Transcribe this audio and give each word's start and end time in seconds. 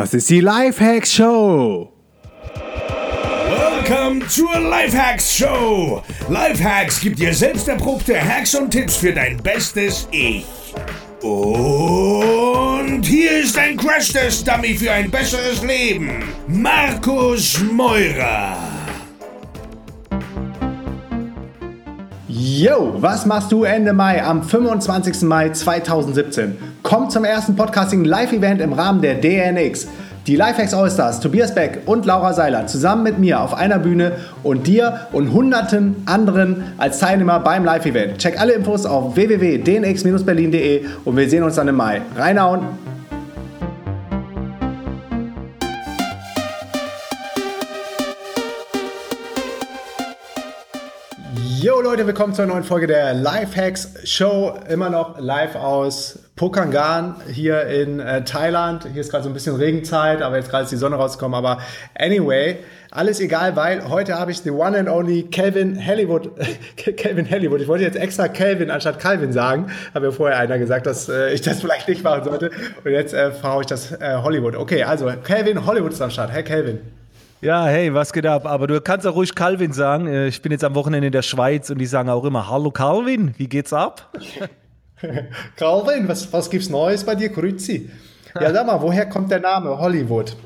Das 0.00 0.14
ist 0.14 0.30
die 0.30 0.40
Lifehacks 0.40 1.12
Show. 1.12 1.92
Welcome 3.50 4.26
zur 4.28 4.58
Lifehacks 4.58 5.30
Show. 5.30 6.02
Lifehacks 6.30 7.02
gibt 7.02 7.18
dir 7.18 7.34
selbst 7.34 7.68
erprobte 7.68 8.18
Hacks 8.18 8.54
und 8.54 8.70
Tipps 8.70 8.96
für 8.96 9.12
dein 9.12 9.36
bestes 9.42 10.08
Ich. 10.10 10.46
Und 11.20 13.02
hier 13.04 13.40
ist 13.42 13.58
ein 13.58 13.76
Crash-Test-Dummy 13.76 14.74
für 14.74 14.90
ein 14.90 15.10
besseres 15.10 15.62
Leben. 15.62 16.24
Markus 16.48 17.60
Meurer. 17.70 18.56
Yo, 22.26 22.94
was 23.02 23.26
machst 23.26 23.52
du 23.52 23.64
Ende 23.64 23.92
Mai 23.92 24.24
am 24.24 24.42
25. 24.42 25.20
Mai 25.24 25.50
2017? 25.50 26.69
Komm 26.90 27.08
zum 27.08 27.22
ersten 27.22 27.54
Podcasting 27.54 28.04
Live-Event 28.04 28.60
im 28.60 28.72
Rahmen 28.72 29.00
der 29.00 29.14
DNX. 29.14 29.86
Die 30.26 30.34
Lifehacks 30.34 30.74
Allstars, 30.74 31.20
Tobias 31.20 31.54
Beck 31.54 31.82
und 31.86 32.04
Laura 32.04 32.32
Seiler 32.32 32.66
zusammen 32.66 33.04
mit 33.04 33.16
mir 33.16 33.40
auf 33.40 33.54
einer 33.54 33.78
Bühne 33.78 34.16
und 34.42 34.66
dir 34.66 35.06
und 35.12 35.32
hunderten 35.32 36.02
anderen 36.06 36.64
als 36.78 36.98
Teilnehmer 36.98 37.38
beim 37.38 37.64
Live-Event. 37.64 38.18
Check 38.18 38.40
alle 38.40 38.54
Infos 38.54 38.86
auf 38.86 39.14
www.dnx-berlin.de 39.14 40.84
und 41.04 41.16
wir 41.16 41.30
sehen 41.30 41.44
uns 41.44 41.54
dann 41.54 41.68
im 41.68 41.76
Mai. 41.76 42.02
Reinhauen! 42.16 42.62
Yo 51.60 51.80
Leute, 51.82 52.04
willkommen 52.06 52.34
zur 52.34 52.46
neuen 52.46 52.64
Folge 52.64 52.88
der 52.88 53.14
Lifehacks 53.14 53.92
Show. 54.02 54.54
Immer 54.68 54.90
noch 54.90 55.20
live 55.20 55.54
aus 55.54 56.18
Pokangan 56.40 57.16
hier 57.30 57.66
in 57.66 58.00
äh, 58.00 58.24
Thailand. 58.24 58.86
Hier 58.90 59.02
ist 59.02 59.10
gerade 59.10 59.24
so 59.24 59.28
ein 59.28 59.34
bisschen 59.34 59.56
Regenzeit, 59.56 60.22
aber 60.22 60.36
jetzt 60.36 60.48
gerade 60.48 60.64
ist 60.64 60.70
die 60.70 60.76
Sonne 60.76 60.96
rausgekommen. 60.96 61.34
Aber 61.34 61.58
anyway, 61.94 62.56
alles 62.90 63.20
egal, 63.20 63.56
weil 63.56 63.86
heute 63.90 64.18
habe 64.18 64.30
ich 64.30 64.40
the 64.40 64.50
one 64.50 64.74
and 64.74 64.88
only 64.88 65.24
Calvin 65.24 65.86
Hollywood. 65.86 66.30
Calvin 66.96 67.30
Hollywood. 67.30 67.60
Ich 67.60 67.68
wollte 67.68 67.84
jetzt 67.84 67.98
extra 67.98 68.28
Calvin 68.28 68.70
anstatt 68.70 68.98
Calvin 68.98 69.32
sagen. 69.32 69.66
Habe 69.92 70.06
ja 70.06 70.12
vorher 70.12 70.38
einer 70.38 70.58
gesagt, 70.58 70.86
dass 70.86 71.10
äh, 71.10 71.30
ich 71.34 71.42
das 71.42 71.60
vielleicht 71.60 71.86
nicht 71.88 72.02
machen 72.02 72.24
sollte. 72.24 72.50
Und 72.84 72.90
jetzt 72.90 73.12
äh, 73.12 73.32
frage 73.32 73.60
ich 73.60 73.66
das 73.66 73.92
äh, 73.92 74.16
Hollywood. 74.22 74.56
Okay, 74.56 74.82
also 74.82 75.12
Calvin 75.22 75.66
Hollywood 75.66 75.92
ist 75.92 76.00
am 76.00 76.08
Start. 76.08 76.32
Hey 76.32 76.42
Calvin. 76.42 76.78
Ja, 77.42 77.66
hey, 77.66 77.92
was 77.92 78.14
geht 78.14 78.24
ab? 78.24 78.46
Aber 78.46 78.66
du 78.66 78.80
kannst 78.80 79.06
auch 79.06 79.14
ruhig 79.14 79.34
Calvin 79.34 79.74
sagen. 79.74 80.06
Äh, 80.06 80.28
ich 80.28 80.40
bin 80.40 80.52
jetzt 80.52 80.64
am 80.64 80.74
Wochenende 80.74 81.08
in 81.08 81.12
der 81.12 81.20
Schweiz 81.20 81.68
und 81.68 81.76
die 81.76 81.84
sagen 81.84 82.08
auch 82.08 82.24
immer, 82.24 82.48
hallo 82.48 82.70
Calvin, 82.70 83.34
wie 83.36 83.46
geht's 83.46 83.74
ab? 83.74 84.10
Calvin, 85.56 86.08
was, 86.08 86.32
was 86.32 86.50
gibt's 86.50 86.68
Neues 86.68 87.04
bei 87.04 87.14
dir? 87.14 87.28
Grüezi. 87.30 87.90
Ja, 88.34 88.52
sag 88.52 88.66
mal, 88.66 88.80
woher 88.80 89.06
kommt 89.06 89.30
der 89.30 89.40
Name 89.40 89.78
Hollywood? 89.78 90.36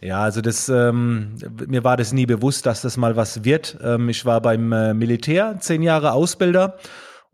Ja, 0.00 0.22
also 0.22 0.40
das, 0.40 0.68
ähm, 0.68 1.36
mir 1.66 1.82
war 1.82 1.96
das 1.96 2.12
nie 2.12 2.26
bewusst, 2.26 2.66
dass 2.66 2.82
das 2.82 2.96
mal 2.96 3.16
was 3.16 3.44
wird. 3.44 3.78
Ähm, 3.82 4.08
ich 4.08 4.24
war 4.26 4.40
beim 4.40 4.70
äh, 4.72 4.94
Militär, 4.94 5.56
zehn 5.60 5.82
Jahre 5.82 6.12
Ausbilder 6.12 6.76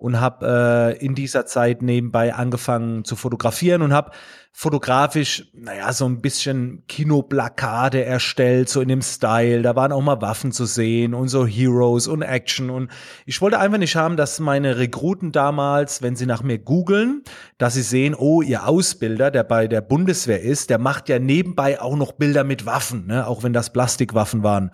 und 0.00 0.18
habe 0.18 0.96
äh, 0.98 1.04
in 1.04 1.14
dieser 1.14 1.44
Zeit 1.44 1.82
nebenbei 1.82 2.34
angefangen 2.34 3.04
zu 3.04 3.16
fotografieren 3.16 3.82
und 3.82 3.92
habe 3.92 4.12
fotografisch, 4.52 5.48
naja, 5.52 5.92
so 5.92 6.06
ein 6.06 6.22
bisschen 6.22 6.84
Kinoplakate 6.88 8.04
erstellt, 8.04 8.68
so 8.68 8.80
in 8.80 8.88
dem 8.88 9.02
Style. 9.02 9.62
Da 9.62 9.76
waren 9.76 9.92
auch 9.92 10.00
mal 10.00 10.22
Waffen 10.22 10.52
zu 10.52 10.64
sehen 10.64 11.12
und 11.12 11.28
so 11.28 11.46
Heroes 11.46 12.08
und 12.08 12.22
Action. 12.22 12.70
Und 12.70 12.90
ich 13.26 13.40
wollte 13.42 13.58
einfach 13.58 13.78
nicht 13.78 13.94
haben, 13.94 14.16
dass 14.16 14.40
meine 14.40 14.78
Rekruten 14.78 15.32
damals, 15.32 16.02
wenn 16.02 16.16
sie 16.16 16.26
nach 16.26 16.42
mir 16.42 16.58
googeln, 16.58 17.22
dass 17.58 17.74
sie 17.74 17.82
sehen, 17.82 18.14
oh, 18.14 18.40
ihr 18.40 18.66
Ausbilder, 18.66 19.30
der 19.30 19.44
bei 19.44 19.68
der 19.68 19.82
Bundeswehr 19.82 20.40
ist, 20.40 20.70
der 20.70 20.78
macht 20.78 21.10
ja 21.10 21.18
nebenbei 21.18 21.80
auch 21.80 21.96
noch 21.96 22.12
Bilder 22.12 22.42
mit 22.42 22.64
Waffen, 22.64 23.06
ne? 23.06 23.26
auch 23.26 23.42
wenn 23.42 23.52
das 23.52 23.72
Plastikwaffen 23.72 24.42
waren. 24.42 24.70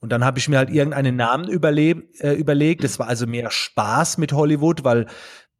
Und 0.00 0.10
dann 0.10 0.24
habe 0.24 0.38
ich 0.38 0.48
mir 0.48 0.58
halt 0.58 0.70
irgendeinen 0.70 1.16
Namen 1.16 1.48
äh, 1.48 2.32
überlegt. 2.32 2.84
Das 2.84 2.98
war 2.98 3.06
also 3.06 3.26
mehr 3.26 3.50
Spaß 3.50 4.18
mit 4.18 4.32
Hollywood, 4.32 4.82
weil 4.82 5.06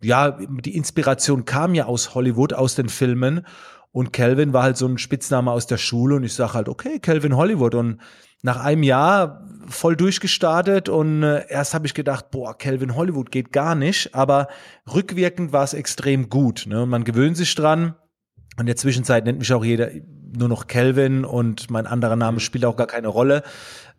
ja, 0.03 0.31
die 0.41 0.77
Inspiration 0.77 1.45
kam 1.45 1.75
ja 1.75 1.85
aus 1.85 2.15
Hollywood, 2.15 2.55
aus 2.55 2.75
den 2.75 2.89
Filmen. 2.89 3.47
Und 3.93 4.13
Calvin 4.13 4.53
war 4.53 4.63
halt 4.63 4.77
so 4.77 4.87
ein 4.87 4.99
Spitzname 4.99 5.51
aus 5.51 5.67
der 5.67 5.77
Schule 5.77 6.17
und 6.17 6.25
ich 6.25 6.33
sage 6.33 6.55
halt, 6.55 6.69
okay, 6.69 7.01
Calvin 7.01 7.37
Hollywood. 7.37 7.75
Und 7.75 8.01
nach 8.43 8.65
einem 8.65 8.83
Jahr 8.83 9.47
voll 9.69 9.97
durchgestartet 9.97 10.89
und 10.89 11.23
äh, 11.23 11.45
erst 11.49 11.75
habe 11.75 11.87
ich 11.87 11.93
gedacht, 11.93 12.31
boah, 12.31 12.57
Calvin 12.57 12.97
Hollywood 12.97 13.31
geht 13.31 13.53
gar 13.53 13.75
nicht, 13.75 14.15
aber 14.15 14.49
rückwirkend 14.93 15.53
war 15.53 15.65
es 15.65 15.75
extrem 15.75 16.31
gut. 16.31 16.65
Ne? 16.67 16.87
Man 16.87 17.05
gewöhnt 17.05 17.37
sich 17.37 17.55
dran. 17.55 17.97
Und 18.57 18.63
in 18.63 18.67
der 18.67 18.77
Zwischenzeit 18.77 19.25
nennt 19.25 19.39
mich 19.39 19.53
auch 19.53 19.65
jeder 19.65 19.91
nur 20.37 20.49
noch 20.49 20.67
Calvin 20.67 21.25
und 21.25 21.71
mein 21.71 21.87
anderer 21.87 22.17
Name 22.17 22.41
spielt 22.41 22.65
auch 22.65 22.77
gar 22.77 22.87
keine 22.87 23.09
Rolle. 23.09 23.43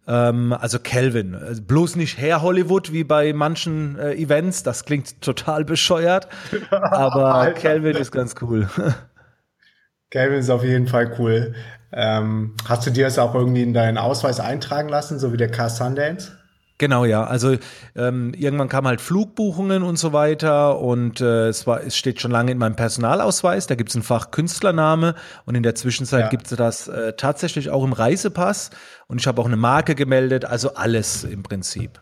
Ähm, 0.07 0.53
also 0.53 0.79
Calvin. 0.79 1.35
Also 1.35 1.61
bloß 1.61 1.95
nicht 1.95 2.17
Herr 2.17 2.41
Hollywood 2.41 2.91
wie 2.91 3.03
bei 3.03 3.33
manchen 3.33 3.97
äh, 3.97 4.13
Events. 4.13 4.63
Das 4.63 4.85
klingt 4.85 5.21
total 5.21 5.65
bescheuert. 5.65 6.27
Aber 6.69 7.51
Calvin 7.51 7.95
ist 7.95 8.11
ganz 8.11 8.35
cool. 8.41 8.67
Calvin 10.11 10.39
ist 10.39 10.49
auf 10.49 10.63
jeden 10.63 10.87
Fall 10.87 11.15
cool. 11.19 11.53
Ähm, 11.93 12.55
hast 12.67 12.85
du 12.85 12.91
dir 12.91 13.05
das 13.05 13.19
auch 13.19 13.35
irgendwie 13.35 13.63
in 13.63 13.73
deinen 13.73 13.97
Ausweis 13.97 14.39
eintragen 14.39 14.89
lassen, 14.89 15.19
so 15.19 15.33
wie 15.33 15.37
der 15.37 15.51
Car 15.51 15.69
Sundance? 15.69 16.40
Genau, 16.81 17.05
ja. 17.05 17.23
Also 17.25 17.57
ähm, 17.95 18.33
irgendwann 18.35 18.67
kamen 18.67 18.87
halt 18.87 19.01
Flugbuchungen 19.01 19.83
und 19.83 19.99
so 19.99 20.13
weiter 20.13 20.79
und 20.79 21.21
äh, 21.21 21.49
es 21.49 21.67
war, 21.67 21.83
es 21.83 21.95
steht 21.95 22.19
schon 22.19 22.31
lange 22.31 22.51
in 22.51 22.57
meinem 22.57 22.75
Personalausweis. 22.75 23.67
Da 23.67 23.75
gibt 23.75 23.91
es 23.91 23.95
ein 23.95 24.01
Fach 24.01 24.31
Künstlername 24.31 25.13
und 25.45 25.53
in 25.53 25.61
der 25.61 25.75
Zwischenzeit 25.75 26.21
ja. 26.21 26.27
gibt 26.29 26.51
es 26.51 26.57
das 26.57 26.87
äh, 26.87 27.13
tatsächlich 27.13 27.69
auch 27.69 27.83
im 27.83 27.93
Reisepass 27.93 28.71
und 29.05 29.21
ich 29.21 29.27
habe 29.27 29.39
auch 29.39 29.45
eine 29.45 29.57
Marke 29.57 29.93
gemeldet. 29.93 30.43
Also 30.43 30.73
alles 30.73 31.23
im 31.23 31.43
Prinzip. 31.43 32.01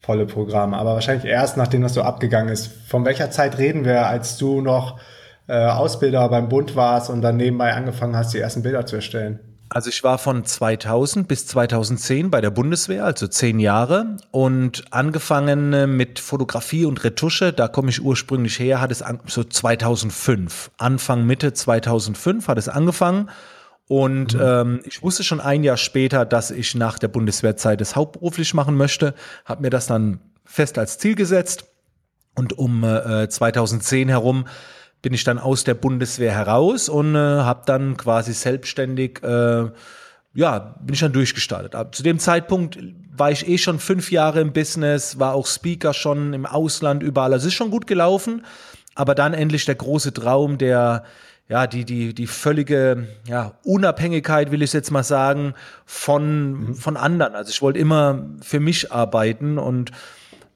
Volle 0.00 0.24
Programm, 0.24 0.72
aber 0.72 0.94
wahrscheinlich 0.94 1.26
erst 1.26 1.58
nachdem 1.58 1.82
das 1.82 1.92
so 1.92 2.00
abgegangen 2.00 2.50
ist. 2.50 2.68
Von 2.88 3.04
welcher 3.04 3.30
Zeit 3.30 3.58
reden 3.58 3.84
wir, 3.84 4.06
als 4.06 4.38
du 4.38 4.62
noch 4.62 4.98
äh, 5.46 5.66
Ausbilder 5.66 6.26
beim 6.30 6.48
Bund 6.48 6.74
warst 6.74 7.10
und 7.10 7.20
dann 7.20 7.36
nebenbei 7.36 7.74
angefangen 7.74 8.16
hast, 8.16 8.32
die 8.32 8.38
ersten 8.38 8.62
Bilder 8.62 8.86
zu 8.86 8.96
erstellen? 8.96 9.40
Also 9.70 9.90
ich 9.90 10.02
war 10.02 10.18
von 10.18 10.44
2000 10.44 11.28
bis 11.28 11.46
2010 11.46 12.30
bei 12.30 12.40
der 12.40 12.50
Bundeswehr, 12.50 13.04
also 13.04 13.26
zehn 13.26 13.60
Jahre 13.60 14.16
und 14.30 14.84
angefangen 14.92 15.72
äh, 15.72 15.86
mit 15.86 16.18
Fotografie 16.18 16.86
und 16.86 17.04
Retusche, 17.04 17.52
da 17.52 17.68
komme 17.68 17.90
ich 17.90 18.02
ursprünglich 18.02 18.58
her, 18.58 18.80
hat 18.80 18.90
es 18.90 19.04
so 19.26 19.44
2005, 19.44 20.70
Anfang 20.78 21.26
Mitte 21.26 21.52
2005 21.52 22.48
hat 22.48 22.58
es 22.58 22.68
angefangen. 22.68 23.30
Und 23.88 24.34
mhm. 24.34 24.40
ähm, 24.42 24.80
ich 24.84 25.02
wusste 25.02 25.24
schon 25.24 25.40
ein 25.40 25.64
Jahr 25.64 25.78
später, 25.78 26.26
dass 26.26 26.50
ich 26.50 26.74
nach 26.74 26.98
der 26.98 27.08
Bundeswehrzeit 27.08 27.80
es 27.80 27.96
hauptberuflich 27.96 28.52
machen 28.52 28.76
möchte, 28.76 29.14
habe 29.46 29.62
mir 29.62 29.70
das 29.70 29.86
dann 29.86 30.20
fest 30.44 30.78
als 30.78 30.98
Ziel 30.98 31.14
gesetzt. 31.14 31.64
Und 32.34 32.56
um 32.56 32.84
äh, 32.84 33.28
2010 33.28 34.08
herum 34.10 34.44
bin 35.02 35.14
ich 35.14 35.24
dann 35.24 35.38
aus 35.38 35.64
der 35.64 35.74
Bundeswehr 35.74 36.32
heraus 36.32 36.88
und 36.88 37.14
äh, 37.14 37.18
habe 37.18 37.62
dann 37.66 37.96
quasi 37.96 38.32
selbstständig, 38.32 39.22
äh, 39.22 39.70
ja, 40.34 40.74
bin 40.80 40.94
ich 40.94 41.00
dann 41.00 41.12
durchgestartet. 41.12 41.74
Aber 41.74 41.92
zu 41.92 42.02
dem 42.02 42.18
Zeitpunkt 42.18 42.78
war 43.16 43.30
ich 43.30 43.48
eh 43.48 43.58
schon 43.58 43.78
fünf 43.78 44.10
Jahre 44.10 44.40
im 44.40 44.52
Business, 44.52 45.18
war 45.18 45.34
auch 45.34 45.46
Speaker 45.46 45.94
schon 45.94 46.32
im 46.32 46.46
Ausland 46.46 47.02
überall. 47.02 47.32
Also 47.32 47.46
es 47.46 47.52
ist 47.52 47.58
schon 47.58 47.70
gut 47.70 47.86
gelaufen, 47.86 48.44
aber 48.94 49.14
dann 49.14 49.34
endlich 49.34 49.64
der 49.64 49.76
große 49.76 50.12
Traum 50.12 50.58
der 50.58 51.04
ja, 51.48 51.66
die, 51.66 51.84
die, 51.84 52.12
die 52.12 52.26
völlige 52.26 53.08
ja, 53.26 53.54
Unabhängigkeit, 53.64 54.50
will 54.50 54.60
ich 54.60 54.72
jetzt 54.74 54.90
mal 54.90 55.02
sagen, 55.02 55.54
von, 55.86 56.50
mhm. 56.50 56.74
von 56.74 56.96
anderen. 56.96 57.34
Also 57.34 57.50
ich 57.50 57.62
wollte 57.62 57.78
immer 57.78 58.26
für 58.42 58.60
mich 58.60 58.92
arbeiten 58.92 59.56
und 59.58 59.90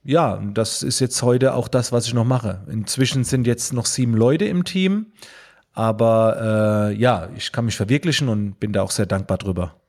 ja, 0.04 0.42
das 0.52 0.82
ist 0.82 1.00
jetzt 1.00 1.22
heute 1.22 1.54
auch 1.54 1.68
das, 1.68 1.92
was 1.92 2.06
ich 2.06 2.14
noch 2.14 2.24
mache. 2.24 2.64
Inzwischen 2.68 3.24
sind 3.24 3.46
jetzt 3.46 3.72
noch 3.72 3.86
sieben 3.86 4.14
Leute 4.14 4.44
im 4.46 4.64
Team, 4.64 5.12
aber 5.72 6.90
äh, 6.90 6.94
ja, 6.94 7.28
ich 7.36 7.52
kann 7.52 7.66
mich 7.66 7.76
verwirklichen 7.76 8.28
und 8.28 8.58
bin 8.58 8.72
da 8.72 8.82
auch 8.82 8.90
sehr 8.90 9.06
dankbar 9.06 9.38
drüber. 9.38 9.81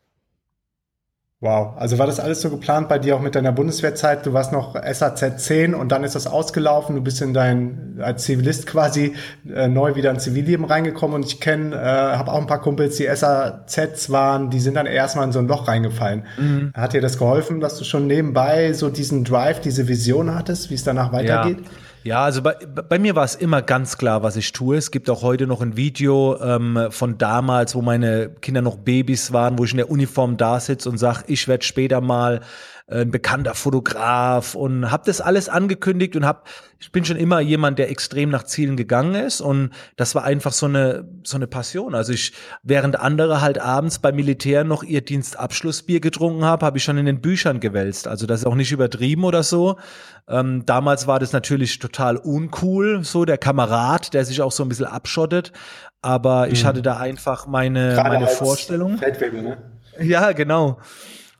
Wow, 1.43 1.73
also 1.75 1.99
war 1.99 2.07
das 2.07 2.21
alles 2.21 2.39
so 2.39 2.49
geplant 2.49 2.87
bei 2.87 2.99
dir 2.99 3.17
auch 3.17 3.19
mit 3.19 3.35
deiner 3.35 3.51
Bundeswehrzeit? 3.51 4.25
Du 4.25 4.31
warst 4.31 4.53
noch 4.53 4.81
SAZ 4.81 5.43
10 5.43 5.75
und 5.75 5.91
dann 5.91 6.05
ist 6.05 6.15
das 6.15 6.25
ausgelaufen. 6.25 6.95
Du 6.95 7.01
bist 7.01 7.21
in 7.21 7.33
dein 7.33 7.97
als 7.99 8.23
Zivilist 8.23 8.65
quasi 8.65 9.13
äh, 9.53 9.67
neu 9.67 9.95
wieder 9.95 10.11
ins 10.11 10.23
Zivilleben 10.23 10.63
reingekommen 10.63 11.15
und 11.15 11.25
ich 11.25 11.41
kenne, 11.41 11.75
äh, 11.75 12.15
habe 12.15 12.31
auch 12.31 12.39
ein 12.39 12.47
paar 12.47 12.61
Kumpels, 12.61 12.95
die 12.95 13.13
SAZs 13.13 14.09
waren, 14.09 14.51
die 14.51 14.61
sind 14.61 14.75
dann 14.75 14.85
erstmal 14.85 15.25
in 15.25 15.33
so 15.33 15.39
ein 15.39 15.49
Loch 15.49 15.67
reingefallen. 15.67 16.23
Mhm. 16.37 16.71
Hat 16.73 16.93
dir 16.93 17.01
das 17.01 17.17
geholfen, 17.17 17.59
dass 17.59 17.77
du 17.77 17.83
schon 17.83 18.07
nebenbei 18.07 18.71
so 18.71 18.89
diesen 18.89 19.25
Drive, 19.25 19.59
diese 19.59 19.89
Vision 19.89 20.33
hattest, 20.33 20.69
wie 20.69 20.75
es 20.75 20.85
danach 20.85 21.11
weitergeht? 21.11 21.59
Ja. 21.59 21.71
Ja, 22.03 22.25
also 22.25 22.41
bei, 22.41 22.55
bei 22.55 22.99
mir 22.99 23.15
war 23.15 23.23
es 23.23 23.35
immer 23.35 23.61
ganz 23.61 23.97
klar, 23.97 24.23
was 24.23 24.35
ich 24.35 24.51
tue. 24.51 24.75
Es 24.75 24.91
gibt 24.91 25.09
auch 25.09 25.21
heute 25.21 25.47
noch 25.47 25.61
ein 25.61 25.77
Video 25.77 26.37
ähm, 26.41 26.87
von 26.89 27.17
damals, 27.17 27.75
wo 27.75 27.81
meine 27.81 28.29
Kinder 28.41 28.61
noch 28.61 28.75
Babys 28.75 29.31
waren, 29.31 29.57
wo 29.57 29.63
ich 29.63 29.71
in 29.71 29.77
der 29.77 29.89
Uniform 29.89 30.35
da 30.35 30.59
sitze 30.59 30.89
und 30.89 30.97
sage, 30.97 31.23
ich 31.27 31.47
werde 31.47 31.63
später 31.63 32.01
mal 32.01 32.41
ein 33.01 33.11
bekannter 33.11 33.55
Fotograf 33.55 34.55
und 34.55 34.91
habe 34.91 35.03
das 35.05 35.21
alles 35.21 35.49
angekündigt 35.49 36.15
und 36.15 36.25
habe 36.25 36.43
ich 36.79 36.91
bin 36.91 37.05
schon 37.05 37.15
immer 37.15 37.39
jemand, 37.39 37.79
der 37.79 37.89
extrem 37.89 38.29
nach 38.29 38.43
Zielen 38.43 38.75
gegangen 38.75 39.15
ist 39.15 39.39
und 39.39 39.71
das 39.95 40.15
war 40.15 40.25
einfach 40.25 40.51
so 40.51 40.65
eine 40.65 41.07
so 41.23 41.37
eine 41.37 41.47
Passion. 41.47 41.95
Also 41.95 42.11
ich 42.13 42.33
während 42.61 42.99
andere 42.99 43.41
halt 43.41 43.59
abends 43.59 43.99
beim 43.99 44.15
Militär 44.15 44.63
noch 44.63 44.83
ihr 44.83 45.01
Dienstabschlussbier 45.01 46.01
getrunken 46.01 46.43
haben, 46.43 46.65
habe 46.65 46.77
ich 46.77 46.83
schon 46.83 46.97
in 46.97 47.05
den 47.05 47.21
Büchern 47.21 47.59
gewälzt. 47.59 48.07
Also 48.07 48.25
das 48.25 48.41
ist 48.41 48.45
auch 48.45 48.55
nicht 48.55 48.71
übertrieben 48.71 49.23
oder 49.23 49.43
so. 49.43 49.77
Ähm, 50.27 50.65
damals 50.65 51.07
war 51.07 51.19
das 51.19 51.33
natürlich 51.33 51.79
total 51.79 52.17
uncool, 52.17 53.03
so 53.03 53.25
der 53.25 53.37
Kamerad, 53.37 54.13
der 54.13 54.25
sich 54.25 54.41
auch 54.41 54.51
so 54.51 54.63
ein 54.63 54.69
bisschen 54.69 54.85
abschottet. 54.85 55.51
Aber 56.01 56.49
ich 56.49 56.63
mhm. 56.63 56.67
hatte 56.67 56.81
da 56.81 56.97
einfach 56.97 57.47
meine, 57.47 57.95
meine 58.03 58.27
Vorstellung. 58.27 58.99
Ne? 58.99 59.57
Ja, 59.99 60.33
genau. 60.33 60.79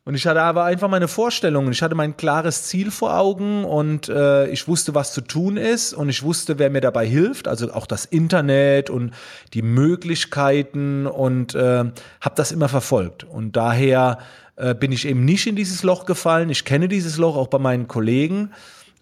Und 0.05 0.15
ich 0.15 0.27
hatte 0.27 0.41
aber 0.41 0.65
einfach 0.65 0.89
meine 0.89 1.07
Vorstellungen. 1.07 1.71
Ich 1.71 1.81
hatte 1.81 1.95
mein 1.95 2.17
klares 2.17 2.63
Ziel 2.63 2.91
vor 2.91 3.17
Augen 3.17 3.63
und 3.63 4.09
äh, 4.09 4.47
ich 4.47 4.67
wusste, 4.67 4.93
was 4.93 5.13
zu 5.13 5.21
tun 5.21 5.55
ist 5.55 5.93
und 5.93 6.09
ich 6.09 6.23
wusste, 6.23 6.59
wer 6.59 6.69
mir 6.69 6.81
dabei 6.81 7.07
hilft. 7.07 7.47
Also 7.47 7.71
auch 7.71 7.87
das 7.87 8.03
Internet 8.03 8.89
und 8.89 9.13
die 9.53 9.61
Möglichkeiten 9.61 11.07
und 11.07 11.55
äh, 11.55 11.85
habe 12.19 12.35
das 12.35 12.51
immer 12.51 12.67
verfolgt. 12.67 13.23
Und 13.23 13.55
daher 13.55 14.17
äh, 14.57 14.75
bin 14.75 14.91
ich 14.91 15.07
eben 15.07 15.23
nicht 15.23 15.47
in 15.47 15.55
dieses 15.55 15.83
Loch 15.83 16.05
gefallen. 16.05 16.49
Ich 16.49 16.65
kenne 16.65 16.89
dieses 16.89 17.17
Loch 17.17 17.37
auch 17.37 17.47
bei 17.47 17.59
meinen 17.59 17.87
Kollegen. 17.87 18.51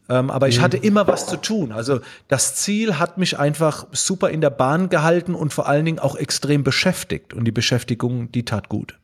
Ähm, 0.07 0.29
aber 0.29 0.49
ich 0.49 0.59
mhm. 0.59 0.63
hatte 0.63 0.77
immer 0.77 1.07
was 1.07 1.25
zu 1.25 1.37
tun. 1.37 1.71
Also 1.71 2.01
das 2.27 2.55
Ziel 2.57 2.99
hat 2.99 3.17
mich 3.17 3.39
einfach 3.39 3.87
super 3.91 4.29
in 4.29 4.41
der 4.41 4.51
Bahn 4.51 4.89
gehalten 4.89 5.33
und 5.33 5.51
vor 5.51 5.67
allen 5.67 5.85
Dingen 5.85 5.99
auch 5.99 6.15
extrem 6.15 6.63
beschäftigt. 6.63 7.33
Und 7.33 7.45
die 7.45 7.51
Beschäftigung, 7.51 8.31
die 8.31 8.45
tat 8.45 8.69
gut. 8.69 8.99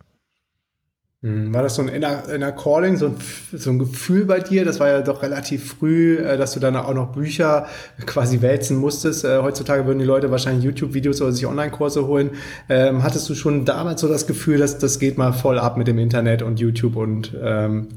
Mhm. 1.22 1.52
War 1.52 1.64
das 1.64 1.75
so 1.75 1.81
ein 1.81 1.88
inner, 1.88 2.30
inner 2.30 2.52
Calling, 2.52 2.96
so 2.96 3.08
ein, 3.08 3.16
so 3.52 3.72
ein 3.72 3.80
Gefühl 3.80 4.25
bei 4.25 4.40
dir? 4.40 4.66
Das 4.66 4.80
war 4.80 4.90
ja 4.90 5.02
doch 5.02 5.24
relativ 5.24 5.74
früh, 5.74 6.18
äh, 6.18 6.38
dass 6.38 6.54
du 6.54 6.60
dann 6.60 6.75
auch 6.75 6.94
noch 6.94 7.14
Bücher 7.14 7.66
quasi 8.06 8.42
wälzen 8.42 8.78
musstest. 8.78 9.25
Äh, 9.25 9.40
heutzutage 9.42 9.86
würden 9.88 10.00
die 10.00 10.06
Leute 10.06 10.30
wahrscheinlich 10.30 10.64
YouTube-Videos 10.66 11.22
oder 11.22 11.31
sich 11.31 11.48
Online-Kurse 11.48 12.06
holen. 12.06 12.31
Ähm, 12.69 13.04
hattest 13.04 13.28
du 13.30 13.36
schon 13.36 13.66
damals 13.66 14.02
so 14.02 14.08
das 14.08 14.28
Gefühl, 14.28 14.60
dass 14.60 14.78
das 14.78 15.00
geht 15.00 15.18
mal 15.18 15.34
voll 15.34 15.58
ab 15.58 15.78
mit 15.78 15.88
dem 15.88 15.98
Internet 15.98 16.44
und 16.44 16.60
YouTube 16.60 16.96
und 16.96 17.36
ähm, 17.42 17.88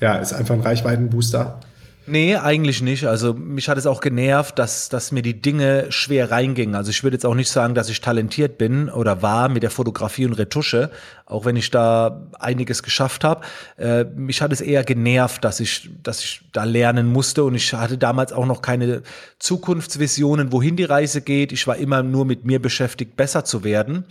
ja, 0.00 0.16
ist 0.16 0.32
einfach 0.32 0.54
ein 0.54 0.60
Reichweitenbooster? 0.60 1.58
Nee, 2.04 2.36
eigentlich 2.36 2.82
nicht. 2.82 3.06
Also 3.06 3.32
mich 3.32 3.68
hat 3.68 3.78
es 3.78 3.86
auch 3.86 4.00
genervt, 4.00 4.58
dass, 4.58 4.88
dass 4.88 5.12
mir 5.12 5.22
die 5.22 5.40
Dinge 5.40 5.86
schwer 5.90 6.32
reingingen. 6.32 6.74
Also 6.74 6.90
ich 6.90 7.04
würde 7.04 7.14
jetzt 7.14 7.24
auch 7.24 7.36
nicht 7.36 7.48
sagen, 7.48 7.76
dass 7.76 7.88
ich 7.88 8.00
talentiert 8.00 8.58
bin 8.58 8.88
oder 8.88 9.22
war 9.22 9.48
mit 9.48 9.62
der 9.62 9.70
Fotografie 9.70 10.26
und 10.26 10.32
Retusche, 10.32 10.90
auch 11.26 11.44
wenn 11.44 11.54
ich 11.54 11.70
da 11.70 12.26
einiges 12.40 12.82
geschafft 12.82 13.22
habe. 13.22 13.42
Äh, 13.76 14.04
mich 14.04 14.42
hat 14.42 14.52
es 14.52 14.60
eher 14.60 14.82
genervt, 14.82 15.44
dass 15.44 15.60
ich, 15.60 15.90
dass 16.02 16.24
ich 16.24 16.40
da 16.52 16.64
lernen 16.64 17.06
musste 17.06 17.44
und 17.44 17.54
ich 17.54 17.72
hatte 17.72 17.98
damals 17.98 18.32
auch 18.32 18.46
noch 18.46 18.62
keine 18.62 19.02
Zukunftsvisionen, 19.38 20.50
wohin 20.50 20.76
die 20.76 20.84
Reise 20.84 21.20
geht. 21.20 21.52
Ich 21.52 21.68
war 21.68 21.76
immer 21.76 22.02
nur 22.02 22.24
mit 22.24 22.44
mir 22.44 22.60
beschäftigt, 22.60 23.14
besser 23.16 23.44
zu 23.44 23.62
werden. 23.62 24.04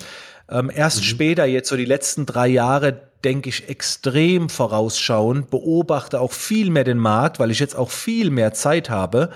Ähm, 0.51 0.69
erst 0.73 0.99
mhm. 0.99 1.03
später, 1.03 1.45
jetzt 1.45 1.69
so 1.69 1.77
die 1.77 1.85
letzten 1.85 2.25
drei 2.25 2.47
Jahre, 2.47 3.01
denke 3.23 3.49
ich, 3.49 3.69
extrem 3.69 4.49
vorausschauend, 4.49 5.49
beobachte 5.49 6.19
auch 6.19 6.33
viel 6.33 6.69
mehr 6.69 6.83
den 6.83 6.97
Markt, 6.97 7.39
weil 7.39 7.51
ich 7.51 7.59
jetzt 7.59 7.75
auch 7.75 7.89
viel 7.89 8.29
mehr 8.29 8.53
Zeit 8.53 8.89
habe. 8.89 9.29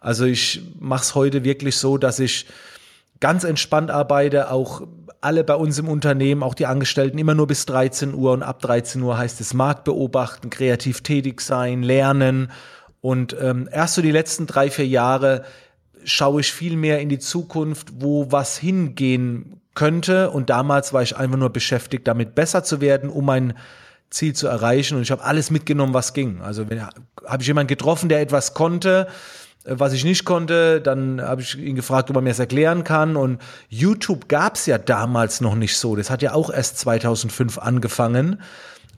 Also 0.00 0.24
ich 0.24 0.62
mache 0.78 1.02
es 1.02 1.14
heute 1.14 1.44
wirklich 1.44 1.76
so, 1.76 1.98
dass 1.98 2.18
ich 2.18 2.46
ganz 3.20 3.44
entspannt 3.44 3.90
arbeite, 3.90 4.50
auch 4.50 4.82
alle 5.20 5.44
bei 5.44 5.54
uns 5.54 5.78
im 5.78 5.88
Unternehmen, 5.88 6.42
auch 6.42 6.54
die 6.54 6.66
Angestellten, 6.66 7.18
immer 7.18 7.34
nur 7.34 7.46
bis 7.46 7.64
13 7.66 8.14
Uhr 8.14 8.32
und 8.32 8.42
ab 8.42 8.60
13 8.60 9.00
Uhr 9.02 9.16
heißt 9.16 9.40
es 9.40 9.54
Markt 9.54 9.84
beobachten, 9.84 10.50
kreativ 10.50 11.00
tätig 11.00 11.40
sein, 11.40 11.82
lernen. 11.82 12.50
Und 13.00 13.34
ähm, 13.40 13.68
erst 13.72 13.94
so 13.94 14.02
die 14.02 14.10
letzten 14.10 14.46
drei, 14.46 14.70
vier 14.70 14.86
Jahre 14.86 15.44
schaue 16.04 16.42
ich 16.42 16.52
viel 16.52 16.76
mehr 16.76 17.00
in 17.00 17.08
die 17.08 17.18
Zukunft, 17.18 17.88
wo 18.00 18.30
was 18.30 18.58
hingehen 18.58 19.60
könnte. 19.74 20.30
Und 20.30 20.50
damals 20.50 20.92
war 20.92 21.02
ich 21.02 21.16
einfach 21.16 21.38
nur 21.38 21.50
beschäftigt, 21.50 22.06
damit 22.06 22.34
besser 22.34 22.64
zu 22.64 22.80
werden, 22.80 23.10
um 23.10 23.24
mein 23.24 23.54
Ziel 24.10 24.34
zu 24.34 24.46
erreichen. 24.46 24.96
Und 24.96 25.02
ich 25.02 25.10
habe 25.10 25.24
alles 25.24 25.50
mitgenommen, 25.50 25.94
was 25.94 26.12
ging. 26.12 26.40
Also 26.40 26.70
wenn 26.70 26.82
habe 26.82 27.42
ich 27.42 27.46
jemanden 27.46 27.68
getroffen, 27.68 28.08
der 28.08 28.20
etwas 28.20 28.54
konnte, 28.54 29.08
äh, 29.64 29.74
was 29.78 29.92
ich 29.92 30.04
nicht 30.04 30.24
konnte, 30.24 30.80
dann 30.80 31.20
habe 31.20 31.42
ich 31.42 31.58
ihn 31.58 31.74
gefragt, 31.74 32.10
ob 32.10 32.16
er 32.16 32.22
mir 32.22 32.30
das 32.30 32.38
erklären 32.38 32.84
kann. 32.84 33.16
Und 33.16 33.40
YouTube 33.68 34.28
gab 34.28 34.54
es 34.54 34.66
ja 34.66 34.78
damals 34.78 35.40
noch 35.40 35.54
nicht 35.54 35.76
so. 35.76 35.96
Das 35.96 36.10
hat 36.10 36.22
ja 36.22 36.32
auch 36.32 36.50
erst 36.50 36.78
2005 36.78 37.58
angefangen. 37.58 38.40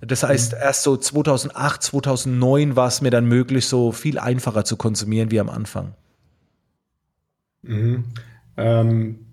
Das 0.00 0.22
heißt, 0.22 0.52
mhm. 0.52 0.58
erst 0.60 0.82
so 0.82 0.96
2008, 0.96 1.82
2009 1.82 2.76
war 2.76 2.88
es 2.88 3.00
mir 3.00 3.10
dann 3.10 3.26
möglich, 3.26 3.66
so 3.66 3.92
viel 3.92 4.18
einfacher 4.18 4.64
zu 4.64 4.76
konsumieren 4.76 5.30
wie 5.30 5.40
am 5.40 5.48
Anfang. 5.48 5.94
Mhm. 7.62 8.04
Ähm, 8.58 9.25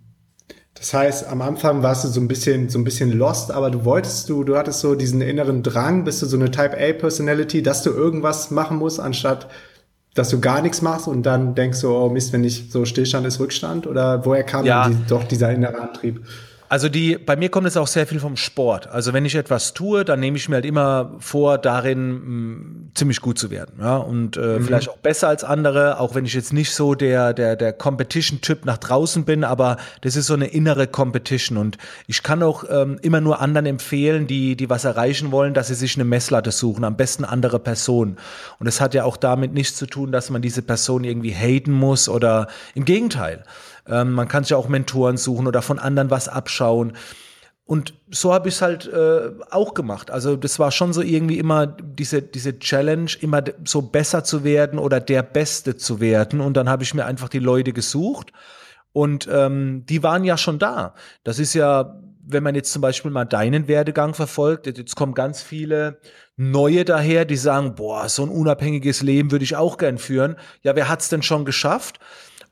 das 0.83 0.93
heißt, 0.93 1.27
am 1.29 1.41
Anfang 1.41 1.81
warst 1.81 2.03
du 2.03 2.09
so 2.09 2.19
ein 2.19 2.27
bisschen, 2.27 2.67
so 2.67 2.77
ein 2.77 2.83
bisschen 2.83 3.09
lost, 3.13 3.53
aber 3.53 3.71
du 3.71 3.85
wolltest 3.85 4.27
du, 4.27 4.43
du 4.43 4.57
hattest 4.57 4.81
so 4.81 4.95
diesen 4.95 5.21
inneren 5.21 5.63
Drang, 5.63 6.03
bist 6.03 6.21
du 6.21 6.25
so 6.25 6.35
eine 6.35 6.51
Type 6.51 6.77
A 6.77 6.91
Personality, 6.91 7.63
dass 7.63 7.83
du 7.83 7.91
irgendwas 7.91 8.51
machen 8.51 8.79
musst, 8.79 8.99
anstatt 8.99 9.47
dass 10.13 10.27
du 10.27 10.41
gar 10.41 10.61
nichts 10.61 10.81
machst 10.81 11.07
und 11.07 11.23
dann 11.23 11.55
denkst 11.55 11.79
du, 11.79 11.87
oh 11.95 12.09
Mist, 12.09 12.33
wenn 12.33 12.43
ich 12.43 12.69
so 12.69 12.83
Stillstand 12.83 13.25
ist 13.25 13.39
Rückstand? 13.39 13.87
Oder 13.87 14.25
woher 14.25 14.43
kam 14.43 14.65
ja. 14.65 14.89
die, 14.89 14.97
doch 15.07 15.23
dieser 15.23 15.53
innere 15.53 15.79
Antrieb? 15.79 16.19
Also 16.73 16.89
die, 16.89 17.19
bei 17.19 17.35
mir 17.35 17.49
kommt 17.49 17.67
es 17.67 17.77
auch 17.77 17.85
sehr 17.85 18.07
viel 18.07 18.19
vom 18.19 18.35
Sport. 18.35 18.87
Also 18.87 19.13
wenn 19.13 19.25
ich 19.25 19.35
etwas 19.35 19.75
tue, 19.75 20.03
dann 20.03 20.19
nehme 20.19 20.37
ich 20.37 20.49
mir 20.49 20.55
halt 20.55 20.65
immer 20.65 21.11
vor, 21.19 21.59
darin 21.59 22.09
mh, 22.09 22.17
mm, 22.17 22.91
ziemlich 22.95 23.21
gut 23.21 23.37
zu 23.37 23.51
werden. 23.51 23.75
Ja? 23.79 23.97
Und 23.97 24.37
äh, 24.37 24.57
mhm. 24.57 24.63
vielleicht 24.63 24.89
auch 24.89 24.97
besser 24.97 25.27
als 25.27 25.43
andere, 25.43 25.99
auch 25.99 26.15
wenn 26.15 26.25
ich 26.25 26.33
jetzt 26.33 26.51
nicht 26.51 26.73
so 26.73 26.95
der, 26.95 27.35
der, 27.35 27.55
der 27.57 27.73
Competition-Typ 27.73 28.65
nach 28.65 28.79
draußen 28.79 29.23
bin, 29.23 29.43
aber 29.43 29.77
das 30.01 30.15
ist 30.15 30.25
so 30.25 30.33
eine 30.33 30.47
innere 30.47 30.87
Competition. 30.87 31.59
Und 31.59 31.77
ich 32.07 32.23
kann 32.23 32.41
auch 32.41 32.63
ähm, 32.67 32.97
immer 33.03 33.21
nur 33.21 33.39
anderen 33.39 33.67
empfehlen, 33.67 34.25
die, 34.25 34.55
die 34.55 34.67
was 34.67 34.83
erreichen 34.83 35.31
wollen, 35.31 35.53
dass 35.53 35.67
sie 35.67 35.75
sich 35.75 35.95
eine 35.95 36.05
Messlatte 36.05 36.51
suchen, 36.51 36.85
am 36.85 36.97
besten 36.97 37.23
andere 37.23 37.59
Personen. 37.59 38.17
Und 38.57 38.65
es 38.65 38.81
hat 38.81 38.95
ja 38.95 39.03
auch 39.03 39.17
damit 39.17 39.53
nichts 39.53 39.75
zu 39.75 39.85
tun, 39.85 40.11
dass 40.11 40.31
man 40.31 40.41
diese 40.41 40.63
Person 40.63 41.03
irgendwie 41.03 41.35
haten 41.35 41.71
muss 41.71 42.09
oder 42.09 42.47
im 42.73 42.83
Gegenteil. 42.83 43.43
Ähm, 43.87 44.13
man 44.13 44.27
kann 44.27 44.43
sich 44.43 44.53
auch 44.53 44.67
Mentoren 44.67 45.17
suchen 45.17 45.47
oder 45.47 45.61
von 45.61 45.79
anderen 45.79 46.09
was 46.09 46.27
abschauen. 46.27 46.93
Und 47.65 47.93
so 48.11 48.33
habe 48.33 48.49
ich 48.49 48.55
es 48.55 48.61
halt 48.61 48.87
äh, 48.87 49.31
auch 49.49 49.73
gemacht. 49.73 50.11
Also 50.11 50.35
das 50.35 50.59
war 50.59 50.71
schon 50.71 50.91
so 50.91 51.01
irgendwie 51.01 51.39
immer 51.39 51.65
diese, 51.65 52.21
diese 52.21 52.59
Challenge, 52.59 53.09
immer 53.21 53.41
so 53.63 53.81
besser 53.81 54.23
zu 54.23 54.43
werden 54.43 54.79
oder 54.79 54.99
der 54.99 55.23
Beste 55.23 55.77
zu 55.77 56.01
werden. 56.01 56.41
Und 56.41 56.57
dann 56.57 56.67
habe 56.67 56.83
ich 56.83 56.93
mir 56.93 57.05
einfach 57.05 57.29
die 57.29 57.39
Leute 57.39 57.71
gesucht. 57.71 58.33
Und 58.91 59.27
ähm, 59.31 59.85
die 59.87 60.03
waren 60.03 60.23
ja 60.25 60.37
schon 60.37 60.59
da. 60.59 60.93
Das 61.23 61.39
ist 61.39 61.53
ja, 61.53 61.99
wenn 62.25 62.43
man 62.43 62.53
jetzt 62.53 62.73
zum 62.73 62.81
Beispiel 62.81 63.11
mal 63.11 63.25
deinen 63.25 63.67
Werdegang 63.67 64.13
verfolgt, 64.13 64.67
jetzt 64.67 64.95
kommen 64.95 65.13
ganz 65.13 65.41
viele 65.41 65.99
Neue 66.35 66.83
daher, 66.83 67.25
die 67.25 67.35
sagen, 67.35 67.75
boah, 67.75 68.09
so 68.09 68.23
ein 68.23 68.29
unabhängiges 68.29 69.03
Leben 69.03 69.31
würde 69.31 69.45
ich 69.45 69.55
auch 69.55 69.77
gern 69.77 69.99
führen. 69.99 70.35
Ja, 70.63 70.75
wer 70.75 70.89
hat's 70.89 71.09
denn 71.09 71.21
schon 71.21 71.45
geschafft? 71.45 71.99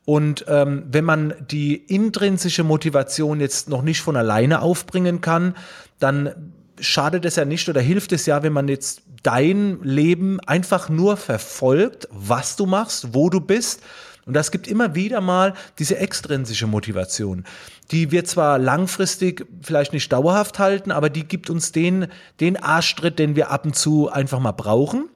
Und 0.04 0.44
ähm, 0.48 0.84
wenn 0.90 1.04
man 1.04 1.34
die 1.50 1.76
intrinsische 1.76 2.64
Motivation 2.64 3.40
jetzt 3.40 3.68
noch 3.68 3.82
nicht 3.82 4.00
von 4.00 4.16
alleine 4.16 4.60
aufbringen 4.60 5.20
kann, 5.20 5.54
dann 6.00 6.52
schadet 6.80 7.24
es 7.24 7.36
ja 7.36 7.44
nicht 7.44 7.68
oder 7.68 7.80
hilft 7.80 8.12
es 8.12 8.26
ja, 8.26 8.42
wenn 8.42 8.52
man 8.52 8.68
jetzt 8.68 9.02
dein 9.22 9.80
Leben 9.82 10.40
einfach 10.40 10.88
nur 10.88 11.16
verfolgt, 11.16 12.08
was 12.10 12.56
du 12.56 12.66
machst, 12.66 13.14
wo 13.14 13.30
du 13.30 13.40
bist. 13.40 13.82
Und 14.24 14.34
das 14.34 14.50
gibt 14.50 14.68
immer 14.68 14.94
wieder 14.94 15.20
mal 15.20 15.54
diese 15.78 15.98
extrinsische 15.98 16.66
Motivation. 16.66 17.44
Die 17.90 18.10
wir 18.10 18.24
zwar 18.24 18.58
langfristig 18.58 19.46
vielleicht 19.62 19.92
nicht 19.92 20.12
dauerhaft 20.12 20.58
halten, 20.58 20.92
aber 20.92 21.10
die 21.10 21.24
gibt 21.24 21.50
uns 21.50 21.72
den, 21.72 22.06
den 22.40 22.56
Arschtritt, 22.56 23.18
den 23.18 23.36
wir 23.36 23.50
ab 23.50 23.64
und 23.64 23.76
zu 23.76 24.10
einfach 24.10 24.38
mal 24.38 24.52
brauchen. 24.52 25.08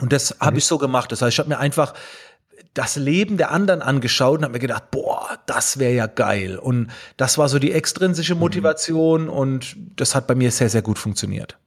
Und 0.00 0.12
das 0.12 0.34
mhm. 0.34 0.44
habe 0.44 0.58
ich 0.58 0.64
so 0.64 0.78
gemacht. 0.78 1.12
Das 1.12 1.22
heißt, 1.22 1.34
ich 1.34 1.38
habe 1.38 1.50
mir 1.50 1.58
einfach 1.58 1.94
das 2.74 2.96
Leben 2.96 3.36
der 3.36 3.50
anderen 3.50 3.82
angeschaut 3.82 4.38
und 4.38 4.44
habe 4.44 4.54
mir 4.54 4.60
gedacht, 4.60 4.90
boah, 4.90 5.38
das 5.46 5.78
wäre 5.78 5.92
ja 5.92 6.06
geil. 6.06 6.56
Und 6.58 6.88
das 7.16 7.36
war 7.36 7.48
so 7.48 7.58
die 7.58 7.72
extrinsische 7.72 8.34
mhm. 8.34 8.40
Motivation 8.40 9.24
mhm. 9.24 9.30
und 9.30 9.76
das 9.96 10.14
hat 10.14 10.26
bei 10.26 10.34
mir 10.34 10.50
sehr, 10.50 10.70
sehr 10.70 10.82
gut 10.82 10.98
funktioniert. 10.98 11.58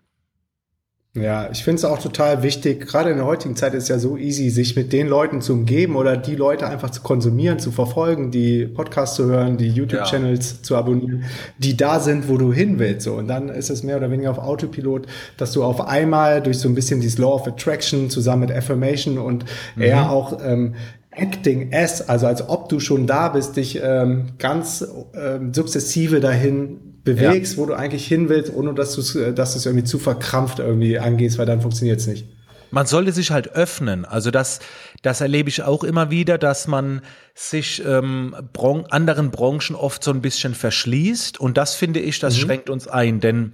Ja, 1.16 1.48
ich 1.52 1.64
finde 1.64 1.76
es 1.76 1.86
auch 1.86 2.00
total 2.00 2.42
wichtig, 2.42 2.88
gerade 2.88 3.12
in 3.12 3.18
der 3.18 3.28
heutigen 3.28 3.56
Zeit 3.56 3.76
ist 3.76 3.84
es 3.84 3.90
ja 3.90 4.00
so 4.00 4.18
easy, 4.18 4.50
sich 4.50 4.76
mit 4.76 4.92
den 4.92 5.08
Leuten 5.08 5.42
zu 5.42 5.54
umgeben 5.54 5.96
oder 5.96 6.18
die 6.18 6.36
Leute 6.36 6.68
einfach 6.68 6.90
zu 6.90 7.02
konsumieren, 7.02 7.60
zu 7.60 7.72
verfolgen, 7.72 8.32
die 8.32 8.66
Podcasts 8.66 9.18
zu 9.18 9.26
hören, 9.26 9.58
die 9.58 9.68
YouTube-Channels 9.68 10.52
ja. 10.52 10.64
zu 10.64 10.76
abonnieren, 10.76 11.26
die 11.60 11.78
da 11.78 12.00
sind, 12.00 12.30
wo 12.30 12.38
du 12.38 12.52
hin 12.52 12.80
willst. 12.80 13.02
So. 13.02 13.14
Und 13.14 13.28
dann 13.28 13.50
ist 13.50 13.70
es 13.70 13.84
mehr 13.84 13.98
oder 13.98 14.10
weniger 14.10 14.32
auf 14.32 14.40
Autopilot, 14.40 15.06
dass 15.38 15.52
du 15.52 15.64
auf 15.64 15.82
einmal 15.82 16.42
durch 16.42 16.58
so 16.58 16.68
ein 16.68 16.74
bisschen 16.74 17.00
dieses 17.00 17.20
Law 17.20 17.36
of 17.36 17.48
Attraction 17.48 18.10
zusammen 18.10 18.48
mit 18.48 18.52
Affirmation 18.52 19.20
und 19.20 19.46
mhm. 19.76 19.84
eher 19.84 20.10
auch 20.10 20.40
ähm, 20.44 20.74
Acting 21.12 21.72
as, 21.72 22.10
also 22.10 22.26
als 22.26 22.50
ob 22.50 22.70
du 22.70 22.80
schon 22.80 23.06
da 23.06 23.30
bist, 23.30 23.56
dich 23.56 23.80
ähm, 23.84 24.30
ganz 24.40 24.84
ähm, 25.14 25.54
sukzessive 25.54 26.22
dahin 26.22 26.93
bewegst, 27.04 27.54
ja. 27.54 27.60
wo 27.60 27.66
du 27.66 27.74
eigentlich 27.74 28.08
hin 28.08 28.30
willst, 28.30 28.54
ohne 28.54 28.74
dass 28.74 28.96
du 28.96 29.02
es 29.02 29.36
dass 29.36 29.66
irgendwie 29.66 29.84
zu 29.84 30.00
verkrampft 30.00 30.60
irgendwie 30.60 31.00
angehst, 31.00 31.38
weil 31.38 31.46
dann 31.46 31.62
funktioniert 31.62 32.00
es 32.00 32.08
nicht. 32.08 32.26
man 32.72 32.86
sollte 32.86 33.12
sich 33.12 33.32
halt 33.32 33.54
öffnen. 33.56 34.06
Also 34.06 34.32
das, 34.32 34.60
das 35.02 35.22
erlebe 35.22 35.50
ich 35.50 35.64
auch 35.64 35.84
immer 35.84 36.10
wieder, 36.10 36.38
dass 36.38 36.68
man 36.68 37.02
sich 37.36 37.84
ähm, 37.86 38.36
Bron 38.54 38.86
anderen 38.90 39.32
Branchen 39.32 39.76
oft 39.76 40.04
so 40.04 40.12
ein 40.12 40.22
bisschen 40.22 40.56
verschließt. 40.56 41.40
Und 41.40 41.58
das 41.58 41.76
finde 41.76 42.00
ich, 42.00 42.20
das 42.20 42.36
mhm. 42.36 42.40
schränkt 42.42 42.70
uns 42.70 42.88
ein. 42.88 43.20
Denn 43.20 43.54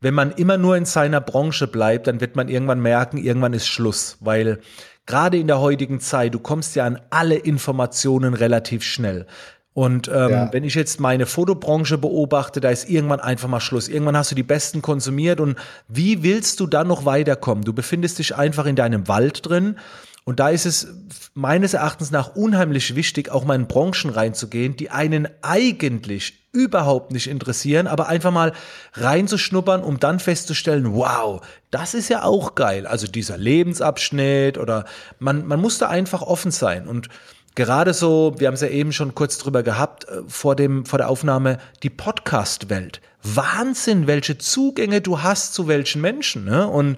wenn 0.00 0.14
man 0.14 0.32
immer 0.32 0.58
nur 0.58 0.76
in 0.76 0.84
seiner 0.84 1.20
Branche 1.20 1.66
bleibt, 1.66 2.06
dann 2.06 2.20
wird 2.20 2.36
man 2.36 2.48
irgendwann 2.48 2.80
merken, 2.80 3.16
irgendwann 3.16 3.52
ist 3.52 3.68
Schluss. 3.68 4.18
Weil 4.20 4.58
gerade 5.06 5.38
in 5.38 5.46
der 5.46 5.60
heutigen 5.60 6.00
Zeit, 6.00 6.34
du 6.34 6.38
kommst 6.38 6.76
ja 6.76 6.84
an 6.84 7.00
alle 7.10 7.36
Informationen 7.36 8.34
relativ 8.34 8.82
schnell. 8.82 9.26
Und 9.74 10.08
ähm, 10.08 10.30
ja. 10.30 10.52
wenn 10.52 10.64
ich 10.64 10.74
jetzt 10.74 11.00
meine 11.00 11.24
Fotobranche 11.24 11.96
beobachte, 11.96 12.60
da 12.60 12.68
ist 12.70 12.90
irgendwann 12.90 13.20
einfach 13.20 13.48
mal 13.48 13.60
Schluss. 13.60 13.88
Irgendwann 13.88 14.16
hast 14.16 14.30
du 14.30 14.34
die 14.34 14.42
Besten 14.42 14.82
konsumiert 14.82 15.40
und 15.40 15.56
wie 15.88 16.22
willst 16.22 16.60
du 16.60 16.66
dann 16.66 16.88
noch 16.88 17.06
weiterkommen? 17.06 17.64
Du 17.64 17.72
befindest 17.72 18.18
dich 18.18 18.36
einfach 18.36 18.66
in 18.66 18.76
deinem 18.76 19.08
Wald 19.08 19.48
drin. 19.48 19.76
Und 20.24 20.38
da 20.38 20.50
ist 20.50 20.66
es 20.66 20.88
meines 21.34 21.74
Erachtens 21.74 22.10
nach 22.12 22.36
unheimlich 22.36 22.94
wichtig, 22.94 23.30
auch 23.30 23.44
mal 23.44 23.56
in 23.56 23.66
Branchen 23.66 24.10
reinzugehen, 24.10 24.76
die 24.76 24.90
einen 24.90 25.26
eigentlich 25.40 26.38
überhaupt 26.52 27.12
nicht 27.12 27.28
interessieren, 27.28 27.86
aber 27.86 28.08
einfach 28.08 28.30
mal 28.30 28.52
reinzuschnuppern, 28.92 29.82
um 29.82 29.98
dann 29.98 30.20
festzustellen, 30.20 30.94
wow, 30.94 31.40
das 31.70 31.94
ist 31.94 32.08
ja 32.08 32.22
auch 32.22 32.54
geil. 32.54 32.86
Also 32.86 33.06
dieser 33.06 33.38
Lebensabschnitt 33.38 34.58
oder 34.58 34.84
man, 35.18 35.46
man 35.46 35.60
muss 35.60 35.78
da 35.78 35.88
einfach 35.88 36.22
offen 36.22 36.50
sein 36.50 36.86
und 36.86 37.08
gerade 37.54 37.94
so, 37.94 38.34
wir 38.38 38.46
haben 38.46 38.54
es 38.54 38.60
ja 38.60 38.68
eben 38.68 38.92
schon 38.92 39.14
kurz 39.14 39.38
drüber 39.38 39.62
gehabt, 39.62 40.08
äh, 40.08 40.22
vor, 40.26 40.56
dem, 40.56 40.86
vor 40.86 40.98
der 40.98 41.08
Aufnahme, 41.08 41.58
die 41.82 41.90
Podcast-Welt. 41.90 43.00
Wahnsinn, 43.22 44.06
welche 44.06 44.38
Zugänge 44.38 45.00
du 45.00 45.22
hast 45.22 45.54
zu 45.54 45.68
welchen 45.68 46.00
Menschen. 46.00 46.44
Ne? 46.44 46.66
Und 46.66 46.96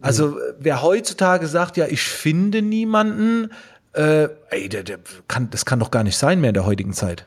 also, 0.00 0.28
mhm. 0.28 0.38
wer 0.58 0.82
heutzutage 0.82 1.46
sagt, 1.46 1.76
ja, 1.76 1.86
ich 1.86 2.02
finde 2.02 2.62
niemanden, 2.62 3.50
äh, 3.94 4.28
ey, 4.50 4.68
der, 4.68 4.84
der 4.84 4.98
kann, 5.26 5.50
das 5.50 5.64
kann 5.64 5.80
doch 5.80 5.90
gar 5.90 6.04
nicht 6.04 6.16
sein 6.16 6.40
mehr 6.40 6.50
in 6.50 6.54
der 6.54 6.66
heutigen 6.66 6.92
Zeit. 6.92 7.26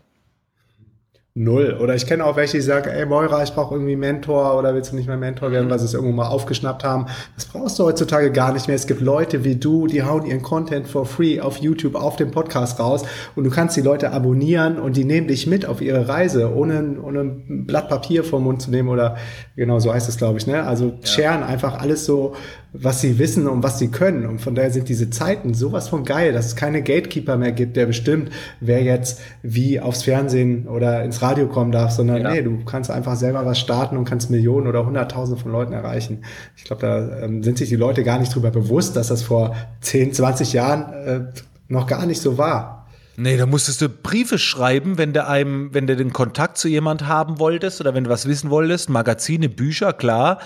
Null. 1.33 1.77
Oder 1.81 1.95
ich 1.95 2.05
kenne 2.05 2.25
auch 2.25 2.35
welche, 2.35 2.57
die 2.57 2.61
sagen, 2.61 2.89
ey 2.89 3.05
Moira, 3.05 3.41
ich 3.41 3.53
brauche 3.53 3.75
irgendwie 3.75 3.95
Mentor 3.95 4.59
oder 4.59 4.75
willst 4.75 4.91
du 4.91 4.97
nicht 4.97 5.07
mehr 5.07 5.15
Mentor 5.15 5.49
werden, 5.49 5.69
weil 5.69 5.79
sie 5.79 5.85
es 5.85 5.93
irgendwo 5.93 6.13
mal 6.13 6.27
aufgeschnappt 6.27 6.83
haben. 6.83 7.05
Das 7.35 7.45
brauchst 7.45 7.79
du 7.79 7.85
heutzutage 7.85 8.33
gar 8.33 8.51
nicht 8.51 8.67
mehr. 8.67 8.75
Es 8.75 8.85
gibt 8.85 8.99
Leute 8.99 9.45
wie 9.45 9.55
du, 9.55 9.87
die 9.87 10.03
hauen 10.03 10.25
ihren 10.25 10.41
Content 10.41 10.89
for 10.89 11.05
free 11.05 11.39
auf 11.39 11.55
YouTube, 11.55 11.95
auf 11.95 12.17
dem 12.17 12.31
Podcast 12.31 12.81
raus 12.81 13.03
und 13.37 13.45
du 13.45 13.49
kannst 13.49 13.77
die 13.77 13.81
Leute 13.81 14.11
abonnieren 14.11 14.77
und 14.77 14.97
die 14.97 15.05
nehmen 15.05 15.29
dich 15.29 15.47
mit 15.47 15.65
auf 15.65 15.79
ihre 15.79 16.09
Reise, 16.09 16.53
ohne, 16.53 17.01
ohne 17.01 17.21
ein 17.21 17.65
Blatt 17.65 17.87
Papier 17.87 18.25
vom 18.25 18.43
Mund 18.43 18.61
zu 18.61 18.69
nehmen 18.69 18.89
oder 18.89 19.15
genau 19.55 19.79
so 19.79 19.93
heißt 19.93 20.09
es, 20.09 20.17
glaube 20.17 20.37
ich. 20.37 20.47
Ne? 20.47 20.61
Also 20.63 20.87
ja. 20.87 21.07
sharen 21.07 21.43
einfach 21.43 21.79
alles 21.79 22.03
so 22.03 22.35
was 22.73 23.01
sie 23.01 23.19
wissen 23.19 23.47
und 23.47 23.63
was 23.63 23.79
sie 23.79 23.89
können. 23.89 24.25
Und 24.25 24.39
von 24.39 24.55
daher 24.55 24.71
sind 24.71 24.87
diese 24.87 25.09
Zeiten 25.09 25.53
sowas 25.53 25.89
von 25.89 26.05
geil, 26.05 26.31
dass 26.31 26.45
es 26.45 26.55
keine 26.55 26.81
Gatekeeper 26.81 27.37
mehr 27.37 27.51
gibt, 27.51 27.75
der 27.75 27.85
bestimmt, 27.85 28.31
wer 28.59 28.81
jetzt 28.81 29.19
wie 29.41 29.79
aufs 29.79 30.03
Fernsehen 30.03 30.67
oder 30.67 31.03
ins 31.03 31.21
Radio 31.21 31.47
kommen 31.47 31.71
darf, 31.71 31.91
sondern 31.91 32.21
ja. 32.21 32.31
nee, 32.31 32.41
du 32.41 32.63
kannst 32.63 32.89
einfach 32.89 33.15
selber 33.15 33.45
was 33.45 33.59
starten 33.59 33.97
und 33.97 34.05
kannst 34.05 34.29
Millionen 34.29 34.67
oder 34.67 34.85
Hunderttausende 34.85 35.41
von 35.41 35.51
Leuten 35.51 35.73
erreichen. 35.73 36.23
Ich 36.55 36.63
glaube, 36.63 36.81
da 36.81 37.25
ähm, 37.25 37.43
sind 37.43 37.57
sich 37.57 37.69
die 37.69 37.75
Leute 37.75 38.03
gar 38.03 38.19
nicht 38.19 38.33
drüber 38.33 38.51
bewusst, 38.51 38.95
dass 38.95 39.07
das 39.07 39.21
vor 39.21 39.55
10, 39.81 40.13
20 40.13 40.53
Jahren 40.53 40.93
äh, 40.93 41.19
noch 41.67 41.87
gar 41.87 42.05
nicht 42.05 42.21
so 42.21 42.37
war. 42.37 42.81
Nee, 43.17 43.37
da 43.37 43.45
musstest 43.45 43.81
du 43.81 43.89
Briefe 43.89 44.39
schreiben, 44.39 44.97
wenn 44.97 45.11
du 45.13 45.27
einem, 45.27 45.73
wenn 45.73 45.85
du 45.85 45.95
den 45.95 46.13
Kontakt 46.13 46.57
zu 46.57 46.69
jemand 46.69 47.07
haben 47.07 47.39
wolltest 47.39 47.81
oder 47.81 47.93
wenn 47.93 48.05
du 48.05 48.09
was 48.09 48.25
wissen 48.25 48.49
wolltest, 48.49 48.89
Magazine, 48.89 49.49
Bücher, 49.49 49.91
klar. 49.93 50.39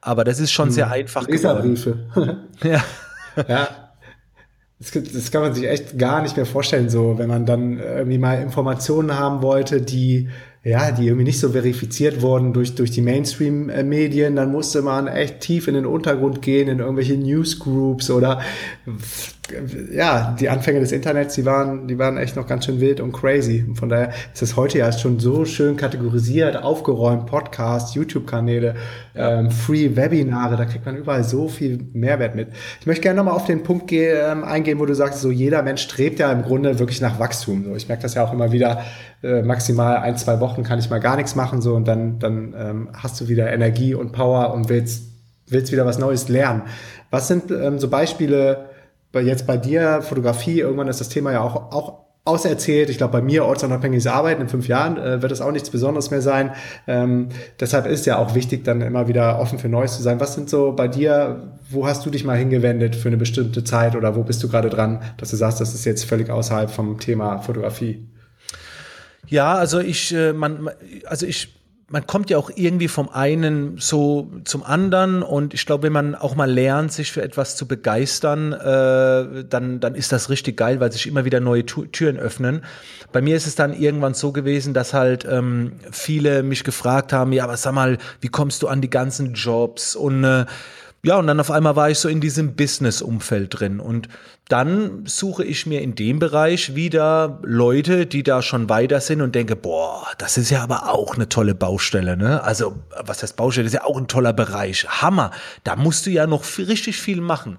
Aber 0.00 0.24
das 0.24 0.40
ist 0.40 0.52
schon 0.52 0.68
hm. 0.68 0.72
sehr 0.72 0.90
einfach 0.90 1.28
Leserbriefe. 1.28 1.98
ja. 2.62 2.82
ja. 3.48 3.68
Das, 4.78 4.92
das, 5.12 5.30
kann 5.30 5.42
man 5.42 5.52
sich 5.52 5.68
echt 5.68 5.98
gar 5.98 6.22
nicht 6.22 6.36
mehr 6.36 6.46
vorstellen, 6.46 6.88
so, 6.88 7.18
wenn 7.18 7.28
man 7.28 7.44
dann 7.44 7.78
irgendwie 7.78 8.16
mal 8.16 8.40
Informationen 8.40 9.18
haben 9.18 9.42
wollte, 9.42 9.82
die, 9.82 10.30
ja, 10.64 10.90
die 10.90 11.06
irgendwie 11.06 11.24
nicht 11.24 11.38
so 11.38 11.50
verifiziert 11.50 12.22
wurden 12.22 12.54
durch, 12.54 12.74
durch 12.76 12.90
die 12.90 13.02
Mainstream-Medien, 13.02 14.36
dann 14.36 14.50
musste 14.50 14.80
man 14.80 15.06
echt 15.06 15.40
tief 15.40 15.68
in 15.68 15.74
den 15.74 15.84
Untergrund 15.84 16.40
gehen, 16.40 16.68
in 16.68 16.78
irgendwelche 16.78 17.18
Newsgroups 17.18 18.10
oder 18.10 18.40
ja, 19.92 20.36
die 20.38 20.48
Anfänge 20.48 20.80
des 20.80 20.92
Internets, 20.92 21.34
die 21.34 21.44
waren, 21.44 21.88
die 21.88 21.98
waren 21.98 22.16
echt 22.16 22.36
noch 22.36 22.46
ganz 22.46 22.66
schön 22.66 22.80
wild 22.80 23.00
und 23.00 23.12
crazy. 23.12 23.64
Und 23.66 23.76
von 23.76 23.88
daher 23.88 24.12
ist 24.32 24.42
es 24.42 24.56
heute 24.56 24.78
ja 24.78 24.90
schon 24.92 25.18
so 25.18 25.44
schön 25.44 25.76
kategorisiert, 25.76 26.62
aufgeräumt, 26.62 27.26
Podcasts, 27.26 27.94
YouTube-Kanäle, 27.94 28.74
ähm, 29.14 29.50
Free-Webinare, 29.50 30.56
da 30.56 30.64
kriegt 30.64 30.86
man 30.86 30.96
überall 30.96 31.24
so 31.24 31.48
viel 31.48 31.78
Mehrwert 31.92 32.34
mit. 32.34 32.48
Ich 32.80 32.86
möchte 32.86 33.02
gerne 33.02 33.18
nochmal 33.18 33.34
auf 33.34 33.46
den 33.46 33.62
Punkt 33.62 33.88
gehen, 33.88 34.16
ähm, 34.22 34.44
eingehen, 34.44 34.78
wo 34.78 34.86
du 34.86 34.94
sagst, 34.94 35.20
so 35.20 35.30
jeder 35.30 35.62
Mensch 35.62 35.82
strebt 35.82 36.18
ja 36.18 36.32
im 36.32 36.42
Grunde 36.42 36.78
wirklich 36.78 37.00
nach 37.00 37.18
Wachstum. 37.18 37.64
So, 37.64 37.74
ich 37.74 37.88
merke 37.88 38.02
das 38.02 38.14
ja 38.14 38.24
auch 38.24 38.32
immer 38.32 38.52
wieder, 38.52 38.84
äh, 39.22 39.42
maximal 39.42 39.98
ein, 39.98 40.16
zwei 40.16 40.40
Wochen 40.40 40.62
kann 40.62 40.78
ich 40.78 40.90
mal 40.90 41.00
gar 41.00 41.16
nichts 41.16 41.34
machen, 41.34 41.60
so 41.60 41.74
und 41.74 41.86
dann, 41.86 42.18
dann 42.18 42.54
ähm, 42.56 42.88
hast 42.94 43.20
du 43.20 43.28
wieder 43.28 43.52
Energie 43.52 43.94
und 43.94 44.12
Power 44.12 44.54
und 44.54 44.68
willst, 44.68 45.04
willst 45.48 45.72
wieder 45.72 45.86
was 45.86 45.98
Neues 45.98 46.28
lernen. 46.28 46.62
Was 47.10 47.28
sind 47.28 47.50
ähm, 47.50 47.78
so 47.78 47.88
Beispiele, 47.88 48.54
bei, 48.54 48.69
jetzt 49.14 49.46
bei 49.46 49.56
dir, 49.56 50.02
Fotografie, 50.02 50.60
irgendwann 50.60 50.88
ist 50.88 51.00
das 51.00 51.08
Thema 51.08 51.32
ja 51.32 51.40
auch, 51.40 51.72
auch 51.72 52.10
auserzählt. 52.24 52.90
Ich 52.90 52.98
glaube, 52.98 53.12
bei 53.12 53.22
mir 53.22 53.44
ortsunabhängiges 53.44 54.06
Arbeiten 54.06 54.42
in 54.42 54.48
fünf 54.48 54.68
Jahren 54.68 54.98
äh, 54.98 55.22
wird 55.22 55.32
es 55.32 55.40
auch 55.40 55.52
nichts 55.52 55.70
Besonderes 55.70 56.10
mehr 56.10 56.20
sein. 56.20 56.52
Ähm, 56.86 57.28
deshalb 57.58 57.86
ist 57.86 58.06
ja 58.06 58.18
auch 58.18 58.34
wichtig, 58.34 58.62
dann 58.64 58.82
immer 58.82 59.08
wieder 59.08 59.38
offen 59.38 59.58
für 59.58 59.68
Neues 59.68 59.96
zu 59.96 60.02
sein. 60.02 60.20
Was 60.20 60.34
sind 60.34 60.50
so 60.50 60.72
bei 60.72 60.86
dir, 60.86 61.58
wo 61.70 61.86
hast 61.86 62.04
du 62.04 62.10
dich 62.10 62.24
mal 62.24 62.36
hingewendet 62.36 62.94
für 62.94 63.08
eine 63.08 63.16
bestimmte 63.16 63.64
Zeit 63.64 63.96
oder 63.96 64.16
wo 64.16 64.22
bist 64.22 64.42
du 64.42 64.48
gerade 64.48 64.68
dran, 64.68 65.02
dass 65.16 65.30
du 65.30 65.36
sagst, 65.36 65.60
das 65.60 65.74
ist 65.74 65.84
jetzt 65.84 66.04
völlig 66.04 66.30
außerhalb 66.30 66.70
vom 66.70 67.00
Thema 67.00 67.38
Fotografie? 67.38 68.06
Ja, 69.26 69.54
also 69.54 69.80
ich, 69.80 70.14
äh, 70.14 70.32
man, 70.32 70.70
also 71.06 71.24
ich 71.26 71.59
man 71.92 72.06
kommt 72.06 72.30
ja 72.30 72.38
auch 72.38 72.50
irgendwie 72.54 72.86
vom 72.86 73.08
einen 73.08 73.76
so 73.78 74.30
zum 74.44 74.62
anderen 74.62 75.24
und 75.24 75.54
ich 75.54 75.66
glaube, 75.66 75.82
wenn 75.82 75.92
man 75.92 76.14
auch 76.14 76.36
mal 76.36 76.48
lernt, 76.48 76.92
sich 76.92 77.10
für 77.10 77.20
etwas 77.20 77.56
zu 77.56 77.66
begeistern, 77.66 78.52
äh, 78.52 79.44
dann, 79.44 79.80
dann 79.80 79.96
ist 79.96 80.12
das 80.12 80.30
richtig 80.30 80.56
geil, 80.56 80.78
weil 80.78 80.92
sich 80.92 81.08
immer 81.08 81.24
wieder 81.24 81.40
neue 81.40 81.66
Türen 81.66 82.16
öffnen. 82.16 82.62
Bei 83.10 83.20
mir 83.20 83.36
ist 83.36 83.48
es 83.48 83.56
dann 83.56 83.72
irgendwann 83.72 84.14
so 84.14 84.30
gewesen, 84.30 84.72
dass 84.72 84.94
halt 84.94 85.26
ähm, 85.28 85.72
viele 85.90 86.44
mich 86.44 86.62
gefragt 86.62 87.12
haben, 87.12 87.32
ja, 87.32 87.42
aber 87.42 87.56
sag 87.56 87.74
mal, 87.74 87.98
wie 88.20 88.28
kommst 88.28 88.62
du 88.62 88.68
an 88.68 88.80
die 88.80 88.90
ganzen 88.90 89.34
Jobs 89.34 89.96
und 89.96 90.22
äh, 90.22 90.46
ja, 91.02 91.16
und 91.16 91.26
dann 91.26 91.40
auf 91.40 91.50
einmal 91.50 91.76
war 91.76 91.88
ich 91.88 91.98
so 91.98 92.08
in 92.08 92.20
diesem 92.20 92.56
Business-Umfeld 92.56 93.58
drin. 93.58 93.80
Und 93.80 94.08
dann 94.48 95.06
suche 95.06 95.44
ich 95.44 95.64
mir 95.64 95.80
in 95.80 95.94
dem 95.94 96.18
Bereich 96.18 96.74
wieder 96.74 97.38
Leute, 97.42 98.04
die 98.04 98.22
da 98.22 98.42
schon 98.42 98.68
weiter 98.68 99.00
sind 99.00 99.22
und 99.22 99.34
denke, 99.34 99.56
boah, 99.56 100.06
das 100.18 100.36
ist 100.36 100.50
ja 100.50 100.62
aber 100.62 100.92
auch 100.92 101.14
eine 101.14 101.28
tolle 101.28 101.54
Baustelle, 101.54 102.18
ne? 102.18 102.42
Also, 102.42 102.76
was 103.02 103.22
heißt 103.22 103.36
Baustelle? 103.36 103.64
Das 103.64 103.72
ist 103.72 103.80
ja 103.80 103.86
auch 103.86 103.96
ein 103.96 104.08
toller 104.08 104.34
Bereich. 104.34 104.86
Hammer. 104.88 105.30
Da 105.64 105.76
musst 105.76 106.04
du 106.04 106.10
ja 106.10 106.26
noch 106.26 106.44
richtig 106.58 107.00
viel 107.00 107.22
machen. 107.22 107.58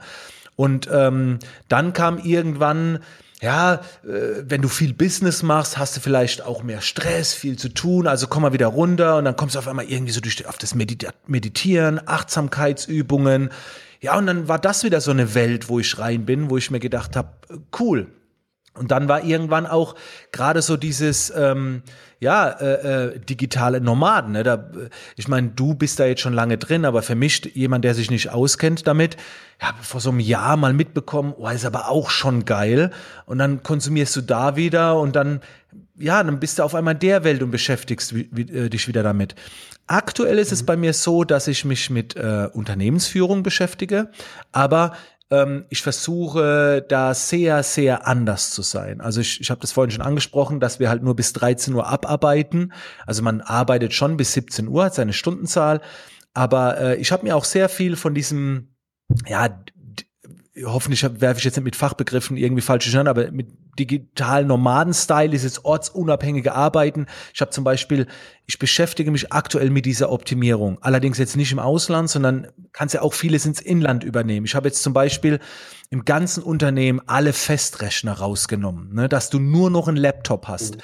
Und 0.55 0.88
ähm, 0.91 1.39
dann 1.67 1.93
kam 1.93 2.19
irgendwann 2.19 3.00
ja, 3.41 3.81
äh, 4.03 4.43
wenn 4.45 4.62
du 4.62 4.69
viel 4.69 4.93
Business 4.93 5.41
machst, 5.41 5.79
hast 5.79 5.98
du 5.98 6.00
vielleicht 6.00 6.43
auch 6.43 6.62
mehr 6.62 6.79
Stress, 6.81 7.33
viel 7.33 7.57
zu 7.57 7.69
tun, 7.69 8.05
also 8.05 8.27
komm 8.27 8.43
mal 8.43 8.53
wieder 8.53 8.67
runter 8.67 9.17
und 9.17 9.25
dann 9.25 9.36
kommst 9.36 9.55
du 9.55 9.60
auf 9.60 9.67
einmal 9.67 9.86
irgendwie 9.86 10.13
so 10.13 10.21
durch 10.21 10.45
auf 10.48 10.60
das 10.60 10.75
Meditieren, 10.75 12.00
Achtsamkeitsübungen. 12.05 13.50
Ja, 14.00 14.17
und 14.17 14.27
dann 14.27 14.48
war 14.48 14.60
das 14.60 14.83
wieder 14.83 15.01
so 15.01 15.12
eine 15.12 15.33
Welt, 15.33 15.69
wo 15.69 15.79
ich 15.79 15.98
rein 15.98 16.25
bin, 16.25 16.51
wo 16.51 16.57
ich 16.57 16.69
mir 16.69 16.79
gedacht 16.79 17.15
habe, 17.15 17.29
cool, 17.79 18.07
und 18.74 18.92
dann 18.92 19.08
war 19.10 19.24
irgendwann 19.24 19.66
auch 19.66 19.96
gerade 20.32 20.62
so 20.62 20.78
dieses, 20.78 21.32
ähm, 21.36 21.84
ja, 22.22 22.50
äh, 22.50 23.16
äh, 23.16 23.20
digitale 23.20 23.82
Nomaden. 23.82 24.34
Ne? 24.34 24.44
Da, 24.44 24.72
ich 25.18 25.28
meine, 25.28 25.50
du 25.50 25.74
bist 25.74 26.00
da 26.00 26.06
jetzt 26.06 26.22
schon 26.22 26.34
lange 26.34 26.58
drin, 26.58 26.86
aber 26.86 27.01
für 27.01 27.16
mich, 27.16 27.51
jemand, 27.56 27.84
der 27.84 27.96
sich 27.96 28.12
nicht 28.12 28.30
auskennt 28.30 28.88
damit, 28.88 29.18
ja, 29.60 29.74
vor 29.82 30.00
so 30.00 30.12
einem 30.12 30.20
Jahr 30.20 30.56
mal 30.56 30.74
mitbekommen, 30.74 31.34
oh, 31.36 31.50
ist 31.50 31.66
aber 31.66 31.90
auch 31.90 32.12
schon 32.12 32.46
geil. 32.46 32.92
Und 33.25 33.40
dann 33.40 33.63
konsumierst 33.63 34.16
du 34.16 34.22
da 34.22 34.56
wieder 34.56 35.00
und 35.00 35.16
dann, 35.16 35.42
ja, 35.98 36.24
dann 36.24 36.40
bist 36.40 36.60
du 36.60 36.63
auf 36.63 36.75
einmal 36.75 36.94
in 36.94 37.00
der 37.00 37.24
Welt 37.24 37.42
und 37.42 37.51
beschäftigst 37.51 38.16
wie, 38.16 38.30
wie, 38.32 38.44
äh, 38.44 38.70
dich 38.70 38.88
wieder 38.88 39.04
damit. 39.04 39.36
Aktuell 39.88 40.38
ist 40.38 40.51
mhm. 40.51 40.56
es 40.56 40.66
bei 40.66 40.78
mir 40.78 40.94
so, 40.94 41.24
dass 41.24 41.48
ich 41.48 41.66
mich 41.66 41.90
mit 41.90 42.16
äh, 42.16 42.48
Unternehmensführung 42.54 43.44
beschäftige, 43.44 44.12
aber 44.51 44.94
ähm, 45.31 45.65
ich 45.69 45.81
versuche 45.81 46.85
da 46.88 47.13
sehr, 47.13 47.63
sehr 47.63 48.05
anders 48.07 48.51
zu 48.51 48.61
sein. 48.61 49.01
Also 49.01 49.21
ich, 49.21 49.41
ich 49.41 49.50
habe 49.50 49.61
das 49.61 49.71
vorhin 49.71 49.91
schon 49.91 50.01
angesprochen, 50.01 50.59
dass 50.59 50.79
wir 50.79 50.89
halt 50.89 51.01
nur 51.01 51.15
bis 51.15 51.33
13 51.33 51.73
Uhr 51.73 51.88
abarbeiten. 51.88 52.73
Also 53.05 53.23
man 53.23 53.41
arbeitet 53.41 53.93
schon 53.93 54.17
bis 54.17 54.33
17 54.33 54.67
Uhr, 54.67 54.85
hat 54.85 54.95
seine 54.95 55.13
Stundenzahl. 55.13 55.81
Aber 56.33 56.79
äh, 56.79 56.95
ich 56.97 57.11
habe 57.11 57.23
mir 57.23 57.35
auch 57.35 57.45
sehr 57.45 57.69
viel 57.69 57.95
von 57.95 58.13
diesem, 58.13 58.75
ja, 59.27 59.50
hoffentlich 60.65 61.03
werfe 61.03 61.39
ich 61.39 61.46
jetzt 61.46 61.58
nicht 61.58 61.63
mit 61.63 61.75
Fachbegriffen 61.75 62.38
irgendwie 62.38 62.62
falsch 62.62 62.94
an, 62.96 63.08
aber 63.08 63.32
mit 63.32 63.48
digitalen 63.80 64.48
Nomaden-Style 64.48 65.34
ist 65.34 65.44
jetzt 65.44 65.65
ortsunabhängige 65.65 66.53
Arbeiten. 66.53 67.06
Ich 67.34 67.41
habe 67.41 67.51
zum 67.51 67.63
Beispiel, 67.63 68.08
ich 68.46 68.60
beschäftige 68.60 69.12
mich 69.12 69.32
aktuell 69.32 69.70
mit 69.70 69.86
dieser 69.86 70.12
Optimierung. 70.12 70.77
Allerdings 70.82 71.18
jetzt 71.18 71.38
nicht 71.38 71.51
im 71.51 71.60
Ausland, 71.60 72.10
sondern 72.10 72.48
kannst 72.74 72.94
ja 72.94 73.01
auch 73.01 73.13
vieles 73.13 73.46
ins 73.46 73.62
Inland 73.62 74.03
übernehmen. 74.03 74.46
Ich 74.46 74.56
habe 74.56 74.68
jetzt 74.68 74.84
zum 74.84 74.94
Beispiel 74.94 75.39
im 75.89 76.06
ganzen 76.06 76.44
Unternehmen 76.44 77.01
alle 77.08 77.34
Festrechner 77.34 78.13
rausgenommen, 78.13 78.94
ne, 78.94 79.10
dass 79.10 79.30
du 79.30 79.39
nur 79.39 79.70
noch 79.70 79.88
einen 79.88 79.98
Laptop 79.98 80.48
hast. 80.48 80.77
Mhm 80.77 80.82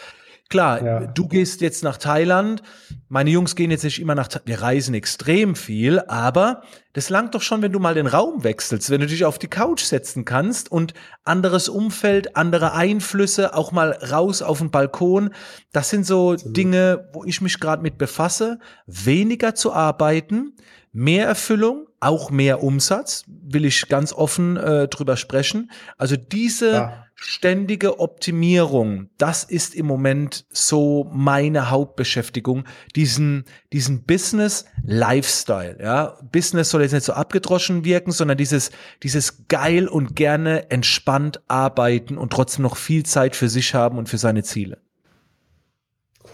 Klar, 0.50 0.84
ja. 0.84 1.00
du 1.08 1.28
gehst 1.28 1.62
jetzt 1.62 1.84
nach 1.84 1.98
Thailand. 1.98 2.64
Meine 3.10 3.30
Jungs 3.30 3.56
gehen 3.56 3.70
jetzt 3.70 3.84
nicht 3.84 4.00
immer 4.00 4.16
nach 4.16 4.28
Thailand. 4.28 4.48
Wir 4.48 4.62
reisen 4.62 4.94
extrem 4.94 5.56
viel, 5.56 6.00
aber 6.08 6.62
das 6.94 7.10
langt 7.10 7.36
doch 7.36 7.42
schon, 7.42 7.62
wenn 7.62 7.72
du 7.72 7.80
mal 7.80 7.94
den 7.94 8.08
Raum 8.08 8.44
wechselst, 8.44 8.90
wenn 8.90 9.02
du 9.02 9.08
dich 9.08 9.26
auf 9.26 9.40
die 9.40 9.50
Couch 9.50 9.84
setzen 9.84 10.26
kannst 10.26 10.72
und 10.72 10.94
anderes 11.26 11.68
Umfeld, 11.70 12.36
andere 12.38 12.74
Einflüsse, 12.74 13.56
auch 13.56 13.72
mal 13.72 13.92
raus 13.92 14.42
auf 14.42 14.60
den 14.60 14.72
Balkon. 14.72 15.34
Das 15.74 15.90
sind 15.90 16.06
so. 16.06 16.36
Dinge, 16.36 17.10
wo 17.14 17.24
ich 17.26 17.42
mich 17.42 17.60
gerade 17.60 17.82
mit 17.82 17.98
befasse. 17.98 18.60
Weniger 18.86 19.54
zu 19.54 19.74
arbeiten, 19.74 20.56
mehr 20.98 21.28
Erfüllung, 21.28 21.88
auch 22.00 22.32
mehr 22.32 22.64
Umsatz, 22.64 23.24
will 23.28 23.66
ich 23.66 23.88
ganz 23.88 24.14
offen 24.14 24.58
äh, 24.58 24.88
drüber 24.88 25.18
sprechen. 25.18 25.72
Also 25.98 26.16
diese 26.16 26.72
ja 26.72 27.08
ständige 27.20 28.00
Optimierung, 28.00 29.10
das 29.18 29.44
ist 29.44 29.74
im 29.74 29.88
Moment 29.88 30.46
so 30.50 31.10
meine 31.12 31.72
Hauptbeschäftigung, 31.72 32.66
diesen, 32.96 33.46
diesen 33.74 34.04
Business 34.04 34.66
Lifestyle, 34.84 35.78
ja. 35.82 36.18
Business 36.32 36.70
soll 36.70 36.84
jetzt 36.84 36.92
nicht 36.94 37.06
so 37.06 37.14
abgedroschen 37.14 37.84
wirken, 37.84 38.12
sondern 38.12 38.38
dieses, 38.38 38.70
dieses 39.02 39.48
geil 39.48 39.88
und 39.88 40.16
gerne 40.16 40.70
entspannt 40.70 41.42
arbeiten 41.48 42.18
und 42.18 42.32
trotzdem 42.32 42.64
noch 42.64 42.78
viel 42.78 43.04
Zeit 43.04 43.36
für 43.36 43.50
sich 43.50 43.74
haben 43.74 43.98
und 43.98 44.08
für 44.08 44.20
seine 44.20 44.44
Ziele. 44.44 44.78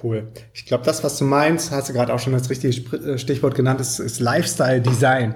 Cool. 0.02 0.28
Ich 0.54 0.66
glaube, 0.66 0.84
das, 0.84 1.04
was 1.04 1.18
du 1.18 1.26
meinst, 1.26 1.72
hast 1.72 1.90
du 1.90 1.94
gerade 1.94 2.14
auch 2.14 2.20
schon 2.20 2.34
das 2.34 2.50
richtige 2.50 2.74
äh, 2.98 3.18
Stichwort 3.18 3.56
genannt, 3.56 3.80
ist, 3.82 4.00
ist 4.00 4.20
Lifestyle 4.20 4.82
Design. 4.82 5.36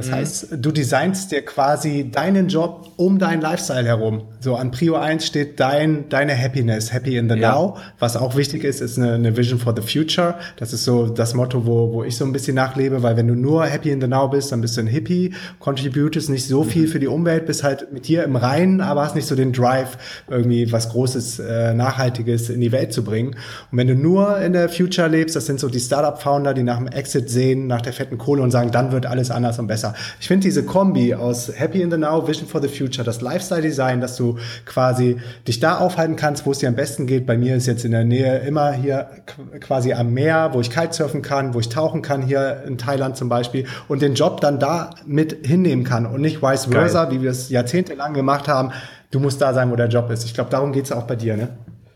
Das 0.00 0.08
mhm. 0.08 0.14
heißt, 0.14 0.48
du 0.58 0.72
designst 0.72 1.30
dir 1.30 1.42
quasi 1.44 2.10
deinen 2.10 2.48
Job 2.48 2.88
um 2.96 3.18
deinen 3.18 3.42
Lifestyle 3.42 3.84
herum. 3.84 4.22
So 4.40 4.56
an 4.56 4.70
Prio 4.70 4.96
1 4.96 5.26
steht 5.26 5.60
dein, 5.60 6.08
deine 6.08 6.36
Happiness, 6.36 6.90
Happy 6.90 7.18
in 7.18 7.28
the 7.28 7.36
ja. 7.36 7.52
Now. 7.52 7.76
Was 7.98 8.16
auch 8.16 8.34
wichtig 8.34 8.64
ist, 8.64 8.80
ist 8.80 8.98
eine, 8.98 9.12
eine, 9.12 9.36
Vision 9.36 9.58
for 9.58 9.74
the 9.76 9.82
Future. 9.82 10.36
Das 10.56 10.72
ist 10.72 10.84
so 10.84 11.08
das 11.08 11.34
Motto, 11.34 11.66
wo, 11.66 11.92
wo 11.92 12.02
ich 12.02 12.16
so 12.16 12.24
ein 12.24 12.32
bisschen 12.32 12.54
nachlebe, 12.54 13.02
weil 13.02 13.18
wenn 13.18 13.28
du 13.28 13.34
nur 13.34 13.66
Happy 13.66 13.90
in 13.90 14.00
the 14.00 14.06
Now 14.06 14.28
bist, 14.28 14.52
dann 14.52 14.62
bist 14.62 14.78
du 14.78 14.80
ein 14.80 14.86
Hippie, 14.86 15.34
contributest 15.58 16.30
nicht 16.30 16.46
so 16.46 16.64
viel 16.64 16.86
mhm. 16.86 16.88
für 16.88 16.98
die 16.98 17.08
Umwelt, 17.08 17.44
bist 17.44 17.62
halt 17.62 17.92
mit 17.92 18.08
dir 18.08 18.24
im 18.24 18.36
Reinen, 18.36 18.80
aber 18.80 19.02
hast 19.02 19.14
nicht 19.14 19.26
so 19.26 19.36
den 19.36 19.52
Drive, 19.52 19.98
irgendwie 20.30 20.72
was 20.72 20.88
Großes, 20.88 21.40
äh, 21.40 21.74
Nachhaltiges 21.74 22.48
in 22.48 22.62
die 22.62 22.72
Welt 22.72 22.94
zu 22.94 23.04
bringen. 23.04 23.36
Und 23.70 23.78
wenn 23.78 23.86
du 23.86 23.94
nur 23.94 24.38
in 24.38 24.54
der 24.54 24.70
Future 24.70 25.08
lebst, 25.08 25.36
das 25.36 25.44
sind 25.44 25.60
so 25.60 25.68
die 25.68 25.80
Startup-Founder, 25.80 26.54
die 26.54 26.62
nach 26.62 26.78
dem 26.78 26.86
Exit 26.86 27.28
sehen, 27.28 27.66
nach 27.66 27.82
der 27.82 27.92
fetten 27.92 28.16
Kohle 28.16 28.42
und 28.42 28.50
sagen, 28.50 28.70
dann 28.70 28.92
wird 28.92 29.04
alles 29.04 29.30
anders 29.30 29.58
und 29.58 29.66
besser. 29.66 29.89
Ich 30.20 30.28
finde 30.28 30.44
diese 30.44 30.64
Kombi 30.64 31.14
aus 31.14 31.52
Happy 31.54 31.82
in 31.82 31.90
the 31.90 31.96
Now, 31.96 32.26
Vision 32.26 32.46
for 32.46 32.60
the 32.60 32.68
Future, 32.68 33.04
das 33.04 33.20
Lifestyle 33.20 33.62
Design, 33.62 34.00
dass 34.00 34.16
du 34.16 34.38
quasi 34.66 35.18
dich 35.46 35.60
da 35.60 35.78
aufhalten 35.78 36.16
kannst, 36.16 36.46
wo 36.46 36.52
es 36.52 36.58
dir 36.58 36.68
am 36.68 36.74
besten 36.74 37.06
geht. 37.06 37.26
Bei 37.26 37.36
mir 37.36 37.56
ist 37.56 37.66
jetzt 37.66 37.84
in 37.84 37.92
der 37.92 38.04
Nähe 38.04 38.38
immer 38.38 38.72
hier 38.72 39.08
quasi 39.60 39.92
am 39.92 40.12
Meer, 40.12 40.50
wo 40.52 40.60
ich 40.60 40.70
Kitesurfen 40.70 41.22
kann, 41.22 41.54
wo 41.54 41.60
ich 41.60 41.68
tauchen 41.68 42.02
kann, 42.02 42.22
hier 42.22 42.62
in 42.66 42.78
Thailand 42.78 43.16
zum 43.16 43.28
Beispiel 43.28 43.66
und 43.88 44.02
den 44.02 44.14
Job 44.14 44.40
dann 44.40 44.58
da 44.58 44.90
mit 45.06 45.46
hinnehmen 45.46 45.84
kann 45.84 46.06
und 46.06 46.20
nicht 46.20 46.42
vice 46.42 46.66
versa, 46.66 47.04
Geil. 47.04 47.14
wie 47.14 47.22
wir 47.22 47.30
es 47.30 47.50
jahrzehntelang 47.50 48.14
gemacht 48.14 48.48
haben. 48.48 48.72
Du 49.10 49.20
musst 49.20 49.40
da 49.40 49.54
sein, 49.54 49.70
wo 49.70 49.76
der 49.76 49.88
Job 49.88 50.10
ist. 50.10 50.24
Ich 50.24 50.34
glaube, 50.34 50.50
darum 50.50 50.72
geht 50.72 50.84
es 50.84 50.92
auch 50.92 51.04
bei 51.04 51.16
dir, 51.16 51.36
ne? 51.36 51.48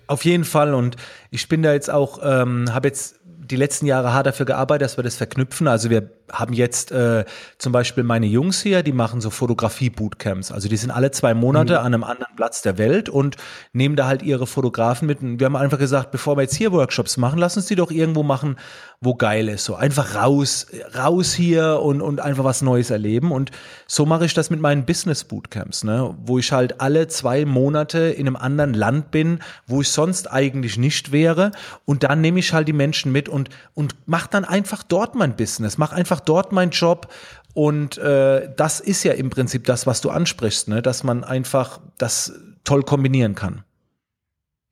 Auf 0.07 0.25
jeden 0.25 0.45
Fall 0.45 0.75
und 0.75 0.97
ich 1.31 1.49
bin 1.49 1.63
da 1.63 1.73
jetzt 1.73 1.91
auch, 1.91 2.19
ähm, 2.23 2.75
habe 2.75 2.89
jetzt 2.89 3.17
die 3.25 3.57
letzten 3.57 3.87
Jahre 3.87 4.13
hart 4.13 4.27
dafür 4.27 4.47
gearbeitet, 4.47 4.83
dass 4.83 4.97
wir 4.97 5.05
das 5.05 5.17
verknüpfen. 5.17 5.69
Also 5.69 5.91
wir 5.91 6.11
haben 6.33 6.53
jetzt 6.55 6.91
äh, 6.93 7.25
zum 7.59 7.73
Beispiel 7.73 8.05
meine 8.05 8.27
Jungs 8.27 8.63
hier, 8.63 8.83
die 8.83 8.93
machen 8.93 9.21
so 9.21 9.31
Fotografie-Bootcamps. 9.31 10.53
Also 10.53 10.69
die 10.69 10.77
sind 10.77 10.91
alle 10.91 11.11
zwei 11.11 11.35
Monate 11.35 11.75
mhm. 11.75 11.79
an 11.79 11.87
einem 11.87 12.05
anderen 12.05 12.35
Platz 12.37 12.63
der 12.63 12.79
Welt 12.79 13.09
und 13.09 13.37
nehmen 13.73 13.97
da 13.97 14.07
halt 14.07 14.23
ihre 14.23 14.47
Fotografen 14.47 15.07
mit. 15.07 15.21
Und 15.21 15.39
wir 15.39 15.47
haben 15.47 15.57
einfach 15.57 15.79
gesagt, 15.79 16.11
bevor 16.11 16.37
wir 16.37 16.43
jetzt 16.43 16.57
hier 16.57 16.73
Workshops 16.73 17.17
machen, 17.17 17.39
lass 17.39 17.57
uns 17.57 17.67
die 17.67 17.77
doch 17.77 17.91
irgendwo 17.91 18.23
machen, 18.23 18.57
wo 19.01 19.15
geil 19.15 19.49
ist. 19.49 19.65
So 19.65 19.75
einfach 19.75 20.15
raus, 20.15 20.67
raus 20.97 21.35
hier 21.35 21.81
und, 21.83 22.01
und 22.01 22.21
einfach 22.21 22.45
was 22.45 22.63
Neues 22.63 22.91
erleben. 22.91 23.31
Und 23.31 23.51
so 23.87 24.07
mache 24.07 24.25
ich 24.25 24.35
das 24.35 24.51
mit 24.51 24.61
meinen 24.61 24.85
Business-Bootcamps, 24.85 25.85
ne? 25.85 26.15
wo 26.25 26.39
ich 26.39 26.53
halt 26.53 26.81
alle 26.81 27.09
zwei 27.09 27.45
Monate 27.45 27.99
in 27.99 28.27
einem 28.27 28.37
anderen 28.37 28.75
Land 28.75 29.11
bin, 29.11 29.41
wo 29.67 29.83
ich 29.83 29.91
sonst 29.91 30.31
eigentlich 30.31 30.79
nicht 30.79 31.13
wäre. 31.13 31.53
Und 31.85 32.03
dann 32.03 32.21
nehme 32.21 32.39
ich 32.39 32.53
halt 32.53 32.69
die 32.69 32.73
Menschen 32.73 33.13
mit 33.13 33.29
und, 33.29 33.51
und 33.75 33.95
mach 34.07 34.27
dann 34.27 34.45
einfach 34.45 34.83
dort 34.83 35.15
mein 35.15 35.37
Business, 35.37 35.79
mach 35.79 35.93
einfach 35.93 36.14
dort 36.21 36.53
meinen 36.53 36.71
Job 36.71 37.09
und 37.55 37.99
äh, 37.99 38.51
das 38.57 38.81
ist 38.81 39.05
ja 39.05 39.13
im 39.13 39.31
Prinzip 39.31 39.65
das, 39.65 39.87
was 39.87 40.01
du 40.01 40.11
ansprichst, 40.11 40.69
ne? 40.69 40.83
dass 40.83 41.05
man 41.05 41.23
einfach 41.23 41.81
das 41.99 42.33
toll 42.65 42.83
kombinieren 42.83 43.35
kann. 43.35 43.63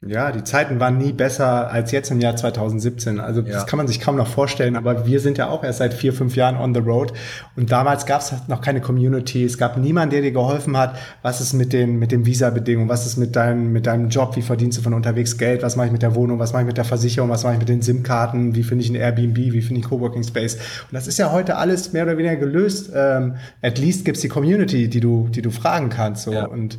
Ja, 0.04 0.32
die 0.32 0.42
Zeiten 0.42 0.80
waren 0.80 0.98
nie 0.98 1.12
besser 1.12 1.70
als 1.70 1.92
jetzt 1.92 2.10
im 2.10 2.20
Jahr 2.20 2.34
2017. 2.34 3.20
Also 3.20 3.40
ja. 3.42 3.52
das 3.52 3.66
kann 3.66 3.76
man 3.76 3.86
sich 3.86 4.00
kaum 4.00 4.16
noch 4.16 4.26
vorstellen, 4.26 4.74
aber 4.74 5.06
wir 5.06 5.20
sind 5.20 5.38
ja 5.38 5.48
auch 5.48 5.62
erst 5.62 5.78
seit 5.78 5.94
vier, 5.94 6.12
fünf 6.12 6.34
Jahren 6.34 6.56
on 6.56 6.74
the 6.74 6.80
road. 6.80 7.12
Und 7.54 7.70
damals 7.70 8.04
gab 8.04 8.20
es 8.20 8.34
noch 8.48 8.60
keine 8.60 8.80
Community, 8.80 9.44
es 9.44 9.58
gab 9.58 9.76
niemanden, 9.76 10.10
der 10.10 10.22
dir 10.22 10.32
geholfen 10.32 10.76
hat, 10.76 10.96
was 11.22 11.40
ist 11.40 11.52
mit 11.52 11.72
den, 11.72 12.00
mit 12.00 12.10
den 12.10 12.26
Visa-Bedingungen, 12.26 12.88
was 12.88 13.06
ist 13.06 13.16
mit 13.16 13.36
deinem, 13.36 13.72
mit 13.72 13.86
deinem 13.86 14.08
Job, 14.08 14.34
wie 14.34 14.42
verdienst 14.42 14.78
du 14.78 14.82
von 14.82 14.92
unterwegs 14.92 15.38
Geld, 15.38 15.62
was 15.62 15.76
mache 15.76 15.86
ich 15.86 15.92
mit 15.92 16.02
der 16.02 16.16
Wohnung, 16.16 16.40
was 16.40 16.52
mache 16.52 16.62
ich 16.62 16.66
mit 16.66 16.78
der 16.78 16.84
Versicherung, 16.84 17.30
was 17.30 17.44
mache 17.44 17.54
ich 17.54 17.60
mit 17.60 17.68
den 17.68 17.80
SIM-Karten, 17.80 18.56
wie 18.56 18.64
finde 18.64 18.82
ich 18.82 18.90
ein 18.90 18.96
Airbnb, 18.96 19.36
wie 19.36 19.62
finde 19.62 19.82
ich 19.82 19.88
Coworking 19.88 20.24
Space. 20.24 20.54
Und 20.54 20.94
das 20.94 21.06
ist 21.06 21.18
ja 21.18 21.30
heute 21.30 21.56
alles 21.58 21.92
mehr 21.92 22.02
oder 22.02 22.18
weniger 22.18 22.36
gelöst. 22.36 22.90
Ähm, 22.92 23.36
at 23.62 23.78
least 23.78 24.04
gibt's 24.04 24.20
die 24.20 24.28
Community, 24.28 24.88
die 24.88 25.00
du, 25.00 25.28
die 25.28 25.42
du 25.42 25.52
fragen 25.52 25.90
kannst. 25.90 26.24
So. 26.24 26.32
Ja. 26.32 26.46
Und 26.46 26.78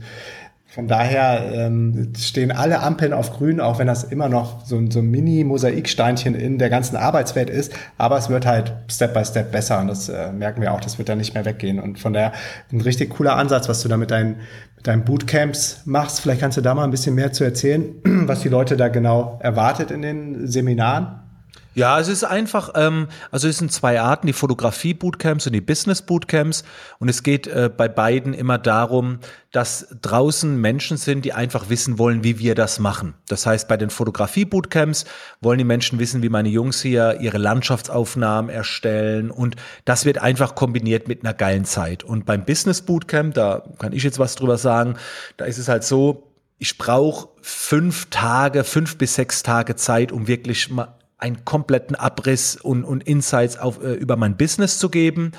von 0.73 0.87
daher 0.87 1.51
ähm, 1.53 2.13
stehen 2.17 2.51
alle 2.51 2.79
Ampeln 2.79 3.13
auf 3.13 3.31
grün, 3.31 3.59
auch 3.59 3.77
wenn 3.77 3.85
das 3.85 4.03
immer 4.03 4.27
noch 4.27 4.65
so, 4.65 4.81
so 4.89 5.01
ein 5.01 5.11
Mini-Mosaiksteinchen 5.11 6.33
in 6.33 6.57
der 6.57 6.71
ganzen 6.71 6.95
Arbeitswelt 6.95 7.51
ist. 7.51 7.71
Aber 7.99 8.17
es 8.17 8.29
wird 8.29 8.47
halt 8.47 8.73
Step 8.89 9.13
by 9.13 9.23
Step 9.23 9.51
besser 9.51 9.79
und 9.79 9.87
das 9.87 10.09
äh, 10.09 10.31
merken 10.31 10.63
wir 10.63 10.73
auch, 10.73 10.81
das 10.81 10.97
wird 10.97 11.09
dann 11.09 11.19
nicht 11.19 11.35
mehr 11.35 11.45
weggehen. 11.45 11.79
Und 11.79 11.99
von 11.99 12.13
daher 12.13 12.31
ein 12.71 12.81
richtig 12.81 13.11
cooler 13.11 13.35
Ansatz, 13.35 13.69
was 13.69 13.83
du 13.83 13.87
da 13.87 13.97
mit 13.97 14.09
deinen, 14.09 14.37
mit 14.75 14.87
deinen 14.87 15.05
Bootcamps 15.05 15.81
machst. 15.85 16.21
Vielleicht 16.21 16.41
kannst 16.41 16.57
du 16.57 16.61
da 16.61 16.73
mal 16.73 16.85
ein 16.85 16.91
bisschen 16.91 17.13
mehr 17.13 17.31
zu 17.31 17.43
erzählen, 17.43 17.93
was 18.03 18.39
die 18.39 18.49
Leute 18.49 18.75
da 18.75 18.87
genau 18.87 19.37
erwartet 19.43 19.91
in 19.91 20.01
den 20.01 20.47
Seminaren. 20.47 21.22
Ja, 21.75 21.99
es 21.99 22.07
ist 22.07 22.23
einfach, 22.23 22.71
ähm, 22.75 23.07
also 23.31 23.47
es 23.47 23.57
sind 23.57 23.71
zwei 23.71 23.99
Arten, 23.99 24.27
die 24.27 24.33
Fotografie-Bootcamps 24.33 25.47
und 25.47 25.53
die 25.53 25.61
Business-Bootcamps. 25.61 26.63
Und 26.99 27.09
es 27.09 27.23
geht 27.23 27.47
äh, 27.47 27.69
bei 27.75 27.87
beiden 27.87 28.35
immer 28.35 28.59
darum, 28.59 29.19
dass 29.51 29.87
draußen 30.01 30.55
Menschen 30.59 30.97
sind, 30.97 31.25
die 31.25 31.33
einfach 31.33 31.69
wissen 31.69 31.97
wollen, 31.97 32.23
wie 32.23 32.37
wir 32.37 32.53
das 32.53 32.77
machen. 32.77 33.15
Das 33.27 33.47
heißt, 33.47 33.67
bei 33.67 33.77
den 33.77 33.89
Fotografie-Bootcamps 33.89 35.05
wollen 35.41 35.57
die 35.57 35.63
Menschen 35.63 35.97
wissen, 35.97 36.21
wie 36.21 36.29
meine 36.29 36.49
Jungs 36.49 36.81
hier 36.81 37.19
ihre 37.21 37.39
Landschaftsaufnahmen 37.39 38.51
erstellen. 38.51 39.31
Und 39.31 39.55
das 39.85 40.05
wird 40.05 40.19
einfach 40.19 40.53
kombiniert 40.53 41.07
mit 41.07 41.23
einer 41.23 41.33
geilen 41.33 41.65
Zeit. 41.65 42.03
Und 42.03 42.25
beim 42.25 42.45
Business-Bootcamp, 42.45 43.33
da 43.33 43.63
kann 43.79 43.93
ich 43.93 44.03
jetzt 44.03 44.19
was 44.19 44.35
drüber 44.35 44.57
sagen, 44.59 44.97
da 45.37 45.45
ist 45.45 45.57
es 45.57 45.69
halt 45.69 45.83
so, 45.83 46.29
ich 46.59 46.77
brauche 46.77 47.29
fünf 47.41 48.09
Tage, 48.11 48.63
fünf 48.63 48.97
bis 48.97 49.15
sechs 49.15 49.41
Tage 49.41 49.75
Zeit, 49.75 50.11
um 50.11 50.27
wirklich 50.27 50.69
mal 50.69 50.95
einen 51.23 51.45
kompletten 51.45 51.95
Abriss 51.95 52.57
und, 52.57 52.83
und 52.83 53.01
Insights 53.07 53.57
auf, 53.57 53.81
äh, 53.81 53.93
über 53.93 54.17
mein 54.17 54.35
Business 54.35 54.77
zu 54.77 54.89
geben. 54.89 55.31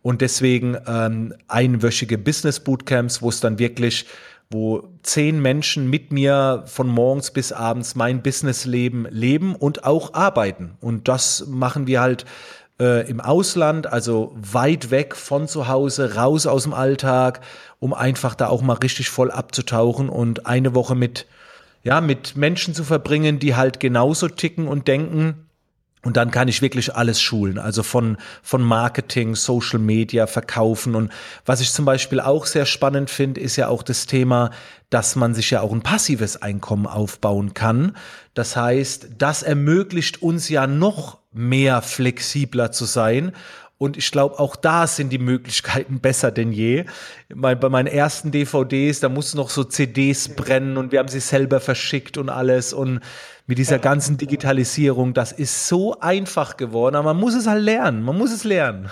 Und 0.00 0.20
deswegen 0.20 0.76
ähm, 0.86 1.34
einwöchige 1.48 2.16
Business 2.16 2.60
Bootcamps, 2.60 3.22
wo 3.22 3.28
es 3.28 3.40
dann 3.40 3.58
wirklich, 3.58 4.06
wo 4.50 4.88
zehn 5.02 5.40
Menschen 5.42 5.90
mit 5.90 6.12
mir 6.12 6.62
von 6.66 6.88
morgens 6.88 7.32
bis 7.32 7.52
abends 7.52 7.94
mein 7.96 8.22
Businessleben 8.22 9.06
leben 9.10 9.54
und 9.56 9.84
auch 9.84 10.14
arbeiten. 10.14 10.76
Und 10.80 11.08
das 11.08 11.46
machen 11.48 11.86
wir 11.86 12.00
halt 12.00 12.24
äh, 12.80 13.08
im 13.08 13.20
Ausland, 13.20 13.86
also 13.86 14.32
weit 14.36 14.90
weg 14.90 15.16
von 15.16 15.48
zu 15.48 15.66
Hause, 15.66 16.14
raus 16.14 16.46
aus 16.46 16.64
dem 16.64 16.74
Alltag, 16.74 17.40
um 17.80 17.94
einfach 17.94 18.34
da 18.36 18.48
auch 18.48 18.62
mal 18.62 18.74
richtig 18.74 19.10
voll 19.10 19.30
abzutauchen 19.30 20.08
und 20.08 20.46
eine 20.46 20.74
Woche 20.74 20.94
mit 20.94 21.26
ja, 21.82 22.00
mit 22.00 22.36
Menschen 22.36 22.74
zu 22.74 22.84
verbringen, 22.84 23.38
die 23.38 23.56
halt 23.56 23.80
genauso 23.80 24.28
ticken 24.28 24.68
und 24.68 24.88
denken. 24.88 25.48
Und 26.04 26.16
dann 26.16 26.32
kann 26.32 26.48
ich 26.48 26.62
wirklich 26.62 26.96
alles 26.96 27.20
schulen, 27.20 27.58
also 27.58 27.84
von, 27.84 28.16
von 28.42 28.60
Marketing, 28.60 29.36
Social 29.36 29.78
Media, 29.78 30.26
Verkaufen. 30.26 30.96
Und 30.96 31.12
was 31.46 31.60
ich 31.60 31.72
zum 31.72 31.84
Beispiel 31.84 32.18
auch 32.18 32.46
sehr 32.46 32.66
spannend 32.66 33.08
finde, 33.08 33.40
ist 33.40 33.54
ja 33.54 33.68
auch 33.68 33.84
das 33.84 34.06
Thema, 34.06 34.50
dass 34.90 35.14
man 35.14 35.32
sich 35.32 35.50
ja 35.50 35.60
auch 35.60 35.72
ein 35.72 35.82
passives 35.82 36.42
Einkommen 36.42 36.88
aufbauen 36.88 37.54
kann. 37.54 37.96
Das 38.34 38.56
heißt, 38.56 39.10
das 39.18 39.44
ermöglicht 39.44 40.22
uns 40.22 40.48
ja 40.48 40.66
noch 40.66 41.18
mehr 41.32 41.82
flexibler 41.82 42.72
zu 42.72 42.84
sein 42.84 43.32
Und 43.82 43.96
ich 43.96 44.12
glaube, 44.12 44.38
auch 44.38 44.54
da 44.54 44.86
sind 44.86 45.10
die 45.10 45.18
Möglichkeiten 45.18 45.98
besser 45.98 46.30
denn 46.30 46.52
je. 46.52 46.84
Bei 47.34 47.56
meinen 47.56 47.88
ersten 47.88 48.30
DVDs, 48.30 49.00
da 49.00 49.08
mussten 49.08 49.38
noch 49.38 49.50
so 49.50 49.64
CDs 49.64 50.28
brennen 50.28 50.76
und 50.76 50.92
wir 50.92 51.00
haben 51.00 51.08
sie 51.08 51.18
selber 51.18 51.58
verschickt 51.58 52.16
und 52.16 52.28
alles. 52.28 52.72
Und 52.72 53.00
mit 53.48 53.58
dieser 53.58 53.80
ganzen 53.80 54.18
Digitalisierung, 54.18 55.14
das 55.14 55.32
ist 55.32 55.66
so 55.66 55.98
einfach 55.98 56.56
geworden, 56.56 56.94
aber 56.94 57.12
man 57.12 57.20
muss 57.20 57.34
es 57.34 57.48
halt 57.48 57.64
lernen. 57.64 58.04
Man 58.04 58.16
muss 58.16 58.30
es 58.30 58.44
lernen. 58.44 58.88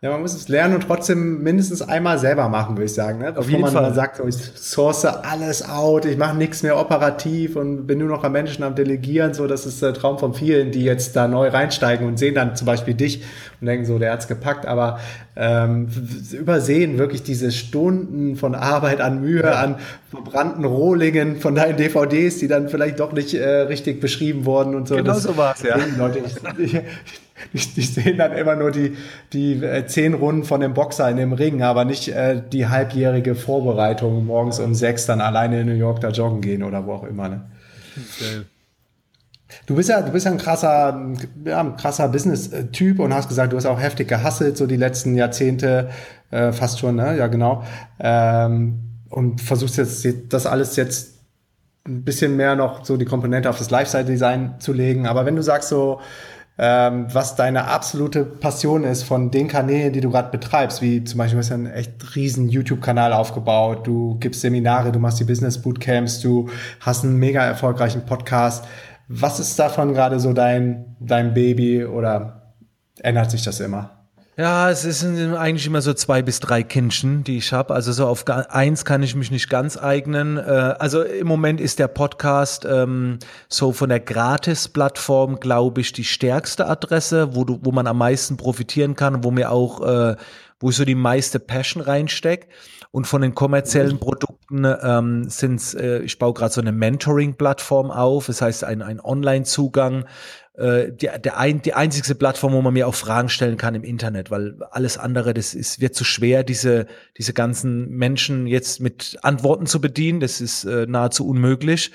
Ja, 0.00 0.10
man 0.10 0.20
muss 0.20 0.32
es 0.32 0.46
lernen 0.46 0.76
und 0.76 0.82
trotzdem 0.82 1.42
mindestens 1.42 1.82
einmal 1.82 2.20
selber 2.20 2.48
machen, 2.48 2.76
würde 2.76 2.84
ich 2.84 2.94
sagen. 2.94 3.18
Ne? 3.18 3.36
Auf 3.36 3.50
jeden 3.50 3.62
man 3.62 3.72
Fall. 3.72 3.92
sagt, 3.94 4.22
ich 4.24 4.36
source 4.36 5.04
alles 5.04 5.68
out, 5.68 6.04
ich 6.04 6.16
mache 6.16 6.36
nichts 6.36 6.62
mehr 6.62 6.78
operativ 6.78 7.56
und 7.56 7.88
bin 7.88 7.98
nur 7.98 8.06
noch 8.06 8.22
am 8.22 8.30
Menschen 8.30 8.62
am 8.62 8.76
Delegieren. 8.76 9.34
So, 9.34 9.48
das 9.48 9.66
ist 9.66 9.82
der 9.82 9.92
Traum 9.94 10.20
von 10.20 10.34
vielen, 10.34 10.70
die 10.70 10.84
jetzt 10.84 11.16
da 11.16 11.26
neu 11.26 11.48
reinsteigen 11.48 12.06
und 12.06 12.16
sehen 12.16 12.36
dann 12.36 12.54
zum 12.54 12.66
Beispiel 12.66 12.94
dich 12.94 13.24
und 13.60 13.66
denken 13.66 13.86
so, 13.86 13.98
der 13.98 14.12
hat's 14.12 14.28
gepackt, 14.28 14.66
aber 14.66 15.00
ähm, 15.34 15.88
übersehen 16.30 16.96
wirklich 16.96 17.24
diese 17.24 17.50
Stunden 17.50 18.36
von 18.36 18.54
Arbeit 18.54 19.00
an 19.00 19.20
Mühe, 19.20 19.42
ja. 19.42 19.54
an 19.54 19.80
verbrannten 20.10 20.64
Rohlingen 20.64 21.40
von 21.40 21.56
deinen 21.56 21.76
DVDs, 21.76 22.38
die 22.38 22.46
dann 22.46 22.68
vielleicht 22.68 23.00
doch 23.00 23.12
nicht 23.12 23.34
äh, 23.34 23.48
richtig 23.62 24.00
beschrieben 24.00 24.44
wurden 24.44 24.76
und 24.76 24.86
so. 24.86 24.94
Genau 24.94 25.12
das 25.12 25.24
so 25.24 25.36
war's, 25.36 25.62
ja. 25.62 25.76
Leute, 25.98 26.20
ich, 26.20 26.34
ich, 26.58 26.80
die, 27.52 27.58
die 27.58 27.82
sehen 27.82 28.18
dann 28.18 28.32
immer 28.32 28.56
nur 28.56 28.70
die, 28.70 28.96
die 29.32 29.54
äh, 29.62 29.86
zehn 29.86 30.14
Runden 30.14 30.44
von 30.44 30.60
dem 30.60 30.74
Boxer 30.74 31.08
in 31.08 31.16
dem 31.16 31.32
Ring, 31.32 31.62
aber 31.62 31.84
nicht 31.84 32.08
äh, 32.08 32.42
die 32.52 32.68
halbjährige 32.68 33.34
Vorbereitung 33.34 34.26
morgens 34.26 34.60
um 34.60 34.74
sechs 34.74 35.06
dann 35.06 35.20
alleine 35.20 35.60
in 35.60 35.66
New 35.66 35.74
York 35.74 36.00
da 36.00 36.10
joggen 36.10 36.40
gehen 36.40 36.62
oder 36.62 36.86
wo 36.86 36.92
auch 36.94 37.04
immer. 37.04 37.28
Ne? 37.28 37.44
Du 39.66 39.74
bist 39.76 39.88
ja, 39.88 40.02
du 40.02 40.12
bist 40.12 40.26
ja 40.26 40.32
ein 40.32 40.38
krasser, 40.38 41.14
ja, 41.44 41.60
ein 41.60 41.76
krasser 41.76 42.08
Business-Typ 42.08 42.98
und 42.98 43.14
hast 43.14 43.28
gesagt, 43.28 43.52
du 43.52 43.56
hast 43.56 43.66
auch 43.66 43.80
heftig 43.80 44.08
gehasselt, 44.08 44.56
so 44.56 44.66
die 44.66 44.76
letzten 44.76 45.14
Jahrzehnte, 45.14 45.90
äh, 46.30 46.52
fast 46.52 46.78
schon, 46.78 46.96
ne? 46.96 47.16
Ja, 47.16 47.26
genau. 47.28 47.64
Ähm, 47.98 48.80
und 49.08 49.40
versuchst 49.40 49.78
jetzt 49.78 50.06
das 50.28 50.44
alles 50.46 50.76
jetzt 50.76 51.14
ein 51.86 52.04
bisschen 52.04 52.36
mehr 52.36 52.56
noch 52.56 52.84
so 52.84 52.98
die 52.98 53.06
Komponente 53.06 53.48
auf 53.48 53.56
das 53.58 53.70
Lifestyle-Design 53.70 54.56
zu 54.58 54.74
legen. 54.74 55.06
Aber 55.06 55.24
wenn 55.24 55.36
du 55.36 55.42
sagst 55.42 55.70
so, 55.70 56.00
ähm, 56.58 57.06
was 57.12 57.36
deine 57.36 57.68
absolute 57.68 58.24
Passion 58.24 58.82
ist 58.82 59.04
von 59.04 59.30
den 59.30 59.46
Kanälen, 59.46 59.92
die 59.92 60.00
du 60.00 60.10
gerade 60.10 60.30
betreibst, 60.30 60.82
wie 60.82 61.04
zum 61.04 61.18
Beispiel, 61.18 61.36
du 61.36 61.38
hast 61.40 61.50
ja 61.50 61.54
einen 61.54 61.66
echt 61.66 62.16
riesen 62.16 62.48
YouTube-Kanal 62.48 63.12
aufgebaut, 63.12 63.86
du 63.86 64.16
gibst 64.18 64.40
Seminare, 64.40 64.90
du 64.90 64.98
machst 64.98 65.20
die 65.20 65.24
Business 65.24 65.62
Bootcamps, 65.62 66.20
du 66.20 66.48
hast 66.80 67.04
einen 67.04 67.16
mega 67.16 67.44
erfolgreichen 67.44 68.04
Podcast. 68.04 68.64
Was 69.06 69.38
ist 69.38 69.56
davon 69.58 69.94
gerade 69.94 70.18
so 70.18 70.32
dein, 70.32 70.96
dein 70.98 71.32
Baby 71.32 71.84
oder 71.84 72.54
ändert 73.02 73.30
sich 73.30 73.44
das 73.44 73.60
immer? 73.60 73.97
Ja, 74.40 74.70
es 74.70 74.82
sind 74.82 75.34
eigentlich 75.34 75.66
immer 75.66 75.82
so 75.82 75.92
zwei 75.94 76.22
bis 76.22 76.38
drei 76.38 76.62
Kindchen, 76.62 77.24
die 77.24 77.38
ich 77.38 77.52
habe. 77.52 77.74
Also 77.74 77.90
so 77.90 78.06
auf 78.06 78.24
eins 78.28 78.84
kann 78.84 79.02
ich 79.02 79.16
mich 79.16 79.32
nicht 79.32 79.50
ganz 79.50 79.76
eignen. 79.76 80.36
Äh, 80.36 80.76
also 80.78 81.02
im 81.02 81.26
Moment 81.26 81.60
ist 81.60 81.80
der 81.80 81.88
Podcast 81.88 82.64
ähm, 82.64 83.18
so 83.48 83.72
von 83.72 83.88
der 83.88 83.98
Gratis-Plattform, 83.98 85.40
glaube 85.40 85.80
ich, 85.80 85.92
die 85.92 86.04
stärkste 86.04 86.68
Adresse, 86.68 87.34
wo 87.34 87.44
du, 87.44 87.58
wo 87.62 87.72
man 87.72 87.88
am 87.88 87.98
meisten 87.98 88.36
profitieren 88.36 88.94
kann, 88.94 89.24
wo 89.24 89.32
mir 89.32 89.50
auch, 89.50 89.80
äh, 89.80 90.14
wo 90.60 90.70
ich 90.70 90.76
so 90.76 90.84
die 90.84 90.94
meiste 90.94 91.40
Passion 91.40 91.82
reinstecke. 91.82 92.46
Und 92.92 93.06
von 93.06 93.20
den 93.22 93.34
kommerziellen 93.34 93.98
Produkten 93.98 94.64
ähm, 94.64 95.28
sind 95.28 95.74
äh, 95.74 95.98
ich 95.98 96.18
baue 96.18 96.32
gerade 96.32 96.54
so 96.54 96.60
eine 96.60 96.72
Mentoring-Plattform 96.72 97.90
auf, 97.90 98.26
das 98.26 98.40
heißt 98.40 98.64
ein, 98.64 98.82
ein 98.82 99.00
Online-Zugang, 99.00 100.06
äh, 100.58 100.92
die, 100.92 101.08
der 101.24 101.38
ein, 101.38 101.62
die 101.62 101.74
einzigste 101.74 102.14
Plattform, 102.14 102.52
wo 102.52 102.60
man 102.60 102.74
mir 102.74 102.88
auch 102.88 102.94
Fragen 102.94 103.28
stellen 103.28 103.56
kann 103.56 103.74
im 103.74 103.84
Internet, 103.84 104.30
weil 104.30 104.56
alles 104.70 104.98
andere, 104.98 105.32
das 105.32 105.54
ist, 105.54 105.80
wird 105.80 105.94
zu 105.94 106.04
schwer, 106.04 106.42
diese, 106.42 106.86
diese 107.16 107.32
ganzen 107.32 107.90
Menschen 107.90 108.46
jetzt 108.46 108.80
mit 108.80 109.18
Antworten 109.22 109.66
zu 109.66 109.80
bedienen. 109.80 110.20
Das 110.20 110.40
ist 110.40 110.64
äh, 110.64 110.86
nahezu 110.86 111.28
unmöglich. 111.28 111.92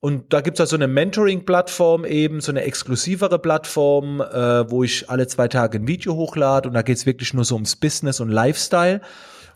Und 0.00 0.32
da 0.32 0.42
gibt's 0.42 0.60
also 0.60 0.76
eine 0.76 0.88
Mentoring-Plattform 0.88 2.04
eben, 2.04 2.40
so 2.40 2.52
eine 2.52 2.62
exklusivere 2.62 3.38
Plattform, 3.38 4.20
äh, 4.20 4.70
wo 4.70 4.84
ich 4.84 5.08
alle 5.08 5.26
zwei 5.26 5.48
Tage 5.48 5.78
ein 5.78 5.88
Video 5.88 6.14
hochlade 6.14 6.68
und 6.68 6.74
da 6.74 6.82
geht's 6.82 7.06
wirklich 7.06 7.32
nur 7.32 7.44
so 7.44 7.54
ums 7.54 7.76
Business 7.76 8.20
und 8.20 8.28
Lifestyle. 8.28 9.00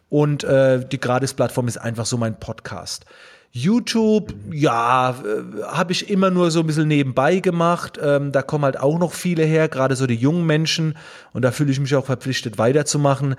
Und 0.09 0.43
äh, 0.45 0.85
die 0.85 0.99
Gratis-Plattform 0.99 1.69
ist 1.69 1.77
einfach 1.77 2.07
so 2.07 2.17
mein 2.17 2.41
Podcast. 2.41 3.05
YouTube, 3.53 4.33
ja, 4.53 5.11
äh, 5.11 5.63
habe 5.65 5.93
ich 5.93 6.09
immer 6.09 6.31
nur 6.31 6.51
so 6.51 6.61
ein 6.61 6.67
bisschen 6.67 6.89
nebenbei 6.89 7.41
gemacht. 7.41 7.99
Ähm, 8.01 8.31
da 8.33 8.43
kommen 8.43 8.65
halt 8.65 8.79
auch 8.79 8.99
noch 8.99 9.13
viele 9.13 9.45
her, 9.45 9.69
gerade 9.69 9.97
so 9.97 10.07
die 10.07 10.15
jungen 10.15 10.47
Menschen. 10.47 10.97
Und 11.33 11.43
da 11.43 11.51
fühle 11.51 11.73
ich 11.73 11.81
mich 11.81 11.95
auch 11.97 12.07
verpflichtet, 12.07 12.59
weiterzumachen. 12.59 13.35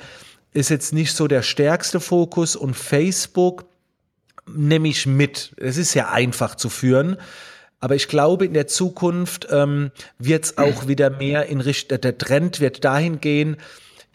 Ist 0.53 0.69
jetzt 0.69 0.93
nicht 0.93 1.13
so 1.15 1.27
der 1.27 1.43
stärkste 1.43 2.01
Fokus. 2.01 2.57
Und 2.57 2.75
Facebook 2.75 3.65
nehme 4.53 4.89
ich 4.89 5.05
mit. 5.05 5.53
Es 5.57 5.77
ist 5.77 5.93
ja 5.93 6.09
einfach 6.09 6.55
zu 6.55 6.69
führen. 6.69 7.17
Aber 7.79 7.95
ich 7.95 8.07
glaube, 8.07 8.45
in 8.45 8.53
der 8.53 8.67
Zukunft 8.67 9.47
ähm, 9.49 9.91
wird 10.19 10.45
es 10.45 10.57
auch 10.57 10.87
wieder 10.87 11.09
mehr 11.09 11.47
in 11.47 11.61
Richtung, 11.61 11.99
der 11.99 12.17
Trend 12.17 12.59
wird 12.59 12.83
dahin 12.83 13.21
gehen, 13.21 13.57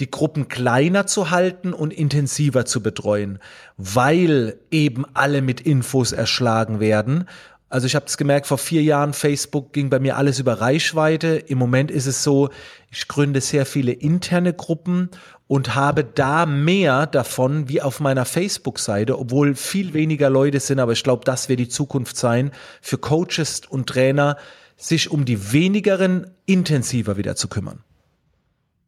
die 0.00 0.10
Gruppen 0.10 0.48
kleiner 0.48 1.06
zu 1.06 1.30
halten 1.30 1.72
und 1.72 1.92
intensiver 1.92 2.64
zu 2.66 2.82
betreuen, 2.82 3.38
weil 3.76 4.58
eben 4.70 5.04
alle 5.14 5.42
mit 5.42 5.60
Infos 5.60 6.12
erschlagen 6.12 6.80
werden. 6.80 7.26
Also 7.68 7.86
ich 7.86 7.96
habe 7.96 8.06
es 8.06 8.16
gemerkt, 8.16 8.46
vor 8.46 8.58
vier 8.58 8.82
Jahren 8.82 9.12
Facebook 9.12 9.72
ging 9.72 9.90
bei 9.90 9.98
mir 9.98 10.16
alles 10.16 10.38
über 10.38 10.60
Reichweite. 10.60 11.36
Im 11.36 11.58
Moment 11.58 11.90
ist 11.90 12.06
es 12.06 12.22
so, 12.22 12.50
ich 12.90 13.08
gründe 13.08 13.40
sehr 13.40 13.66
viele 13.66 13.92
interne 13.92 14.52
Gruppen 14.52 15.10
und 15.48 15.74
habe 15.74 16.04
da 16.04 16.46
mehr 16.46 17.06
davon 17.06 17.68
wie 17.68 17.82
auf 17.82 18.00
meiner 18.00 18.24
Facebook-Seite, 18.24 19.18
obwohl 19.18 19.54
viel 19.54 19.94
weniger 19.94 20.30
Leute 20.30 20.60
sind, 20.60 20.78
aber 20.78 20.92
ich 20.92 21.02
glaube, 21.02 21.24
das 21.24 21.48
wird 21.48 21.60
die 21.60 21.68
Zukunft 21.68 22.16
sein, 22.16 22.52
für 22.80 22.98
Coaches 22.98 23.62
und 23.68 23.88
Trainer, 23.88 24.36
sich 24.76 25.10
um 25.10 25.24
die 25.24 25.52
wenigeren 25.52 26.30
intensiver 26.46 27.16
wieder 27.16 27.34
zu 27.34 27.48
kümmern. 27.48 27.80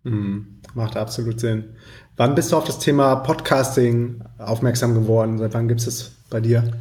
Mhm. 0.05 0.58
Macht 0.74 0.96
absolut 0.96 1.40
Sinn. 1.40 1.76
Wann 2.16 2.35
bist 2.35 2.52
du 2.52 2.57
auf 2.57 2.64
das 2.64 2.78
Thema 2.78 3.16
Podcasting 3.16 4.22
aufmerksam 4.38 4.94
geworden? 4.94 5.38
Seit 5.38 5.54
wann 5.54 5.68
gibt 5.68 5.81
es 5.81 5.87
das 5.87 6.12
bei 6.31 6.40
dir? 6.40 6.72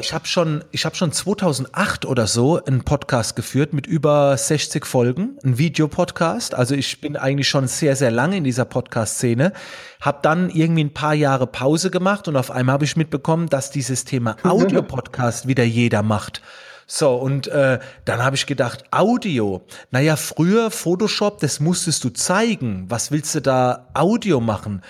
Ich 0.00 0.12
habe 0.12 0.26
schon, 0.26 0.64
ich 0.72 0.86
habe 0.86 0.96
schon 0.96 1.12
2008 1.12 2.06
oder 2.06 2.26
so 2.26 2.62
einen 2.64 2.82
Podcast 2.82 3.36
geführt 3.36 3.72
mit 3.72 3.86
über 3.86 4.36
60 4.36 4.86
Folgen, 4.86 5.38
ein 5.44 5.58
Videopodcast. 5.58 6.54
Also 6.54 6.74
ich 6.74 7.00
bin 7.00 7.16
eigentlich 7.16 7.48
schon 7.48 7.68
sehr, 7.68 7.94
sehr 7.94 8.10
lange 8.10 8.38
in 8.38 8.44
dieser 8.44 8.64
Podcast-Szene. 8.64 9.52
Habe 10.00 10.18
dann 10.22 10.50
irgendwie 10.50 10.84
ein 10.84 10.94
paar 10.94 11.14
Jahre 11.14 11.46
Pause 11.46 11.90
gemacht 11.90 12.26
und 12.26 12.36
auf 12.36 12.50
einmal 12.50 12.72
habe 12.72 12.84
ich 12.84 12.96
mitbekommen, 12.96 13.48
dass 13.48 13.70
dieses 13.70 14.04
Thema 14.04 14.36
Audio-Podcast 14.42 15.46
wieder 15.46 15.64
jeder 15.64 16.02
macht. 16.02 16.42
So, 16.86 17.14
und 17.14 17.46
äh, 17.48 17.78
dann 18.04 18.22
habe 18.22 18.36
ich 18.36 18.46
gedacht, 18.46 18.84
Audio. 18.90 19.62
Naja, 19.90 20.16
früher 20.16 20.70
Photoshop, 20.70 21.40
das 21.40 21.60
musstest 21.60 22.04
du 22.04 22.10
zeigen. 22.10 22.86
Was 22.88 23.10
willst 23.10 23.34
du 23.34 23.40
da 23.40 23.88
Audio 23.94 24.40
machen? 24.40 24.82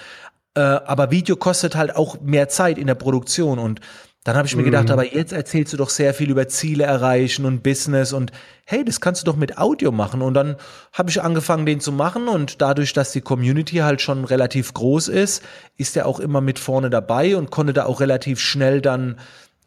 Äh, 0.54 0.61
aber 0.61 1.11
Video 1.11 1.37
kostet 1.37 1.76
halt 1.76 1.96
auch 1.96 2.20
mehr 2.20 2.48
Zeit 2.48 2.78
in 2.78 2.87
der 2.87 2.94
Produktion. 2.94 3.59
Und 3.59 3.80
dann 4.24 4.37
habe 4.37 4.48
ich 4.48 4.57
mir 4.57 4.62
gedacht, 4.62 4.87
mhm. 4.87 4.92
aber 4.92 5.14
jetzt 5.14 5.33
erzählst 5.33 5.74
du 5.74 5.76
doch 5.76 5.90
sehr 5.90 6.14
viel 6.14 6.30
über 6.30 6.48
Ziele 6.48 6.85
erreichen 6.85 7.44
und 7.44 7.62
Business 7.62 8.14
und 8.14 8.33
hey, 8.64 8.83
das 8.83 9.02
kannst 9.02 9.20
du 9.20 9.26
doch 9.26 9.37
mit 9.37 9.59
Audio 9.59 9.92
machen. 9.92 10.22
Und 10.22 10.33
dann 10.33 10.57
habe 10.94 11.11
ich 11.11 11.20
angefangen, 11.20 11.66
den 11.66 11.80
zu 11.80 11.92
machen 11.92 12.28
und 12.28 12.62
dadurch, 12.62 12.94
dass 12.94 13.12
die 13.12 13.20
Community 13.20 13.76
halt 13.76 14.00
schon 14.00 14.24
relativ 14.24 14.72
groß 14.72 15.09
ist, 15.09 15.42
ist 15.76 15.94
er 15.94 16.07
auch 16.07 16.20
immer 16.20 16.40
mit 16.40 16.59
vorne 16.59 16.88
dabei 16.88 17.37
und 17.37 17.50
konnte 17.50 17.74
da 17.74 17.85
auch 17.85 18.00
relativ 18.00 18.40
schnell 18.40 18.80
dann 18.80 19.18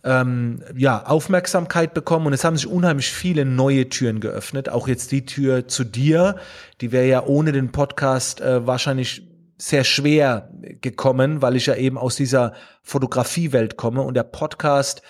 ähm, 0.04 0.64
ja, 0.76 1.06
Aufmerksamkeit 1.06 1.94
bekommen 1.94 2.28
und 2.28 2.34
es 2.34 2.44
haben 2.44 2.56
sich 2.56 2.68
unheimlich 2.68 3.12
viele 3.12 3.46
neue 3.46 3.90
Türen 3.90 4.20
geöffnet. 4.20 4.70
Auch 4.70 4.88
jetzt 4.88 5.12
die 5.12 5.26
Tür 5.26 5.68
zu 5.68 5.84
dir, 5.84 6.38
die 6.82 6.92
wäre 6.92 7.08
ja 7.08 7.24
ohne 7.26 7.52
den 7.52 7.72
Podcast 7.72 8.42
äh, 8.42 8.66
wahrscheinlich 8.66 9.28
sehr 9.58 9.84
schwer 9.84 10.50
gekommen, 10.82 11.42
weil 11.42 11.56
ich 11.56 11.66
ja 11.66 11.76
eben 11.76 11.98
aus 11.98 12.16
dieser 12.16 12.54
Fotografiewelt 12.84 13.76
komme 13.76 14.02
und 14.02 14.14
der 14.14 14.24
Podcast, 14.24 15.02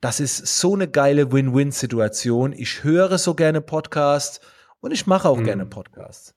das 0.00 0.20
ist 0.20 0.60
so 0.60 0.74
eine 0.74 0.88
geile 0.88 1.32
Win-Win-Situation. 1.32 2.52
Ich 2.52 2.84
höre 2.84 3.16
so 3.16 3.34
gerne 3.34 3.62
Podcasts 3.62 4.40
und 4.80 4.92
ich 4.92 5.06
mache 5.06 5.28
auch 5.28 5.38
mhm. 5.38 5.44
gerne 5.44 5.66
Podcasts. 5.66 6.34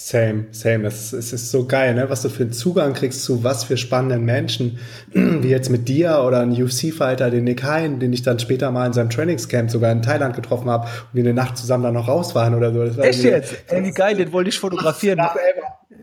Same, 0.00 0.46
same. 0.52 0.86
Es 0.86 1.12
ist, 1.12 1.32
ist 1.32 1.50
so 1.50 1.66
geil, 1.66 1.92
ne? 1.92 2.08
was 2.08 2.22
du 2.22 2.28
für 2.28 2.44
einen 2.44 2.52
Zugang 2.52 2.94
kriegst 2.94 3.24
zu 3.24 3.42
was 3.42 3.64
für 3.64 3.76
spannenden 3.76 4.24
Menschen, 4.24 4.78
wie 5.12 5.48
jetzt 5.48 5.70
mit 5.70 5.88
dir 5.88 6.22
oder 6.24 6.38
ein 6.38 6.52
UFC-Fighter, 6.52 7.30
den 7.30 7.42
Nick 7.42 7.64
Hein, 7.64 7.98
den 7.98 8.12
ich 8.12 8.22
dann 8.22 8.38
später 8.38 8.70
mal 8.70 8.86
in 8.86 8.92
seinem 8.92 9.10
Trainingscamp 9.10 9.68
sogar 9.68 9.90
in 9.90 10.00
Thailand 10.00 10.36
getroffen 10.36 10.70
habe 10.70 10.84
und 10.84 11.14
wir 11.14 11.24
eine 11.24 11.34
Nacht 11.34 11.58
zusammen 11.58 11.82
dann 11.82 11.94
noch 11.94 12.06
raus 12.06 12.36
waren 12.36 12.54
oder 12.54 12.72
so. 12.72 13.02
Echt 13.02 13.24
jetzt? 13.24 13.56
Ey, 13.66 13.84
wie 13.84 13.90
geil, 13.90 14.14
den 14.14 14.32
wollte 14.32 14.50
ich 14.50 14.60
fotografieren. 14.60 15.18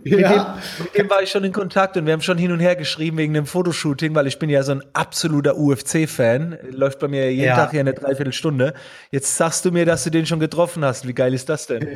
Mit, 0.06 0.20
dem, 0.20 0.42
mit 0.84 0.98
dem 0.98 1.10
war 1.10 1.22
ich 1.24 1.32
schon 1.32 1.44
in 1.44 1.52
Kontakt 1.52 1.98
und 1.98 2.06
wir 2.06 2.14
haben 2.14 2.22
schon 2.22 2.38
hin 2.38 2.52
und 2.52 2.60
her 2.60 2.76
geschrieben 2.76 3.18
wegen 3.18 3.34
dem 3.34 3.46
Fotoshooting, 3.46 4.14
weil 4.14 4.28
ich 4.28 4.38
bin 4.38 4.50
ja 4.50 4.62
so 4.62 4.74
ein 4.74 4.84
absoluter 4.94 5.58
UFC-Fan. 5.58 6.58
Läuft 6.72 7.00
bei 7.00 7.08
mir 7.08 7.32
jeden 7.34 7.48
ja. 7.48 7.56
Tag 7.56 7.72
hier 7.72 7.80
eine 7.80 7.94
Dreiviertelstunde. 7.94 8.74
Jetzt 9.12 9.36
sagst 9.36 9.66
du 9.66 9.72
mir, 9.72 9.86
dass 9.86 10.04
du 10.04 10.12
den 10.12 10.26
schon 10.26 10.40
getroffen 10.40 10.86
hast. 10.86 11.08
Wie 11.08 11.14
geil 11.14 11.34
ist 11.34 11.50
das 11.50 11.68
denn? 11.68 11.88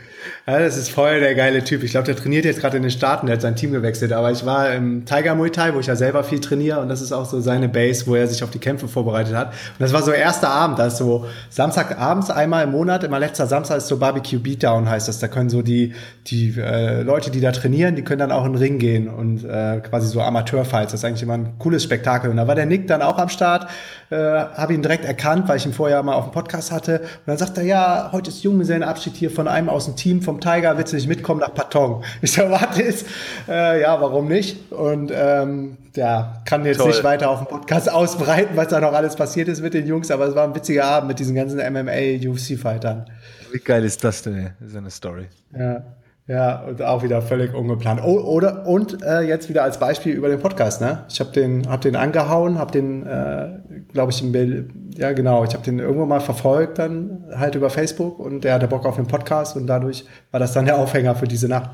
ja, 0.46 0.58
das 0.58 0.76
ist 0.76 0.90
voll 0.90 1.20
der 1.20 1.34
geile 1.34 1.64
Typ. 1.64 1.82
Ich 1.82 1.92
glaube, 1.92 2.06
der 2.06 2.16
trainiert 2.16 2.44
jetzt 2.44 2.60
gerade 2.60 2.76
in 2.76 2.82
den 2.82 2.92
Staaten, 2.92 3.26
der 3.26 3.36
hat 3.36 3.42
sein 3.42 3.56
Team 3.56 3.72
gewechselt. 3.72 4.12
Aber 4.12 4.30
ich 4.30 4.44
war 4.44 4.72
im 4.72 5.06
Tiger 5.06 5.34
Muay 5.34 5.50
Thai, 5.50 5.74
wo 5.74 5.80
ich 5.80 5.86
ja 5.86 5.96
selber 5.96 6.22
viel 6.22 6.40
trainiere 6.40 6.80
und 6.80 6.88
das 6.88 7.00
ist 7.00 7.12
auch 7.12 7.24
so 7.24 7.40
seine 7.40 7.68
Base, 7.68 8.06
wo 8.06 8.14
er 8.14 8.26
sich 8.26 8.44
auf 8.44 8.50
die 8.50 8.58
Kämpfe 8.58 8.88
vorbereitet 8.88 9.34
hat. 9.34 9.48
Und 9.48 9.80
das 9.80 9.92
war 9.92 10.02
so 10.02 10.10
erster 10.12 10.50
Abend, 10.50 10.78
da 10.78 10.86
ist 10.86 10.98
so 10.98 11.26
Samstagabends 11.48 12.30
einmal 12.30 12.64
im 12.64 12.72
Monat, 12.72 13.04
immer 13.04 13.18
letzter 13.18 13.46
Samstag 13.46 13.78
ist 13.78 13.88
so 13.88 13.96
Barbecue 13.96 14.38
Beatdown 14.38 14.88
heißt 14.88 15.08
das. 15.08 15.18
Da 15.18 15.28
können 15.28 15.48
so 15.48 15.62
die, 15.62 15.94
die 16.26 16.54
äh, 16.58 17.02
Leute, 17.02 17.30
die 17.30 17.40
da 17.40 17.53
trainieren, 17.54 17.96
die 17.96 18.02
können 18.02 18.18
dann 18.18 18.32
auch 18.32 18.44
in 18.44 18.52
den 18.52 18.62
Ring 18.62 18.78
gehen 18.78 19.08
und 19.08 19.44
äh, 19.44 19.80
quasi 19.80 20.08
so 20.08 20.20
Amateurfights. 20.20 20.92
Das 20.92 21.00
ist 21.00 21.04
eigentlich 21.04 21.22
immer 21.22 21.34
ein 21.34 21.58
cooles 21.58 21.82
Spektakel. 21.82 22.30
Und 22.30 22.36
da 22.36 22.46
war 22.46 22.54
der 22.54 22.66
Nick 22.66 22.86
dann 22.86 23.02
auch 23.02 23.18
am 23.18 23.28
Start, 23.28 23.68
äh, 24.10 24.16
habe 24.16 24.74
ihn 24.74 24.82
direkt 24.82 25.04
erkannt, 25.04 25.48
weil 25.48 25.56
ich 25.56 25.66
ihn 25.66 25.72
vorher 25.72 26.02
mal 26.02 26.14
auf 26.14 26.24
dem 26.24 26.32
Podcast 26.32 26.72
hatte. 26.72 27.00
Und 27.00 27.26
dann 27.26 27.38
sagt 27.38 27.58
er, 27.58 27.64
ja, 27.64 28.10
heute 28.12 28.30
ist 28.30 28.42
Junggesellenabschied 28.42 29.14
hier 29.14 29.30
von 29.30 29.48
einem 29.48 29.68
aus 29.68 29.86
dem 29.86 29.96
Team 29.96 30.22
vom 30.22 30.40
Tiger, 30.40 30.76
willst 30.76 30.92
du 30.92 30.96
nicht 30.96 31.08
mitkommen 31.08 31.40
nach 31.40 31.54
Patong? 31.54 32.02
Ich 32.22 32.32
so, 32.32 32.42
warte 32.50 32.82
jetzt, 32.82 33.06
äh, 33.48 33.80
ja, 33.82 34.00
warum 34.00 34.28
nicht? 34.28 34.72
Und 34.72 35.12
ähm, 35.14 35.76
ja, 35.96 36.42
kann 36.44 36.64
jetzt 36.64 36.78
Toll. 36.78 36.88
nicht 36.88 37.04
weiter 37.04 37.30
auf 37.30 37.38
dem 37.38 37.48
Podcast 37.48 37.90
ausbreiten, 37.90 38.56
was 38.56 38.68
da 38.68 38.80
noch 38.80 38.92
alles 38.92 39.16
passiert 39.16 39.48
ist 39.48 39.62
mit 39.62 39.74
den 39.74 39.86
Jungs, 39.86 40.10
aber 40.10 40.26
es 40.26 40.34
war 40.34 40.44
ein 40.44 40.54
witziger 40.54 40.84
Abend 40.84 41.08
mit 41.08 41.18
diesen 41.18 41.34
ganzen 41.34 41.58
MMA-UFC-Fightern. 41.58 43.06
Wie 43.52 43.58
geil 43.58 43.84
ist 43.84 44.02
das 44.02 44.22
denn? 44.22 44.50
Das 44.58 44.70
ist 44.70 44.76
eine 44.76 44.90
Story. 44.90 45.26
Ja. 45.56 45.82
Ja, 46.26 46.62
und 46.62 46.80
auch 46.80 47.02
wieder 47.02 47.20
völlig 47.20 47.52
ungeplant. 47.52 48.00
Oh, 48.02 48.18
oder 48.18 48.66
und 48.66 49.02
äh, 49.02 49.20
jetzt 49.20 49.50
wieder 49.50 49.62
als 49.62 49.78
Beispiel 49.78 50.14
über 50.14 50.28
den 50.28 50.40
Podcast. 50.40 50.80
Ne, 50.80 51.04
ich 51.10 51.20
habe 51.20 51.32
den, 51.32 51.68
hab 51.68 51.82
den 51.82 51.96
angehauen, 51.96 52.58
habe 52.58 52.72
den, 52.72 53.06
äh, 53.06 53.58
glaube 53.92 54.10
ich, 54.10 54.22
im 54.22 54.32
Bild, 54.32 54.70
ja 54.96 55.12
genau, 55.12 55.44
ich 55.44 55.52
habe 55.52 55.62
den 55.62 55.80
irgendwann 55.80 56.08
mal 56.08 56.20
verfolgt 56.20 56.78
dann 56.78 57.26
halt 57.36 57.56
über 57.56 57.68
Facebook 57.68 58.18
und 58.18 58.42
der 58.42 58.54
hatte 58.54 58.68
Bock 58.68 58.86
auf 58.86 58.96
den 58.96 59.06
Podcast 59.06 59.54
und 59.54 59.66
dadurch 59.66 60.06
war 60.30 60.40
das 60.40 60.54
dann 60.54 60.64
der 60.64 60.78
Aufhänger 60.78 61.14
für 61.14 61.28
diese 61.28 61.48
Nacht. 61.48 61.72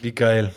Wie 0.00 0.12
geil. 0.12 0.50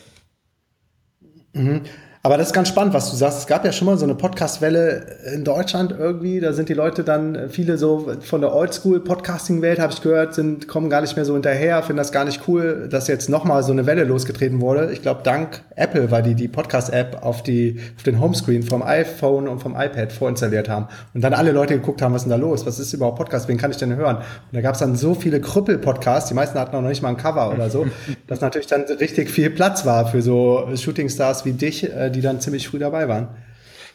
Mhm. 1.52 1.82
Aber 2.24 2.38
das 2.38 2.48
ist 2.48 2.54
ganz 2.54 2.68
spannend, 2.68 2.94
was 2.94 3.10
du 3.10 3.16
sagst. 3.16 3.40
Es 3.40 3.48
gab 3.48 3.64
ja 3.64 3.72
schon 3.72 3.86
mal 3.86 3.98
so 3.98 4.04
eine 4.04 4.16
Podcast-Welle 4.16 5.06
in 5.34 5.44
Deutschland 5.44 5.96
irgendwie. 5.98 6.40
Da 6.40 6.52
sind 6.52 6.68
die 6.68 6.74
Leute 6.74 7.04
dann, 7.04 7.50
viele 7.50 7.78
so 7.78 8.12
von 8.22 8.42
der 8.42 8.54
Oldschool-Podcasting-Welt, 8.54 9.80
habe 9.80 9.94
ich 9.94 10.02
gehört, 10.02 10.34
sind, 10.34 10.68
kommen 10.68 10.90
gar 10.90 11.02
nicht 11.02 11.16
mehr 11.16 11.26
so 11.26 11.34
hinterher, 11.34 11.82
finden 11.84 11.98
das 11.98 12.12
gar 12.12 12.26
nicht 12.26 12.42
cool, 12.48 12.88
dass 12.90 13.08
jetzt 13.08 13.30
nochmal 13.30 13.64
so 13.64 13.72
eine 13.72 13.86
Welle 13.86 14.04
losgetreten 14.04 14.62
wurde. 14.62 14.92
Ich 14.92 15.02
glaube, 15.02 15.22
dank 15.24 15.62
Apple, 15.76 16.12
weil 16.12 16.24
die 16.24 16.36
die 16.36 16.48
Podcast-App 16.48 17.24
auf, 17.24 17.44
die, 17.44 17.80
auf 17.96 18.04
den 18.04 18.20
Homescreen 18.20 18.64
vom 18.64 18.82
iPhone 18.82 19.48
und 19.48 19.60
vom 19.60 19.76
iPad 19.76 20.12
vorinstalliert 20.12 20.70
haben. 20.70 20.88
Und 21.14 21.22
dann 21.22 21.34
alle 21.34 21.52
Leute 21.52 21.76
geguckt 21.76 22.02
haben, 22.02 22.14
was 22.14 22.24
ist 22.24 22.32
denn 22.32 22.40
da 22.40 22.46
los? 22.46 22.66
Was 22.66 22.80
ist 22.80 22.94
überhaupt 22.94 23.18
Podcast? 23.18 23.48
Wen 23.48 23.58
kann 23.58 23.72
ich 23.72 23.78
denn 23.78 23.96
hören? 23.96 24.18
Und 24.18 24.26
da 24.54 24.62
gab 24.62 24.74
es 24.74 24.80
dann 24.80 24.96
so 24.96 25.14
viele 25.14 25.40
Krüppel-Podcasts, 25.40 26.30
die 26.30 26.36
meisten 26.36 26.60
hatten 26.60 26.76
auch 26.76 26.82
noch 26.82 26.90
nicht 26.90 27.02
mal 27.02 27.10
ein 27.10 27.18
Cover 27.18 27.54
oder 27.54 27.70
so, 27.70 27.86
dass 28.28 28.42
natürlich 28.42 28.68
dann 28.68 28.84
richtig 28.84 29.30
viel 29.30 29.50
Platz 29.50 29.86
war 29.86 30.08
für 30.08 30.22
so 30.22 30.68
Shooting-Stars 30.76 31.46
wie 31.46 31.54
dich, 31.54 31.94
äh, 31.94 32.10
die 32.18 32.22
dann 32.22 32.42
ziemlich 32.42 32.68
früh 32.68 32.80
dabei 32.80 33.08
waren. 33.08 33.30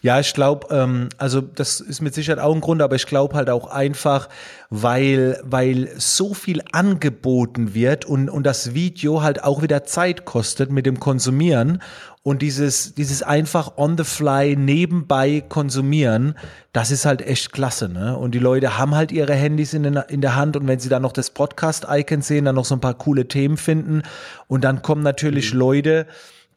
Ja, 0.02 0.18
ich 0.18 0.35
glaube, 0.35 0.66
ähm, 0.74 1.11
also 1.16 1.40
das 1.40 1.78
ist 1.78 2.00
mit 2.00 2.12
Sicherheit 2.12 2.42
auch 2.42 2.52
ein 2.52 2.61
Grund, 2.61 2.82
aber 2.82 2.96
ich 2.96 3.06
glaube 3.06 3.37
halt 3.37 3.48
auch 3.48 3.68
einfach, 3.68 4.28
weil, 4.68 5.40
weil 5.44 5.90
so 5.96 6.35
viel 6.35 6.61
angeboten 6.72 7.72
wird 7.72 8.04
und, 8.04 8.28
und 8.28 8.44
das 8.44 8.74
Video 8.74 9.22
halt 9.22 9.44
auch 9.44 9.62
wieder 9.62 9.85
Zeit 9.85 10.24
kostet 10.24 10.72
mit 10.72 10.87
dem 10.87 10.98
Konsumieren 10.98 11.80
und 12.24 12.42
dieses, 12.42 12.94
dieses 12.94 13.22
einfach 13.22 13.76
on 13.76 13.96
the 13.96 14.02
fly 14.02 14.56
nebenbei 14.56 15.40
konsumieren, 15.48 16.35
das 16.72 16.90
ist 16.90 17.04
halt 17.04 17.22
echt 17.22 17.52
klasse, 17.52 17.88
ne? 17.88 18.16
Und 18.16 18.32
die 18.32 18.40
Leute 18.40 18.78
haben 18.78 18.96
halt 18.96 19.12
ihre 19.12 19.35
Handys 19.35 19.72
in, 19.72 19.85
den, 19.85 19.94
in 20.08 20.20
der 20.20 20.35
Hand 20.35 20.56
und 20.56 20.66
wenn 20.66 20.80
sie 20.80 20.88
dann 20.88 21.02
noch 21.02 21.12
das 21.12 21.30
Podcast-Icon 21.30 22.22
sehen, 22.22 22.44
dann 22.46 22.56
noch 22.56 22.64
so 22.64 22.74
ein 22.74 22.80
paar 22.80 22.94
coole 22.94 23.28
Themen 23.28 23.56
finden 23.56 24.02
und 24.48 24.64
dann 24.64 24.82
kommen 24.82 25.04
natürlich 25.04 25.52
mhm. 25.52 25.61
Leute, 25.61 26.06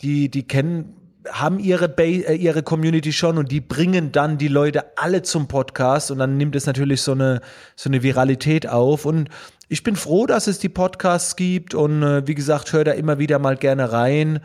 die, 0.02 0.30
die 0.30 0.48
kennen 0.48 1.05
haben 1.32 1.60
ihre, 1.60 1.90
ba 1.90 2.04
äh, 2.04 2.36
ihre 2.36 2.64
Community 2.64 3.14
schon 3.14 3.38
und 3.38 3.52
die 3.52 3.62
bringen 3.62 4.12
dann 4.12 4.38
die 4.38 4.48
Leute 4.48 4.98
alle 4.98 5.22
zum 5.22 5.48
Podcast 5.48 6.12
und 6.12 6.20
dann 6.20 6.38
nimmt 6.38 6.56
es 6.56 6.66
natürlich 6.66 7.02
so 7.02 7.12
eine, 7.12 7.42
so 7.76 7.90
eine 7.90 8.04
Viralität 8.04 8.68
auf 8.68 9.06
und 9.06 9.30
ich 9.68 9.84
bin 9.84 9.96
froh, 9.96 10.26
dass 10.26 10.48
es 10.48 10.60
die 10.60 10.70
Podcasts 10.70 11.36
gibt 11.36 11.74
und 11.74 12.04
äh, 12.04 12.28
wie 12.28 12.36
gesagt, 12.36 12.74
hör 12.74 12.84
da 12.84 12.92
immer 12.92 13.20
wieder 13.20 13.40
mal 13.40 13.58
gerne 13.58 13.92
rein. 13.92 14.40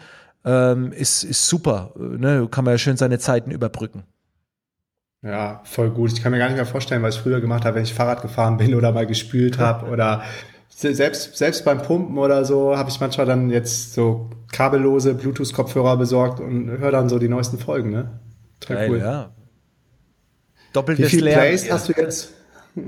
Ähm, 0.44 0.92
ist, 0.92 1.22
ist 1.22 1.46
super. 1.46 1.92
Ne? 1.96 2.48
Kann 2.50 2.64
man 2.64 2.74
ja 2.74 2.78
schön 2.78 2.96
seine 2.96 3.18
Zeiten 3.18 3.50
überbrücken. 3.50 4.04
Ja, 5.22 5.60
voll 5.64 5.90
gut. 5.90 6.12
Ich 6.12 6.22
kann 6.22 6.32
mir 6.32 6.38
gar 6.38 6.46
nicht 6.46 6.56
mehr 6.56 6.64
vorstellen, 6.64 7.02
was 7.02 7.16
ich 7.16 7.20
früher 7.20 7.42
gemacht 7.42 7.66
habe, 7.66 7.76
wenn 7.76 7.82
ich 7.82 7.92
Fahrrad 7.92 8.22
gefahren 8.22 8.56
bin 8.56 8.74
oder 8.74 8.92
mal 8.92 9.06
gespült 9.06 9.58
habe 9.58 9.86
oder 9.90 10.22
selbst, 10.80 11.36
selbst 11.36 11.64
beim 11.64 11.82
Pumpen 11.82 12.16
oder 12.18 12.44
so 12.44 12.76
habe 12.76 12.88
ich 12.88 13.00
manchmal 13.00 13.26
dann 13.26 13.50
jetzt 13.50 13.92
so 13.94 14.30
kabellose 14.52 15.14
Bluetooth-Kopfhörer 15.14 15.96
besorgt 15.96 16.40
und 16.40 16.70
höre 16.70 16.90
dann 16.90 17.08
so 17.08 17.18
die 17.18 17.28
neuesten 17.28 17.58
Folgen, 17.58 17.90
ne? 17.90 18.20
Total 18.60 18.76
Geil, 18.76 18.90
cool. 18.90 18.98
Ja. 18.98 19.30
Doppeltes 20.72 21.06
Wie 21.06 21.16
viele 21.16 21.32
Plays 21.32 21.70
hast 21.70 21.88
du 21.88 21.92
jetzt? 21.92 22.32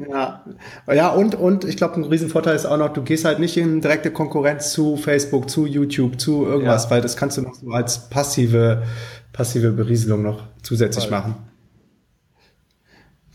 Ja, 0.08 0.44
ja 0.92 1.08
und, 1.10 1.34
und 1.34 1.64
ich 1.64 1.76
glaube, 1.76 1.96
ein 1.96 2.04
Riesenvorteil 2.04 2.54
ist 2.54 2.66
auch 2.66 2.76
noch, 2.76 2.92
du 2.92 3.02
gehst 3.02 3.24
halt 3.24 3.40
nicht 3.40 3.56
in 3.56 3.80
direkte 3.80 4.10
Konkurrenz 4.10 4.72
zu 4.72 4.96
Facebook, 4.96 5.50
zu 5.50 5.66
YouTube, 5.66 6.20
zu 6.20 6.46
irgendwas, 6.46 6.84
ja. 6.84 6.90
weil 6.90 7.00
das 7.00 7.16
kannst 7.16 7.36
du 7.36 7.42
noch 7.42 7.54
so 7.54 7.70
als 7.70 8.08
passive, 8.08 8.84
passive 9.32 9.72
Berieselung 9.72 10.22
noch 10.22 10.44
zusätzlich 10.62 11.08
Voll. 11.08 11.18
machen. 11.18 11.34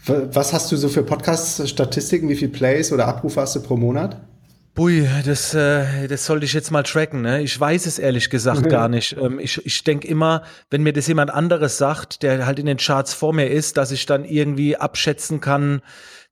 Was 0.06 0.54
hast 0.54 0.72
du 0.72 0.78
so 0.78 0.88
für 0.88 1.04
Podcast-Statistiken? 1.04 2.30
Wie 2.30 2.36
viele 2.36 2.52
Plays 2.52 2.94
oder 2.94 3.10
Abrufe 3.10 3.42
hast 3.42 3.58
du 3.58 3.62
pro 3.62 3.76
Monat? 3.76 4.22
Bui, 4.78 5.10
das, 5.26 5.56
äh, 5.56 6.08
das 6.08 6.28
sollte 6.28 6.46
ich 6.46 6.54
jetzt 6.54 6.70
mal 6.70 6.84
tracken. 6.84 7.24
Ne? 7.24 7.42
Ich 7.42 7.60
weiß 7.60 7.88
es 7.88 7.98
ehrlich 7.98 8.30
gesagt 8.30 8.62
mhm. 8.62 8.70
gar 8.70 8.88
nicht. 8.88 9.18
Ähm, 9.20 9.40
ich 9.40 9.66
ich 9.66 9.84
denke 9.84 10.08
immer, 10.08 10.44
wenn 10.70 10.84
mir 10.84 10.94
das 10.94 11.08
jemand 11.08 11.32
anderes 11.32 11.80
sagt, 11.80 12.22
der 12.22 12.46
halt 12.46 12.60
in 12.60 12.68
den 12.68 12.78
Charts 12.78 13.16
vor 13.16 13.34
mir 13.34 13.48
ist, 13.48 13.78
dass 13.78 13.92
ich 13.92 14.06
dann 14.06 14.24
irgendwie 14.24 14.78
abschätzen 14.78 15.42
kann, 15.42 15.82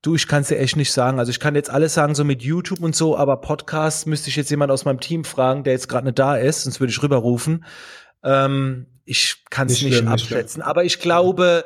du, 0.04 0.14
ich 0.14 0.28
kann 0.28 0.44
es 0.44 0.50
dir 0.50 0.60
echt 0.60 0.76
nicht 0.76 0.94
sagen. 0.94 1.18
Also 1.18 1.32
ich 1.32 1.40
kann 1.40 1.56
jetzt 1.56 1.72
alles 1.72 1.96
sagen, 1.96 2.14
so 2.14 2.24
mit 2.24 2.44
YouTube 2.44 2.82
und 2.82 2.96
so, 2.96 3.18
aber 3.18 3.38
Podcast 3.38 4.06
müsste 4.06 4.30
ich 4.30 4.36
jetzt 4.36 4.52
jemand 4.52 4.72
aus 4.72 4.86
meinem 4.86 5.00
Team 5.00 5.24
fragen, 5.24 5.64
der 5.64 5.74
jetzt 5.74 5.90
gerade 5.90 6.06
nicht 6.06 6.20
da 6.20 6.38
ist, 6.38 6.66
sonst 6.66 6.80
würde 6.80 6.92
ich 6.92 7.02
rüberrufen. 7.02 7.66
Ähm, 8.24 8.86
ich 9.06 9.44
kann 9.50 9.66
es 9.66 9.82
nicht, 9.82 10.02
nicht 10.02 10.08
abschätzen. 10.08 10.60
Nicht 10.60 10.68
aber 10.68 10.84
ich 10.84 11.00
glaube, 11.00 11.66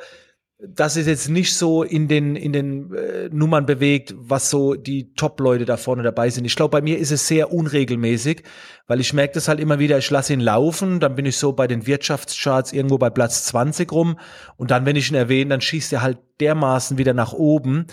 dass 0.61 0.97
es 0.97 1.07
jetzt 1.07 1.29
nicht 1.29 1.55
so 1.55 1.83
in 1.83 2.09
den, 2.09 2.35
in 2.35 2.51
den 2.51 2.93
äh, 2.93 3.29
Nummern 3.31 3.65
bewegt, 3.65 4.13
was 4.17 4.49
so 4.49 4.75
die 4.75 5.13
Top-Leute 5.13 5.63
da 5.63 5.77
vorne 5.77 6.03
dabei 6.03 6.29
sind. 6.29 6.43
Ich 6.43 6.57
glaube, 6.57 6.71
bei 6.71 6.81
mir 6.81 6.97
ist 6.97 7.11
es 7.11 7.27
sehr 7.27 7.53
unregelmäßig, 7.53 8.43
weil 8.85 8.99
ich 8.99 9.13
merke 9.13 9.35
das 9.35 9.47
halt 9.47 9.61
immer 9.61 9.79
wieder, 9.79 9.97
ich 9.97 10.09
lasse 10.09 10.33
ihn 10.33 10.41
laufen, 10.41 10.99
dann 10.99 11.15
bin 11.15 11.25
ich 11.25 11.37
so 11.37 11.53
bei 11.53 11.67
den 11.67 11.87
Wirtschaftscharts 11.87 12.73
irgendwo 12.73 12.97
bei 12.97 13.09
Platz 13.09 13.45
20 13.45 13.89
rum 13.93 14.19
und 14.57 14.69
dann, 14.71 14.85
wenn 14.85 14.97
ich 14.97 15.09
ihn 15.09 15.15
erwähne, 15.15 15.51
dann 15.51 15.61
schießt 15.61 15.93
er 15.93 16.01
halt 16.01 16.17
dermaßen 16.41 16.97
wieder 16.97 17.13
nach 17.13 17.31
oben. 17.31 17.87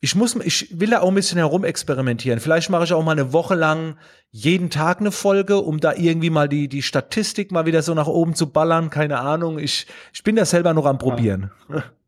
Ich 0.00 0.14
muss, 0.14 0.36
ich 0.44 0.78
will 0.78 0.90
da 0.90 1.00
auch 1.00 1.08
ein 1.08 1.14
bisschen 1.14 1.38
herumexperimentieren. 1.38 2.40
Vielleicht 2.40 2.68
mache 2.68 2.84
ich 2.84 2.92
auch 2.92 3.04
mal 3.04 3.12
eine 3.12 3.32
Woche 3.32 3.54
lang 3.54 3.96
jeden 4.30 4.68
Tag 4.68 5.00
eine 5.00 5.12
Folge, 5.12 5.58
um 5.58 5.80
da 5.80 5.94
irgendwie 5.94 6.28
mal 6.28 6.48
die, 6.48 6.68
die 6.68 6.82
Statistik 6.82 7.52
mal 7.52 7.64
wieder 7.64 7.82
so 7.82 7.94
nach 7.94 8.08
oben 8.08 8.34
zu 8.34 8.50
ballern. 8.50 8.90
Keine 8.90 9.20
Ahnung. 9.20 9.58
Ich, 9.58 9.86
ich 10.12 10.24
bin 10.24 10.36
da 10.36 10.44
selber 10.44 10.74
noch 10.74 10.86
am 10.86 10.98
Probieren. 10.98 11.52
Ja. 11.70 11.84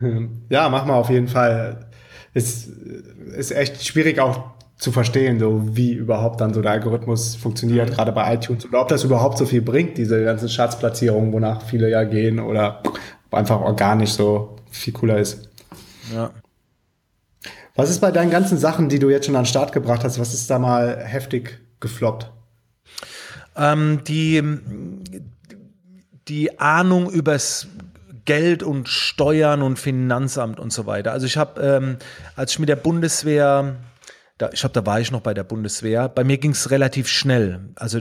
Ja, 0.48 0.68
mach 0.68 0.84
mal 0.84 0.94
auf 0.94 1.10
jeden 1.10 1.28
Fall. 1.28 1.86
Ist, 2.34 2.68
ist 2.68 3.50
echt 3.50 3.84
schwierig 3.84 4.20
auch 4.20 4.56
zu 4.76 4.92
verstehen, 4.92 5.38
so 5.38 5.74
wie 5.74 5.92
überhaupt 5.92 6.40
dann 6.40 6.52
so 6.52 6.60
der 6.60 6.72
Algorithmus 6.72 7.34
funktioniert, 7.34 7.88
mhm. 7.88 7.94
gerade 7.94 8.12
bei 8.12 8.34
iTunes 8.34 8.66
oder 8.66 8.82
ob 8.82 8.88
das 8.88 9.04
überhaupt 9.04 9.38
so 9.38 9.46
viel 9.46 9.62
bringt, 9.62 9.96
diese 9.96 10.22
ganzen 10.22 10.48
Schatzplatzierungen, 10.48 11.32
wonach 11.32 11.62
viele 11.62 11.90
ja 11.90 12.04
gehen 12.04 12.38
oder 12.38 12.82
einfach 13.30 13.60
organisch 13.60 14.12
so 14.12 14.56
viel 14.70 14.92
cooler 14.92 15.18
ist. 15.18 15.48
Ja. 16.14 16.30
Was 17.74 17.90
ist 17.90 18.00
bei 18.00 18.10
deinen 18.10 18.30
ganzen 18.30 18.58
Sachen, 18.58 18.88
die 18.88 18.98
du 18.98 19.10
jetzt 19.10 19.26
schon 19.26 19.36
an 19.36 19.42
den 19.42 19.48
Start 19.48 19.72
gebracht 19.72 20.04
hast, 20.04 20.18
was 20.18 20.34
ist 20.34 20.50
da 20.50 20.58
mal 20.58 20.98
heftig 21.04 21.58
gefloppt? 21.80 22.30
Ähm, 23.56 24.00
die, 24.06 24.42
die 26.28 26.58
Ahnung 26.58 27.10
übers 27.10 27.68
Geld 28.26 28.62
und 28.62 28.88
Steuern 28.88 29.62
und 29.62 29.78
Finanzamt 29.78 30.60
und 30.60 30.72
so 30.72 30.86
weiter. 30.86 31.12
Also 31.12 31.26
ich 31.26 31.36
habe, 31.36 31.60
ähm, 31.60 31.96
als 32.34 32.52
ich 32.52 32.58
mit 32.58 32.68
der 32.68 32.76
Bundeswehr, 32.76 33.76
da, 34.38 34.50
ich 34.52 34.60
glaube, 34.60 34.74
da 34.74 34.84
war 34.84 35.00
ich 35.00 35.10
noch 35.10 35.22
bei 35.22 35.32
der 35.32 35.44
Bundeswehr, 35.44 36.08
bei 36.08 36.24
mir 36.24 36.38
ging 36.38 36.50
es 36.50 36.70
relativ 36.70 37.08
schnell. 37.08 37.60
Also 37.76 38.00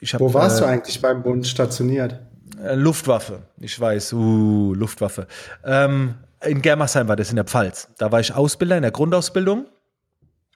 ich 0.00 0.12
hab, 0.12 0.20
Wo 0.20 0.34
warst 0.34 0.58
äh, 0.58 0.64
du 0.64 0.68
eigentlich 0.68 1.00
beim 1.00 1.22
Bund 1.22 1.46
stationiert? 1.46 2.20
Äh, 2.62 2.74
Luftwaffe, 2.74 3.42
ich 3.58 3.78
weiß, 3.80 4.12
uh, 4.12 4.74
Luftwaffe. 4.74 5.26
Ähm, 5.64 6.16
in 6.44 6.62
Germersheim 6.62 7.08
war 7.08 7.16
das 7.16 7.30
in 7.30 7.36
der 7.36 7.44
Pfalz. 7.44 7.88
Da 7.98 8.12
war 8.12 8.20
ich 8.20 8.34
Ausbilder 8.34 8.76
in 8.76 8.82
der 8.82 8.90
Grundausbildung. 8.90 9.66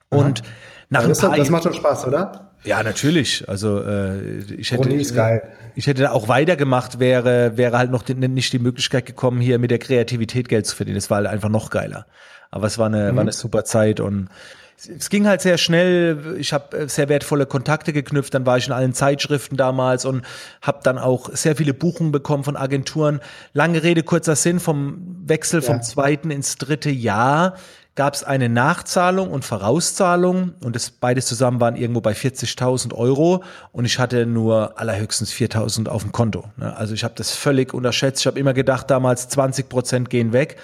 Und 0.09 0.41
Aha. 0.41 0.47
nach 0.89 1.01
ja, 1.01 1.07
das, 1.07 1.19
das 1.19 1.49
macht 1.49 1.63
schon 1.63 1.73
Spaß, 1.73 2.07
oder? 2.07 2.54
Ja, 2.65 2.83
natürlich. 2.83 3.47
Also 3.47 3.81
äh, 3.81 4.39
ich 4.57 4.71
hätte, 4.71 4.89
ist 4.93 5.15
geil. 5.15 5.43
ich 5.75 5.87
hätte 5.87 6.11
auch 6.11 6.27
weitergemacht, 6.27 6.99
wäre, 6.99 7.57
wäre 7.57 7.77
halt 7.77 7.91
noch 7.91 8.01
die, 8.03 8.15
nicht 8.15 8.51
die 8.53 8.59
Möglichkeit 8.59 9.05
gekommen, 9.05 9.39
hier 9.39 9.59
mit 9.59 9.71
der 9.71 9.79
Kreativität 9.79 10.49
Geld 10.49 10.65
zu 10.65 10.75
verdienen. 10.75 10.95
Das 10.95 11.09
war 11.09 11.17
halt 11.17 11.27
einfach 11.27 11.49
noch 11.49 11.69
geiler. 11.69 12.05
Aber 12.51 12.67
es 12.67 12.77
war 12.77 12.87
eine, 12.87 13.11
Mhm. 13.11 13.15
war 13.15 13.21
eine 13.21 13.31
super 13.33 13.63
Zeit 13.65 13.99
und 13.99 14.29
es 14.77 15.09
ging 15.09 15.25
halt 15.25 15.39
sehr 15.41 15.57
schnell. 15.57 16.35
Ich 16.37 16.51
habe 16.51 16.89
sehr 16.89 17.07
wertvolle 17.07 17.45
Kontakte 17.45 17.93
geknüpft. 17.93 18.33
Dann 18.33 18.45
war 18.45 18.57
ich 18.57 18.67
in 18.67 18.73
allen 18.73 18.93
Zeitschriften 18.93 19.55
damals 19.55 20.03
und 20.03 20.23
habe 20.61 20.79
dann 20.83 20.97
auch 20.97 21.29
sehr 21.33 21.55
viele 21.55 21.73
Buchungen 21.73 22.11
bekommen 22.11 22.43
von 22.43 22.57
Agenturen. 22.57 23.21
Lange 23.53 23.83
Rede, 23.83 24.03
kurzer 24.03 24.35
Sinn. 24.35 24.59
Vom 24.59 25.17
Wechsel 25.25 25.61
vom 25.61 25.77
Ja. 25.77 25.81
zweiten 25.81 26.29
ins 26.29 26.57
dritte 26.57 26.89
Jahr 26.89 27.55
gab 27.95 28.13
es 28.13 28.23
eine 28.25 28.49
Nachzahlung 28.49 29.29
und 29.31 29.45
Vorauszahlung 29.45 30.53
und 30.63 30.75
das 30.75 30.89
beides 30.89 31.27
zusammen 31.27 31.61
waren 31.61 31.75
irgendwo 31.77 32.01
bei 32.01 32.11
40.000 32.11 32.93
Euro 32.93 33.43
und 33.71 33.85
ich 33.85 33.99
hatte 33.99 34.25
nur 34.25 34.77
allerhöchstens 34.79 35.31
4.000 35.31 35.87
auf 35.87 36.01
dem 36.03 36.11
Konto. 36.11 36.43
ne? 36.57 36.75
Also 36.75 36.93
ich 36.93 37.03
habe 37.03 37.13
das 37.15 37.31
völlig 37.31 37.73
unterschätzt. 37.73 38.21
Ich 38.21 38.27
habe 38.27 38.39
immer 38.39 38.53
gedacht, 38.53 38.89
damals 38.91 39.29
20 39.29 39.69
Prozent 39.69 40.09
gehen 40.09 40.33
weg. 40.33 40.57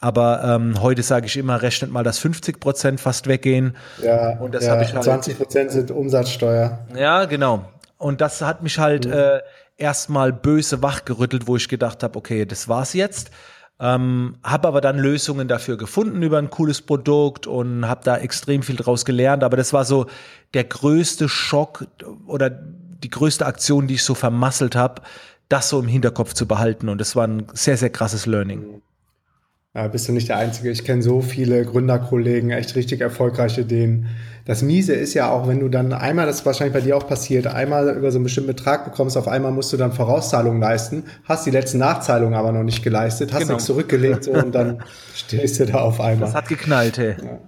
Aber 0.00 0.42
ähm, 0.42 0.82
heute 0.82 1.02
sage 1.04 1.26
ich 1.26 1.36
immer, 1.36 1.62
rechnet 1.62 1.92
mal, 1.92 2.02
dass 2.02 2.18
50 2.18 2.58
Prozent 2.58 3.00
fast 3.00 3.28
weggehen. 3.28 3.76
Ja, 4.02 4.36
Und 4.40 4.52
das 4.54 4.64
ja, 4.64 4.72
habe 4.72 4.82
ich 4.82 4.92
halt- 4.92 5.04
20 5.04 5.36
Prozent 5.38 5.70
sind 5.70 5.90
Umsatzsteuer. 5.92 6.78
Ja, 6.96 7.26
genau. 7.26 7.66
Und 7.98 8.20
das 8.20 8.40
hat 8.40 8.64
mich 8.64 8.78
halt 8.80 9.06
äh, 9.06 9.40
erstmal 9.76 10.32
böse 10.32 10.82
wachgerüttelt, 10.82 11.46
wo 11.46 11.54
ich 11.56 11.68
gedacht 11.68 12.02
habe, 12.02 12.18
okay, 12.18 12.46
das 12.46 12.68
war's 12.68 12.94
jetzt. 12.94 13.30
Ähm, 13.80 14.36
habe 14.42 14.68
aber 14.68 14.80
dann 14.80 14.98
Lösungen 14.98 15.48
dafür 15.48 15.76
gefunden 15.76 16.22
über 16.22 16.38
ein 16.38 16.50
cooles 16.50 16.82
Produkt 16.82 17.46
und 17.46 17.88
habe 17.88 18.02
da 18.04 18.16
extrem 18.16 18.62
viel 18.62 18.76
draus 18.76 19.04
gelernt. 19.04 19.42
Aber 19.42 19.56
das 19.56 19.72
war 19.72 19.84
so 19.84 20.06
der 20.54 20.64
größte 20.64 21.28
Schock 21.28 21.86
oder 22.26 22.50
die 22.50 23.10
größte 23.10 23.44
Aktion, 23.44 23.88
die 23.88 23.94
ich 23.94 24.04
so 24.04 24.14
vermasselt 24.14 24.76
habe, 24.76 25.02
das 25.48 25.68
so 25.68 25.80
im 25.80 25.88
Hinterkopf 25.88 26.34
zu 26.34 26.46
behalten. 26.46 26.88
Und 26.88 27.00
das 27.00 27.16
war 27.16 27.26
ein 27.26 27.46
sehr, 27.52 27.76
sehr 27.76 27.90
krasses 27.90 28.26
Learning. 28.26 28.82
Ja, 29.74 29.88
bist 29.88 30.06
du 30.06 30.12
nicht 30.12 30.28
der 30.28 30.36
Einzige. 30.36 30.70
Ich 30.70 30.84
kenne 30.84 31.00
so 31.00 31.22
viele 31.22 31.64
Gründerkollegen, 31.64 32.50
echt 32.50 32.76
richtig 32.76 33.00
erfolgreiche 33.00 33.64
denen. 33.64 34.06
Das 34.44 34.60
Miese 34.60 34.92
ist 34.92 35.14
ja 35.14 35.30
auch, 35.30 35.48
wenn 35.48 35.60
du 35.60 35.68
dann 35.70 35.94
einmal, 35.94 36.26
das 36.26 36.40
ist 36.40 36.46
wahrscheinlich 36.46 36.74
bei 36.74 36.82
dir 36.82 36.94
auch 36.94 37.06
passiert, 37.06 37.46
einmal 37.46 37.88
über 37.96 38.10
so 38.10 38.18
einen 38.18 38.24
bestimmten 38.24 38.48
Betrag 38.48 38.84
bekommst, 38.84 39.16
auf 39.16 39.28
einmal 39.28 39.50
musst 39.50 39.72
du 39.72 39.78
dann 39.78 39.92
Vorauszahlungen 39.92 40.60
leisten, 40.60 41.04
hast 41.24 41.46
die 41.46 41.50
letzten 41.50 41.78
Nachzahlungen 41.78 42.34
aber 42.34 42.52
noch 42.52 42.64
nicht 42.64 42.82
geleistet, 42.82 43.32
hast 43.32 43.40
Genau. 43.42 43.52
nichts 43.54 43.64
zurückgelegt 43.64 44.24
so, 44.24 44.32
und 44.32 44.54
dann 44.54 44.82
stehst 45.14 45.58
du 45.58 45.64
da 45.64 45.78
auf 45.80 46.00
einmal. 46.00 46.26
Das 46.26 46.34
hat 46.34 46.48
geknallt, 46.48 46.98
hey. 46.98 47.14
Ja, 47.22 47.38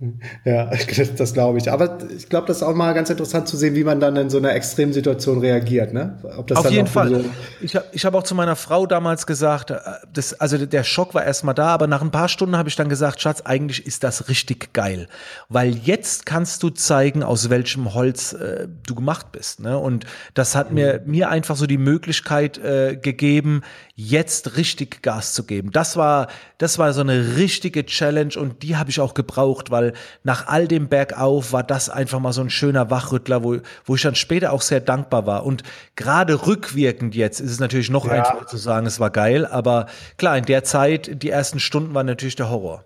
das, 0.44 1.14
das 1.16 1.34
glaube 1.34 1.58
ich. 1.58 1.70
Aber 1.72 1.98
ich 2.16 2.28
glaube, 2.28 2.46
das 2.46 2.58
ist 2.58 2.62
auch 2.62 2.74
mal 2.74 2.92
ganz 2.94 3.10
interessant 3.10 3.48
zu 3.48 3.56
sehen, 3.56 3.74
wie 3.74 3.82
man 3.82 3.98
dann 3.98 4.14
in 4.16 4.30
so 4.30 4.38
einer 4.38 4.54
Extremsituation 4.54 5.40
reagiert. 5.40 5.92
Ne? 5.92 6.18
Ob 6.36 6.46
das 6.46 6.58
Auf 6.58 6.64
dann 6.64 6.72
jeden 6.72 6.86
Fall. 6.86 7.10
So, 7.10 7.24
Ich 7.60 7.74
habe 7.74 7.86
ich 7.90 8.04
hab 8.04 8.14
auch 8.14 8.22
zu 8.22 8.36
meiner 8.36 8.54
Frau 8.54 8.86
damals 8.86 9.26
gesagt, 9.26 9.72
äh, 9.72 9.78
das, 10.12 10.34
also 10.34 10.64
der 10.64 10.84
Schock 10.84 11.14
war 11.14 11.24
erstmal 11.24 11.54
da, 11.54 11.68
aber 11.68 11.88
nach 11.88 12.02
ein 12.02 12.12
paar 12.12 12.28
Stunden 12.28 12.56
habe 12.56 12.68
ich 12.68 12.76
dann 12.76 12.88
gesagt, 12.88 13.20
Schatz, 13.20 13.40
eigentlich 13.40 13.86
ist 13.86 14.04
das 14.04 14.28
richtig 14.28 14.72
geil. 14.72 15.08
Weil 15.48 15.74
jetzt 15.76 16.26
kannst 16.26 16.62
du 16.62 16.70
zeigen, 16.70 17.24
aus 17.24 17.50
welchem 17.50 17.92
Holz 17.92 18.34
äh, 18.34 18.68
du 18.86 18.94
gemacht 18.94 19.32
bist. 19.32 19.60
Ne? 19.60 19.76
Und 19.78 20.06
das 20.34 20.54
hat 20.54 20.70
mir, 20.72 21.02
mir 21.06 21.28
einfach 21.28 21.56
so 21.56 21.66
die 21.66 21.78
Möglichkeit 21.78 22.58
äh, 22.58 22.96
gegeben, 22.96 23.62
jetzt 23.96 24.56
richtig 24.56 25.02
Gas 25.02 25.32
zu 25.32 25.42
geben. 25.42 25.72
Das 25.72 25.96
war, 25.96 26.28
das 26.58 26.78
war 26.78 26.92
so 26.92 27.00
eine 27.00 27.36
richtige 27.36 27.84
Challenge 27.84 28.34
und 28.36 28.62
die 28.62 28.76
habe 28.76 28.90
ich 28.90 29.00
auch 29.00 29.12
gebraucht, 29.12 29.72
weil 29.72 29.87
nach 30.24 30.46
all 30.46 30.68
dem 30.68 30.88
Bergauf 30.88 31.52
war 31.52 31.62
das 31.62 31.88
einfach 31.90 32.20
mal 32.20 32.32
so 32.32 32.40
ein 32.40 32.50
schöner 32.50 32.90
Wachrüttler, 32.90 33.44
wo, 33.44 33.56
wo 33.84 33.94
ich 33.94 34.02
dann 34.02 34.14
später 34.14 34.52
auch 34.52 34.62
sehr 34.62 34.80
dankbar 34.80 35.26
war. 35.26 35.44
Und 35.44 35.62
gerade 35.96 36.46
rückwirkend 36.46 37.14
jetzt 37.14 37.40
ist 37.40 37.50
es 37.50 37.60
natürlich 37.60 37.90
noch 37.90 38.06
Ja. 38.06 38.12
einfacher 38.12 38.46
zu 38.46 38.56
sagen, 38.56 38.86
es 38.86 39.00
war 39.00 39.10
geil, 39.10 39.46
aber 39.46 39.86
klar, 40.16 40.36
in 40.38 40.44
der 40.44 40.64
Zeit, 40.64 41.22
die 41.22 41.30
ersten 41.30 41.60
Stunden 41.60 41.94
waren 41.94 42.06
natürlich 42.06 42.36
der 42.36 42.50
Horror. 42.50 42.84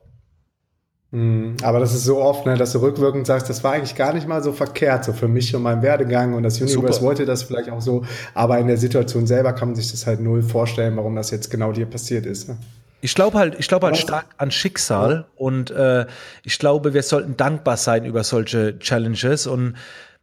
Mhm. 1.14 1.56
aber 1.62 1.78
das 1.78 1.92
ist 1.92 2.04
so 2.04 2.22
oft, 2.22 2.46
ne, 2.46 2.56
dass 2.56 2.72
du 2.72 2.78
rückwirkend 2.78 3.26
sagst, 3.26 3.50
das 3.50 3.62
war 3.62 3.72
eigentlich 3.72 3.96
gar 3.96 4.14
nicht 4.14 4.26
mal 4.26 4.42
so 4.42 4.50
verkehrt, 4.50 5.04
so 5.04 5.12
für 5.12 5.28
mich 5.28 5.54
und 5.54 5.60
meinen 5.62 5.82
Werdegang 5.82 6.32
und 6.32 6.42
das 6.42 6.58
Universe 6.58 6.94
Super. 6.94 7.02
wollte 7.02 7.26
das 7.26 7.42
vielleicht 7.42 7.68
auch 7.68 7.82
so, 7.82 8.06
aber 8.32 8.58
in 8.58 8.66
der 8.66 8.78
Situation 8.78 9.26
selber 9.26 9.52
kann 9.52 9.68
man 9.68 9.74
sich 9.74 9.90
das 9.90 10.06
halt 10.06 10.20
null 10.20 10.42
vorstellen, 10.42 10.96
warum 10.96 11.14
das 11.14 11.30
jetzt 11.30 11.50
genau 11.50 11.70
dir 11.72 11.84
passiert 11.84 12.24
ist. 12.24 12.48
Ne? 12.48 12.56
Ich 13.04 13.16
glaube 13.16 13.36
halt, 13.36 13.56
ich 13.58 13.66
glaube 13.66 13.86
halt 13.86 13.96
stark 13.98 14.26
an 14.38 14.52
Schicksal 14.52 15.26
und 15.34 15.72
äh, 15.72 16.06
ich 16.44 16.58
glaube, 16.60 16.94
wir 16.94 17.02
sollten 17.02 17.36
dankbar 17.36 17.76
sein 17.76 18.04
über 18.04 18.22
solche 18.22 18.78
Challenges 18.78 19.48
und 19.48 19.74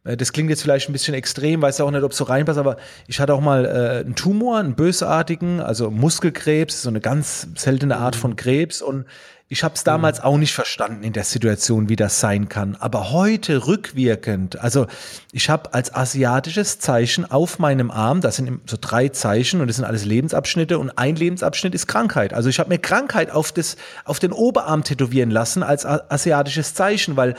das 0.04 0.32
klingt 0.32 0.48
jetzt 0.48 0.62
vielleicht 0.62 0.88
ein 0.88 0.92
bisschen 0.92 1.14
extrem, 1.14 1.60
weiß 1.60 1.80
auch 1.82 1.90
nicht, 1.90 2.02
ob 2.02 2.12
es 2.12 2.16
so 2.16 2.24
reinpasst, 2.24 2.58
aber 2.58 2.76
ich 3.06 3.20
hatte 3.20 3.34
auch 3.34 3.40
mal 3.40 3.66
äh, 3.66 4.00
einen 4.00 4.14
Tumor, 4.14 4.58
einen 4.58 4.74
bösartigen, 4.74 5.60
also 5.60 5.90
Muskelkrebs, 5.90 6.82
so 6.82 6.88
eine 6.88 7.00
ganz 7.00 7.48
seltene 7.56 7.98
Art 7.98 8.16
von 8.16 8.36
Krebs 8.36 8.80
und 8.80 9.04
ich 9.52 9.64
habe 9.64 9.74
es 9.74 9.82
damals 9.82 10.20
auch 10.20 10.38
nicht 10.38 10.54
verstanden 10.54 11.02
in 11.02 11.12
der 11.12 11.24
Situation, 11.24 11.88
wie 11.88 11.96
das 11.96 12.20
sein 12.20 12.48
kann. 12.48 12.76
Aber 12.78 13.10
heute 13.10 13.66
rückwirkend, 13.66 14.60
also 14.60 14.86
ich 15.32 15.50
habe 15.50 15.74
als 15.74 15.92
asiatisches 15.92 16.78
Zeichen 16.78 17.28
auf 17.28 17.58
meinem 17.58 17.90
Arm, 17.90 18.20
das 18.20 18.36
sind 18.36 18.60
so 18.70 18.76
drei 18.80 19.08
Zeichen 19.08 19.60
und 19.60 19.66
das 19.66 19.74
sind 19.74 19.84
alles 19.84 20.04
Lebensabschnitte 20.04 20.78
und 20.78 20.96
ein 20.96 21.16
Lebensabschnitt 21.16 21.74
ist 21.74 21.88
Krankheit. 21.88 22.32
Also 22.32 22.48
ich 22.48 22.60
habe 22.60 22.68
mir 22.68 22.78
Krankheit 22.78 23.32
auf, 23.32 23.50
das, 23.50 23.76
auf 24.04 24.20
den 24.20 24.30
Oberarm 24.30 24.84
tätowieren 24.84 25.32
lassen 25.32 25.64
als 25.64 25.84
asiatisches 25.84 26.74
Zeichen, 26.74 27.16
weil 27.16 27.34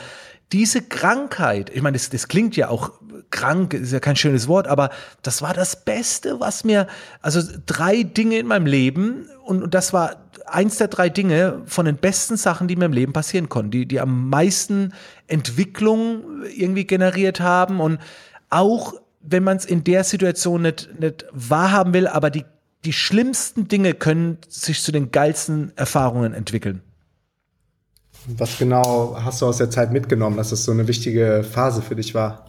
diese 0.52 0.82
Krankheit, 0.82 1.70
ich 1.74 1.82
meine, 1.82 1.96
das, 1.96 2.10
das 2.10 2.28
klingt 2.28 2.56
ja 2.56 2.68
auch 2.68 2.92
krank, 3.30 3.74
ist 3.74 3.92
ja 3.92 4.00
kein 4.00 4.16
schönes 4.16 4.46
Wort, 4.46 4.68
aber 4.68 4.90
das 5.22 5.42
war 5.42 5.54
das 5.54 5.84
Beste, 5.84 6.40
was 6.40 6.64
mir, 6.64 6.86
also 7.22 7.40
drei 7.66 8.02
Dinge 8.02 8.38
in 8.38 8.46
meinem 8.46 8.66
Leben 8.66 9.26
und, 9.44 9.62
und 9.62 9.74
das 9.74 9.92
war 9.92 10.16
eins 10.46 10.76
der 10.76 10.88
drei 10.88 11.08
Dinge 11.08 11.62
von 11.66 11.86
den 11.86 11.96
besten 11.96 12.36
Sachen, 12.36 12.68
die 12.68 12.76
mir 12.76 12.84
im 12.84 12.92
Leben 12.92 13.12
passieren 13.12 13.48
konnten, 13.48 13.70
die, 13.70 13.86
die 13.86 14.00
am 14.00 14.28
meisten 14.28 14.92
Entwicklung 15.26 16.44
irgendwie 16.54 16.86
generiert 16.86 17.40
haben 17.40 17.80
und 17.80 17.98
auch 18.50 18.94
wenn 19.22 19.44
man 19.44 19.56
es 19.56 19.64
in 19.64 19.84
der 19.84 20.04
Situation 20.04 20.62
nicht, 20.62 21.00
nicht 21.00 21.24
wahrhaben 21.32 21.94
will, 21.94 22.06
aber 22.06 22.28
die, 22.28 22.44
die 22.84 22.92
schlimmsten 22.92 23.68
Dinge 23.68 23.94
können 23.94 24.38
sich 24.48 24.82
zu 24.82 24.92
den 24.92 25.12
geilsten 25.12 25.72
Erfahrungen 25.76 26.34
entwickeln. 26.34 26.82
Was 28.26 28.58
genau 28.58 29.16
hast 29.22 29.42
du 29.42 29.46
aus 29.46 29.58
der 29.58 29.70
Zeit 29.70 29.92
mitgenommen, 29.92 30.36
dass 30.36 30.50
das 30.50 30.64
so 30.64 30.72
eine 30.72 30.86
wichtige 30.86 31.44
Phase 31.44 31.82
für 31.82 31.96
dich 31.96 32.14
war? 32.14 32.46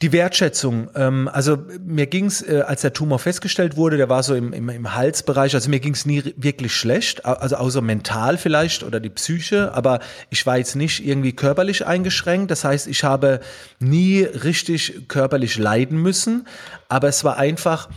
Die 0.00 0.12
Wertschätzung, 0.12 0.90
ähm, 0.94 1.28
also 1.32 1.58
mir 1.84 2.06
ging's, 2.06 2.40
äh, 2.40 2.62
als 2.64 2.82
der 2.82 2.92
Tumor 2.92 3.18
festgestellt 3.18 3.76
wurde, 3.76 3.96
der 3.96 4.08
war 4.08 4.22
so 4.22 4.36
im, 4.36 4.52
im, 4.52 4.68
im 4.68 4.94
Halsbereich, 4.94 5.56
also 5.56 5.68
mir 5.70 5.80
ging's 5.80 6.06
nie 6.06 6.22
wirklich 6.36 6.72
schlecht, 6.72 7.24
also 7.24 7.56
außer 7.56 7.80
mental 7.80 8.38
vielleicht 8.38 8.84
oder 8.84 9.00
die 9.00 9.10
Psyche, 9.10 9.74
aber 9.74 9.98
ich 10.30 10.46
war 10.46 10.56
jetzt 10.56 10.76
nicht 10.76 11.04
irgendwie 11.04 11.32
körperlich 11.32 11.84
eingeschränkt, 11.84 12.52
das 12.52 12.62
heißt, 12.62 12.86
ich 12.86 13.02
habe 13.02 13.40
nie 13.80 14.22
richtig 14.22 15.08
körperlich 15.08 15.58
leiden 15.58 16.00
müssen, 16.00 16.46
aber 16.88 17.08
es 17.08 17.24
war 17.24 17.36
einfach, 17.36 17.88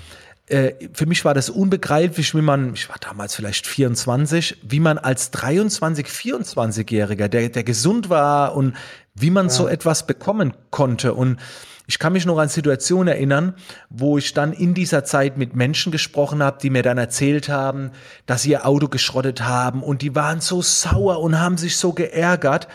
für 0.48 1.06
mich 1.06 1.24
war 1.24 1.34
das 1.34 1.50
unbegreiflich, 1.50 2.36
wie 2.36 2.42
man, 2.42 2.74
ich 2.74 2.90
war 2.90 2.98
damals 3.00 3.36
vielleicht 3.36 3.68
24, 3.68 4.58
wie 4.64 4.82
man 4.82 4.98
als 4.98 5.32
23, 5.32 6.08
24-Jähriger, 6.08 7.30
der, 7.30 7.50
der 7.50 7.64
gesund 7.64 8.10
war 8.10 8.56
und 8.56 8.76
wie 9.16 9.30
man 9.30 9.50
so 9.50 9.68
etwas 9.68 10.08
bekommen 10.08 10.54
konnte. 10.70 11.14
Und 11.14 11.40
ich 11.88 12.00
kann 12.00 12.14
mich 12.14 12.26
noch 12.26 12.38
an 12.38 12.50
Situationen 12.50 13.10
erinnern, 13.10 13.56
wo 13.90 14.18
ich 14.18 14.34
dann 14.34 14.54
in 14.54 14.74
dieser 14.74 15.04
Zeit 15.04 15.38
mit 15.38 15.56
Menschen 15.56 15.92
gesprochen 15.92 16.42
habe, 16.42 16.58
die 16.62 16.70
mir 16.70 16.84
dann 16.84 16.98
erzählt 16.98 17.50
haben, 17.50 17.92
dass 18.26 18.44
sie 18.44 18.52
ihr 18.52 18.66
Auto 18.66 18.88
geschrottet 18.88 19.44
haben 19.44 19.84
und 19.84 20.02
die 20.02 20.16
waren 20.16 20.42
so 20.42 20.62
sauer 20.62 21.20
und 21.20 21.40
haben 21.40 21.58
sich 21.58 21.78
so 21.78 21.94
geärgert. 21.94 22.68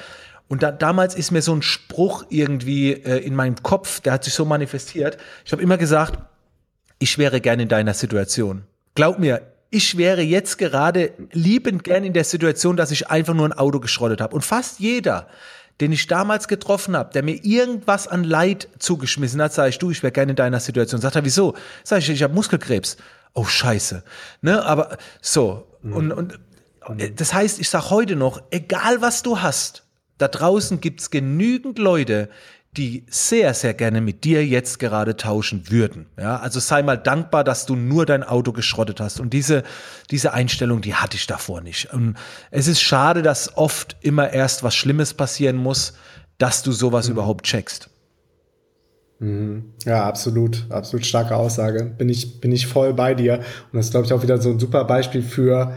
Und 0.49 0.63
da, 0.63 0.71
damals 0.71 1.15
ist 1.15 1.31
mir 1.31 1.43
so 1.43 1.55
ein 1.55 1.63
Spruch 1.63 2.25
irgendwie 2.29 2.93
äh, 2.93 3.19
in 3.19 3.35
meinem 3.35 3.63
Kopf, 3.63 4.01
der 4.01 4.13
hat 4.13 4.25
sich 4.25 4.35
so 4.35 4.45
manifestiert. 4.45 5.19
Ich 5.45 5.53
habe 5.53 5.63
immer 5.63 5.79
gesagt, 5.79 6.19
ich 6.99 7.19
wäre 7.19 7.41
gern 7.41 7.61
in 7.61 7.69
deiner 7.69 7.95
Situation. 7.95 8.65
Glaub 8.95 9.19
mir, 9.19 9.43
ich 9.71 9.97
wäre 9.97 10.23
jetzt 10.23 10.59
gerade 10.59 11.13
liebend 11.33 11.85
gern 11.85 12.05
in 12.05 12.13
der 12.13 12.25
Situation, 12.25 12.77
dass 12.77 12.91
ich 12.91 13.11
einfach 13.11 13.35
nur 13.35 13.47
ein 13.47 13.53
Auto 13.53 13.81
geschrottet 13.81 14.21
habe. 14.21 14.35
Und 14.35 14.43
fast 14.43 14.81
jeder, 14.81 15.29
den 15.81 15.93
ich 15.93 16.07
damals 16.07 16.49
getroffen 16.49 16.97
habe, 16.97 17.13
der 17.13 17.23
mir 17.23 17.45
irgendwas 17.45 18.09
an 18.09 18.25
Leid 18.25 18.69
zugeschmissen 18.79 19.43
hat, 19.43 19.53
sage 19.53 19.71
ich, 19.71 19.79
du, 19.79 19.91
ich 19.91 20.03
wäre 20.03 20.13
gerne 20.13 20.31
in 20.33 20.37
deiner 20.37 20.61
Situation. 20.61 21.01
Sagt 21.01 21.17
er, 21.17 21.25
wieso? 21.25 21.55
Sag 21.85 21.99
ich, 21.99 22.09
ich 22.09 22.23
habe 22.23 22.35
Muskelkrebs. 22.35 22.97
Oh, 23.35 23.45
scheiße. 23.45 24.03
Ne, 24.41 24.65
aber 24.65 24.97
so. 25.21 25.67
Und, 25.83 26.13
und 26.13 26.39
äh, 26.99 27.11
das 27.11 27.35
heißt, 27.35 27.61
ich 27.61 27.69
sag 27.69 27.91
heute 27.91 28.17
noch, 28.17 28.43
egal 28.51 29.03
was 29.03 29.23
du 29.23 29.41
hast, 29.41 29.85
da 30.19 30.29
draußen 30.29 30.81
gibt's 30.81 31.11
genügend 31.11 31.79
Leute, 31.79 32.31
die 32.77 33.05
sehr, 33.09 33.55
sehr 33.55 33.75
gerne 33.75 34.01
mit 34.01 34.25
dir 34.25 34.45
jetzt 34.45 34.79
gerade 34.79 35.17
tauschen 35.17 35.71
würden. 35.71 36.07
Ja, 36.19 36.37
also 36.37 36.61
sei 36.61 36.83
mal 36.83 36.97
dankbar, 36.97 37.43
dass 37.43 37.67
du 37.67 37.75
nur 37.75 38.05
dein 38.05 38.23
Auto 38.23 38.53
geschrottet 38.53 39.01
hast. 39.01 39.21
Und 39.21 39.33
diese, 39.33 39.63
diese 40.11 40.33
Einstellung, 40.33 40.83
die 40.83 40.95
hatte 40.95 41.17
ich 41.17 41.27
davor 41.27 41.63
nicht. 41.63 41.93
Und 41.93 42.17
es 42.51 42.69
ist 42.69 42.83
schade, 42.83 43.23
dass 43.23 43.57
oft 43.57 43.97
immer 44.03 44.31
erst 44.31 44.63
was 44.63 44.75
Schlimmes 44.75 45.15
passieren 45.15 45.57
muss, 45.57 45.95
dass 46.39 46.63
du 46.63 46.73
sowas 46.73 47.09
überhaupt 47.09 47.47
checkst. 47.47 47.89
Mhm. 49.19 49.73
Ja, 49.85 50.05
absolut, 50.05 50.67
absolut 50.69 51.07
starke 51.07 51.35
Aussage. 51.35 51.85
Bin 51.97 52.11
ich, 52.11 52.41
bin 52.41 52.53
ich 52.53 52.67
voll 52.67 52.93
bei 52.93 53.15
dir. 53.15 53.39
Und 53.73 53.79
das 53.79 53.87
ist, 53.87 53.91
glaube 53.93 54.07
ich, 54.07 54.13
auch 54.13 54.23
wieder 54.23 54.41
so 54.41 54.51
ein 54.51 54.59
super 54.59 54.85
Beispiel 54.85 55.23
für, 55.23 55.73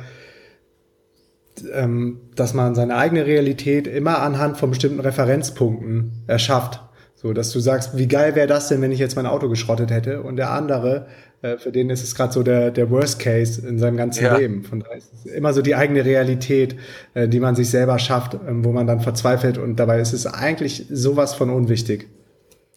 ähm, 1.71 2.19
dass 2.35 2.53
man 2.53 2.75
seine 2.75 2.95
eigene 2.95 3.25
Realität 3.25 3.87
immer 3.87 4.21
anhand 4.21 4.57
von 4.57 4.69
bestimmten 4.69 4.99
Referenzpunkten 4.99 6.23
erschafft. 6.27 6.81
So, 7.21 7.33
dass 7.33 7.51
du 7.51 7.59
sagst, 7.59 7.97
wie 7.97 8.07
geil 8.07 8.35
wäre 8.35 8.47
das 8.47 8.69
denn, 8.69 8.81
wenn 8.81 8.93
ich 8.93 8.99
jetzt 8.99 9.17
mein 9.17 9.25
Auto 9.25 9.49
geschrottet 9.49 9.91
hätte? 9.91 10.21
Und 10.21 10.37
der 10.37 10.51
andere, 10.51 11.07
äh, 11.41 11.57
für 11.57 11.69
den 11.69 11.89
ist 11.89 12.01
es 12.01 12.15
gerade 12.15 12.31
so 12.31 12.43
der, 12.43 12.71
der 12.71 12.89
Worst 12.91 13.19
Case 13.19 13.67
in 13.67 13.77
seinem 13.77 13.97
ganzen 13.97 14.23
ja. 14.23 14.37
Leben. 14.37 14.63
Von 14.63 14.79
daher 14.79 14.95
ist 14.95 15.11
es 15.13 15.25
immer 15.25 15.51
so 15.51 15.61
die 15.61 15.75
eigene 15.75 16.05
Realität, 16.05 16.77
äh, 17.15 17.27
die 17.27 17.41
man 17.41 17.57
sich 17.57 17.69
selber 17.69 17.99
schafft, 17.99 18.35
äh, 18.35 18.37
wo 18.47 18.71
man 18.71 18.87
dann 18.87 19.01
verzweifelt 19.01 19.57
und 19.57 19.81
dabei 19.81 19.99
ist 19.99 20.13
es 20.13 20.27
eigentlich 20.27 20.85
sowas 20.89 21.33
von 21.33 21.49
unwichtig. 21.49 22.07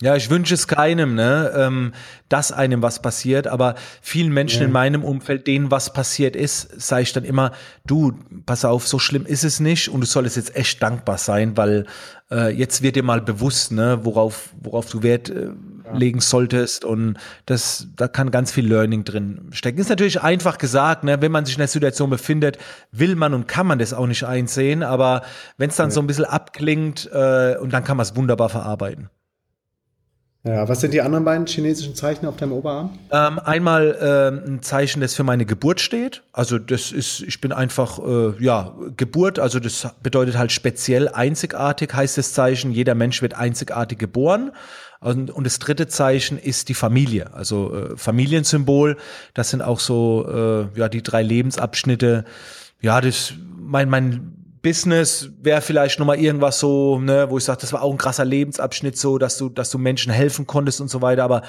Ja, 0.02 0.16
ich 0.16 0.30
wünsche 0.30 0.54
es 0.54 0.66
keinem, 0.66 1.14
ne, 1.14 1.52
ähm, 1.56 1.92
dass 2.28 2.50
einem 2.50 2.82
was 2.82 3.00
passiert, 3.00 3.46
aber 3.46 3.76
vielen 4.00 4.32
Menschen 4.32 4.62
ja. 4.62 4.66
in 4.66 4.72
meinem 4.72 5.04
Umfeld, 5.04 5.46
denen 5.46 5.70
was 5.70 5.92
passiert 5.92 6.34
ist, 6.34 6.68
sage 6.80 7.02
ich 7.02 7.12
dann 7.12 7.22
immer, 7.22 7.52
du, 7.86 8.12
pass 8.44 8.64
auf, 8.64 8.88
so 8.88 8.98
schlimm 8.98 9.24
ist 9.26 9.44
es 9.44 9.60
nicht 9.60 9.88
und 9.88 10.00
du 10.00 10.06
solltest 10.06 10.36
jetzt 10.36 10.56
echt 10.56 10.82
dankbar 10.82 11.18
sein, 11.18 11.56
weil 11.56 11.86
äh, 12.32 12.52
jetzt 12.52 12.82
wird 12.82 12.96
dir 12.96 13.04
mal 13.04 13.20
bewusst, 13.20 13.70
ne, 13.70 14.00
worauf, 14.02 14.48
worauf 14.60 14.90
du 14.90 15.04
Wert 15.04 15.30
äh, 15.30 15.50
ja. 15.84 15.96
legen 15.96 16.18
solltest 16.18 16.84
und 16.84 17.16
das, 17.46 17.86
da 17.94 18.08
kann 18.08 18.32
ganz 18.32 18.50
viel 18.50 18.66
Learning 18.66 19.04
drin 19.04 19.50
stecken. 19.52 19.78
Ist 19.78 19.88
natürlich 19.88 20.20
einfach 20.20 20.58
gesagt, 20.58 21.04
ne, 21.04 21.22
wenn 21.22 21.30
man 21.30 21.44
sich 21.44 21.54
in 21.54 21.60
der 21.60 21.68
Situation 21.68 22.10
befindet, 22.10 22.58
will 22.90 23.14
man 23.14 23.34
und 23.34 23.46
kann 23.46 23.68
man 23.68 23.78
das 23.78 23.94
auch 23.94 24.08
nicht 24.08 24.24
einsehen, 24.24 24.82
aber 24.82 25.22
wenn 25.58 25.70
es 25.70 25.76
dann 25.76 25.90
ja. 25.90 25.94
so 25.94 26.00
ein 26.00 26.08
bisschen 26.08 26.24
abklingt 26.24 27.08
äh, 27.12 27.56
und 27.58 27.72
dann 27.72 27.84
kann 27.84 27.96
man 27.96 28.02
es 28.02 28.16
wunderbar 28.16 28.48
verarbeiten. 28.48 29.08
Ja, 30.44 30.68
was 30.68 30.80
sind 30.80 30.92
die 30.92 31.00
anderen 31.00 31.24
beiden 31.24 31.46
chinesischen 31.46 31.94
Zeichen 31.94 32.26
auf 32.26 32.36
deinem 32.36 32.52
Oberarm? 32.52 32.98
Ähm, 33.12 33.38
einmal 33.38 33.96
äh, 34.00 34.48
ein 34.48 34.60
Zeichen, 34.60 35.00
das 35.00 35.14
für 35.14 35.22
meine 35.22 35.46
Geburt 35.46 35.80
steht. 35.80 36.24
Also 36.32 36.58
das 36.58 36.90
ist, 36.90 37.20
ich 37.20 37.40
bin 37.40 37.52
einfach, 37.52 38.00
äh, 38.00 38.42
ja, 38.42 38.74
Geburt, 38.96 39.38
also 39.38 39.60
das 39.60 39.88
bedeutet 40.02 40.36
halt 40.36 40.50
speziell 40.50 41.08
einzigartig, 41.08 41.94
heißt 41.94 42.18
das 42.18 42.32
Zeichen, 42.32 42.72
jeder 42.72 42.96
Mensch 42.96 43.22
wird 43.22 43.34
einzigartig 43.34 43.98
geboren. 43.98 44.50
Und, 44.98 45.30
und 45.30 45.44
das 45.44 45.60
dritte 45.60 45.86
Zeichen 45.86 46.38
ist 46.38 46.68
die 46.68 46.74
Familie, 46.74 47.32
also 47.34 47.74
äh, 47.74 47.96
Familiensymbol. 47.96 48.96
Das 49.34 49.50
sind 49.50 49.62
auch 49.62 49.78
so, 49.78 50.26
äh, 50.74 50.78
ja, 50.78 50.88
die 50.88 51.04
drei 51.04 51.22
Lebensabschnitte. 51.22 52.24
Ja, 52.80 53.00
das, 53.00 53.34
mein, 53.56 53.88
mein 53.88 54.31
Business 54.62 55.30
wäre 55.40 55.60
vielleicht 55.60 55.98
nochmal 55.98 56.18
irgendwas 56.18 56.60
so, 56.60 56.98
ne, 57.00 57.26
wo 57.28 57.38
ich 57.38 57.44
sage, 57.44 57.60
das 57.60 57.72
war 57.72 57.82
auch 57.82 57.90
ein 57.90 57.98
krasser 57.98 58.24
Lebensabschnitt 58.24 58.96
so, 58.96 59.18
dass 59.18 59.36
du, 59.36 59.48
dass 59.48 59.70
du 59.70 59.78
Menschen 59.78 60.12
helfen 60.12 60.46
konntest 60.46 60.80
und 60.80 60.88
so 60.88 61.02
weiter. 61.02 61.24
Aber 61.24 61.42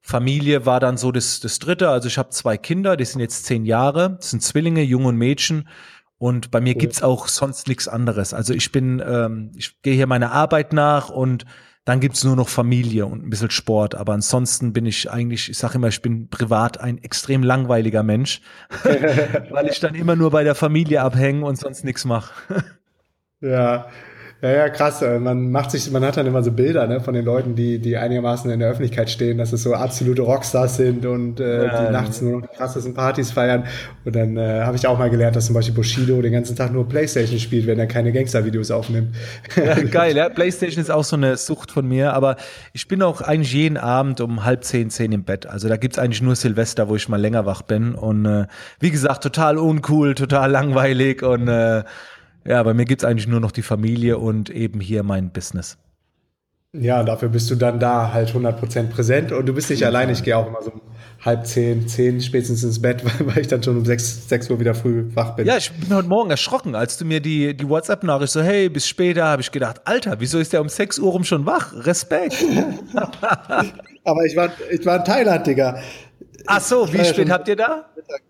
Familie 0.00 0.66
war 0.66 0.78
dann 0.78 0.96
so 0.96 1.10
das, 1.10 1.40
das 1.40 1.58
Dritte. 1.58 1.88
Also 1.88 2.08
ich 2.08 2.16
habe 2.16 2.30
zwei 2.30 2.56
Kinder, 2.56 2.96
die 2.96 3.04
sind 3.04 3.20
jetzt 3.20 3.44
zehn 3.44 3.64
Jahre, 3.64 4.16
das 4.16 4.30
sind 4.30 4.42
Zwillinge, 4.42 4.82
Junge 4.82 5.08
und 5.08 5.16
Mädchen. 5.16 5.68
Und 6.16 6.50
bei 6.50 6.60
mir 6.60 6.74
gibt's 6.74 7.02
auch 7.02 7.28
sonst 7.28 7.66
nichts 7.66 7.88
anderes. 7.88 8.34
Also 8.34 8.52
ich 8.52 8.70
bin, 8.72 9.02
ähm, 9.04 9.52
ich 9.56 9.80
gehe 9.82 9.94
hier 9.94 10.06
meiner 10.06 10.32
Arbeit 10.32 10.72
nach 10.72 11.08
und 11.08 11.46
dann 11.84 12.00
gibt's 12.00 12.24
nur 12.24 12.36
noch 12.36 12.48
Familie 12.48 13.06
und 13.06 13.24
ein 13.24 13.30
bisschen 13.30 13.50
Sport. 13.50 13.94
Aber 13.94 14.12
ansonsten 14.12 14.72
bin 14.72 14.86
ich 14.86 15.10
eigentlich, 15.10 15.48
ich 15.48 15.58
sage 15.58 15.76
immer, 15.76 15.88
ich 15.88 16.02
bin 16.02 16.28
privat 16.28 16.78
ein 16.80 16.98
extrem 16.98 17.42
langweiliger 17.42 18.02
Mensch, 18.02 18.42
weil 19.50 19.68
ich 19.68 19.80
dann 19.80 19.94
immer 19.94 20.16
nur 20.16 20.30
bei 20.30 20.44
der 20.44 20.54
Familie 20.54 21.02
abhänge 21.02 21.44
und 21.44 21.56
sonst 21.56 21.84
nichts 21.84 22.04
mache. 22.04 22.32
ja, 23.40 23.88
ja, 24.42 24.50
ja, 24.50 24.68
krass. 24.70 25.02
Äh, 25.02 25.18
man 25.18 25.50
macht 25.50 25.70
sich, 25.70 25.90
man 25.90 26.02
hat 26.02 26.16
dann 26.16 26.26
immer 26.26 26.42
so 26.42 26.50
Bilder 26.50 26.86
ne, 26.86 27.00
von 27.00 27.12
den 27.12 27.26
Leuten, 27.26 27.54
die, 27.54 27.78
die 27.78 27.98
einigermaßen 27.98 28.50
in 28.50 28.60
der 28.60 28.70
Öffentlichkeit 28.70 29.10
stehen, 29.10 29.36
dass 29.36 29.52
es 29.52 29.62
so 29.62 29.74
absolute 29.74 30.22
Rockstars 30.22 30.78
sind 30.78 31.04
und 31.04 31.40
äh, 31.40 31.66
ja, 31.66 31.86
die 31.86 31.92
nachts 31.92 32.22
nur 32.22 32.40
noch 32.40 32.48
die 32.48 32.56
krassesten 32.56 32.94
Partys 32.94 33.32
feiern. 33.32 33.64
Und 34.04 34.16
dann 34.16 34.38
äh, 34.38 34.62
habe 34.62 34.76
ich 34.76 34.86
auch 34.86 34.98
mal 34.98 35.10
gelernt, 35.10 35.36
dass 35.36 35.46
zum 35.46 35.54
Beispiel 35.54 35.74
Bushido 35.74 36.22
den 36.22 36.32
ganzen 36.32 36.56
Tag 36.56 36.72
nur 36.72 36.88
Playstation 36.88 37.38
spielt, 37.38 37.66
wenn 37.66 37.78
er 37.78 37.86
keine 37.86 38.12
Gangster-Videos 38.12 38.70
aufnimmt. 38.70 39.14
Ja, 39.56 39.74
geil, 39.90 40.16
ja. 40.16 40.30
Playstation 40.30 40.80
ist 40.80 40.90
auch 40.90 41.04
so 41.04 41.16
eine 41.16 41.36
Sucht 41.36 41.70
von 41.70 41.86
mir, 41.86 42.14
aber 42.14 42.36
ich 42.72 42.88
bin 42.88 43.02
auch 43.02 43.20
eigentlich 43.20 43.52
jeden 43.52 43.76
Abend 43.76 44.22
um 44.22 44.44
halb 44.44 44.64
zehn, 44.64 44.88
zehn 44.88 45.12
im 45.12 45.24
Bett. 45.24 45.46
Also 45.46 45.68
da 45.68 45.76
gibt's 45.76 45.98
eigentlich 45.98 46.22
nur 46.22 46.34
Silvester, 46.34 46.88
wo 46.88 46.96
ich 46.96 47.10
mal 47.10 47.20
länger 47.20 47.44
wach 47.44 47.60
bin. 47.60 47.94
Und 47.94 48.24
äh, 48.24 48.46
wie 48.78 48.90
gesagt, 48.90 49.22
total 49.22 49.58
uncool, 49.58 50.14
total 50.14 50.50
langweilig 50.50 51.22
und 51.22 51.48
äh, 51.48 51.82
ja, 52.44 52.62
bei 52.62 52.74
mir 52.74 52.84
gibt 52.84 53.02
es 53.02 53.08
eigentlich 53.08 53.28
nur 53.28 53.40
noch 53.40 53.52
die 53.52 53.62
Familie 53.62 54.18
und 54.18 54.50
eben 54.50 54.80
hier 54.80 55.02
mein 55.02 55.30
Business. 55.30 55.78
Ja, 56.72 57.02
dafür 57.02 57.28
bist 57.28 57.50
du 57.50 57.56
dann 57.56 57.80
da 57.80 58.12
halt 58.12 58.30
100% 58.30 58.90
präsent 58.90 59.32
und 59.32 59.44
du 59.46 59.52
bist 59.52 59.70
nicht 59.70 59.80
ja. 59.80 59.88
allein. 59.88 60.08
Ich 60.08 60.22
gehe 60.22 60.36
auch 60.36 60.46
immer 60.46 60.62
so 60.62 60.70
um 60.70 60.80
halb 61.24 61.44
zehn, 61.44 61.88
zehn 61.88 62.20
spätestens 62.20 62.62
ins 62.62 62.80
Bett, 62.80 63.02
weil 63.26 63.40
ich 63.40 63.48
dann 63.48 63.60
schon 63.60 63.76
um 63.76 63.84
sechs, 63.84 64.28
sechs 64.28 64.48
Uhr 64.48 64.60
wieder 64.60 64.76
früh 64.76 65.04
wach 65.14 65.34
bin. 65.34 65.46
Ja, 65.46 65.56
ich 65.56 65.72
bin 65.72 65.92
heute 65.92 66.08
Morgen 66.08 66.30
erschrocken, 66.30 66.76
als 66.76 66.96
du 66.96 67.04
mir 67.04 67.20
die, 67.20 67.56
die 67.56 67.68
WhatsApp-Nachricht 67.68 68.32
so, 68.32 68.40
hey, 68.40 68.68
bis 68.68 68.86
später, 68.86 69.24
habe 69.24 69.42
ich 69.42 69.50
gedacht, 69.50 69.80
Alter, 69.84 70.20
wieso 70.20 70.38
ist 70.38 70.52
der 70.52 70.60
um 70.60 70.68
sechs 70.68 71.00
Uhr 71.00 71.10
rum 71.10 71.24
schon 71.24 71.44
wach? 71.44 71.72
Respekt. 71.74 72.36
Aber 74.04 74.24
ich 74.24 74.36
war, 74.36 74.50
ich 74.70 74.86
war 74.86 74.98
in 74.98 75.04
Thailand, 75.04 75.46
Digga. 75.48 75.82
Ach 76.46 76.60
so, 76.60 76.90
wie 76.92 77.04
spät 77.04 77.30
habt 77.30 77.48
ihr 77.48 77.56
da? 77.56 77.90
Mittag. 77.96 78.22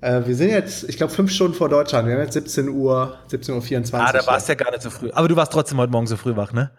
Äh, 0.00 0.22
wir 0.26 0.34
sind 0.34 0.50
jetzt, 0.50 0.88
ich 0.88 0.96
glaube, 0.96 1.12
fünf 1.12 1.30
Stunden 1.30 1.54
vor 1.54 1.68
Deutschland. 1.68 2.06
Wir 2.06 2.14
haben 2.14 2.22
jetzt 2.22 2.34
17 2.34 2.68
Uhr, 2.68 3.16
17 3.26 3.54
Uhr 3.54 3.62
24. 3.62 4.08
Ah, 4.08 4.12
da 4.12 4.26
warst 4.26 4.48
du 4.48 4.52
ja 4.52 4.56
gar 4.56 4.70
nicht 4.70 4.82
so 4.82 4.90
früh. 4.90 5.10
Aber 5.12 5.28
du 5.28 5.36
warst 5.36 5.52
trotzdem 5.52 5.78
heute 5.78 5.90
Morgen 5.90 6.06
so 6.06 6.16
früh 6.16 6.36
wach, 6.36 6.52
ne? 6.52 6.70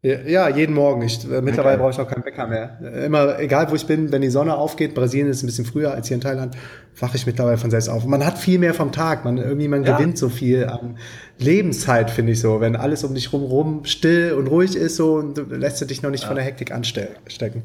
Ja, 0.00 0.48
jeden 0.48 0.76
Morgen. 0.76 1.02
Ich, 1.02 1.24
äh, 1.24 1.42
mittlerweile 1.42 1.74
okay. 1.74 1.82
brauche 1.82 1.90
ich 1.90 1.98
auch 1.98 2.08
keinen 2.08 2.24
Wecker 2.24 2.46
mehr. 2.46 3.04
Immer, 3.04 3.40
egal 3.40 3.68
wo 3.68 3.74
ich 3.74 3.84
bin, 3.84 4.12
wenn 4.12 4.22
die 4.22 4.30
Sonne 4.30 4.56
aufgeht, 4.56 4.94
Brasilien 4.94 5.28
ist 5.28 5.42
ein 5.42 5.46
bisschen 5.46 5.64
früher 5.64 5.92
als 5.92 6.06
hier 6.06 6.14
in 6.14 6.20
Thailand, 6.20 6.56
wache 6.96 7.16
ich 7.16 7.26
mittlerweile 7.26 7.58
von 7.58 7.72
selbst 7.72 7.88
auf. 7.88 8.04
Man 8.06 8.24
hat 8.24 8.38
viel 8.38 8.60
mehr 8.60 8.74
vom 8.74 8.92
Tag. 8.92 9.24
Man 9.24 9.38
irgendwie, 9.38 9.66
man 9.66 9.82
ja. 9.82 9.96
gewinnt 9.96 10.16
so 10.16 10.28
viel 10.28 10.66
an 10.66 10.98
Lebenszeit, 11.38 12.12
finde 12.12 12.32
ich 12.32 12.40
so. 12.40 12.60
Wenn 12.60 12.76
alles 12.76 13.02
um 13.02 13.12
dich 13.12 13.32
rum, 13.32 13.42
rum 13.42 13.84
still 13.86 14.34
und 14.34 14.46
ruhig 14.46 14.76
ist, 14.76 14.94
so, 14.94 15.14
und 15.14 15.36
du 15.36 15.42
lässt 15.42 15.80
du 15.80 15.84
dich 15.84 16.00
noch 16.02 16.10
nicht 16.10 16.22
ja. 16.22 16.28
von 16.28 16.36
der 16.36 16.44
Hektik 16.44 16.70
anstecken. 16.70 17.64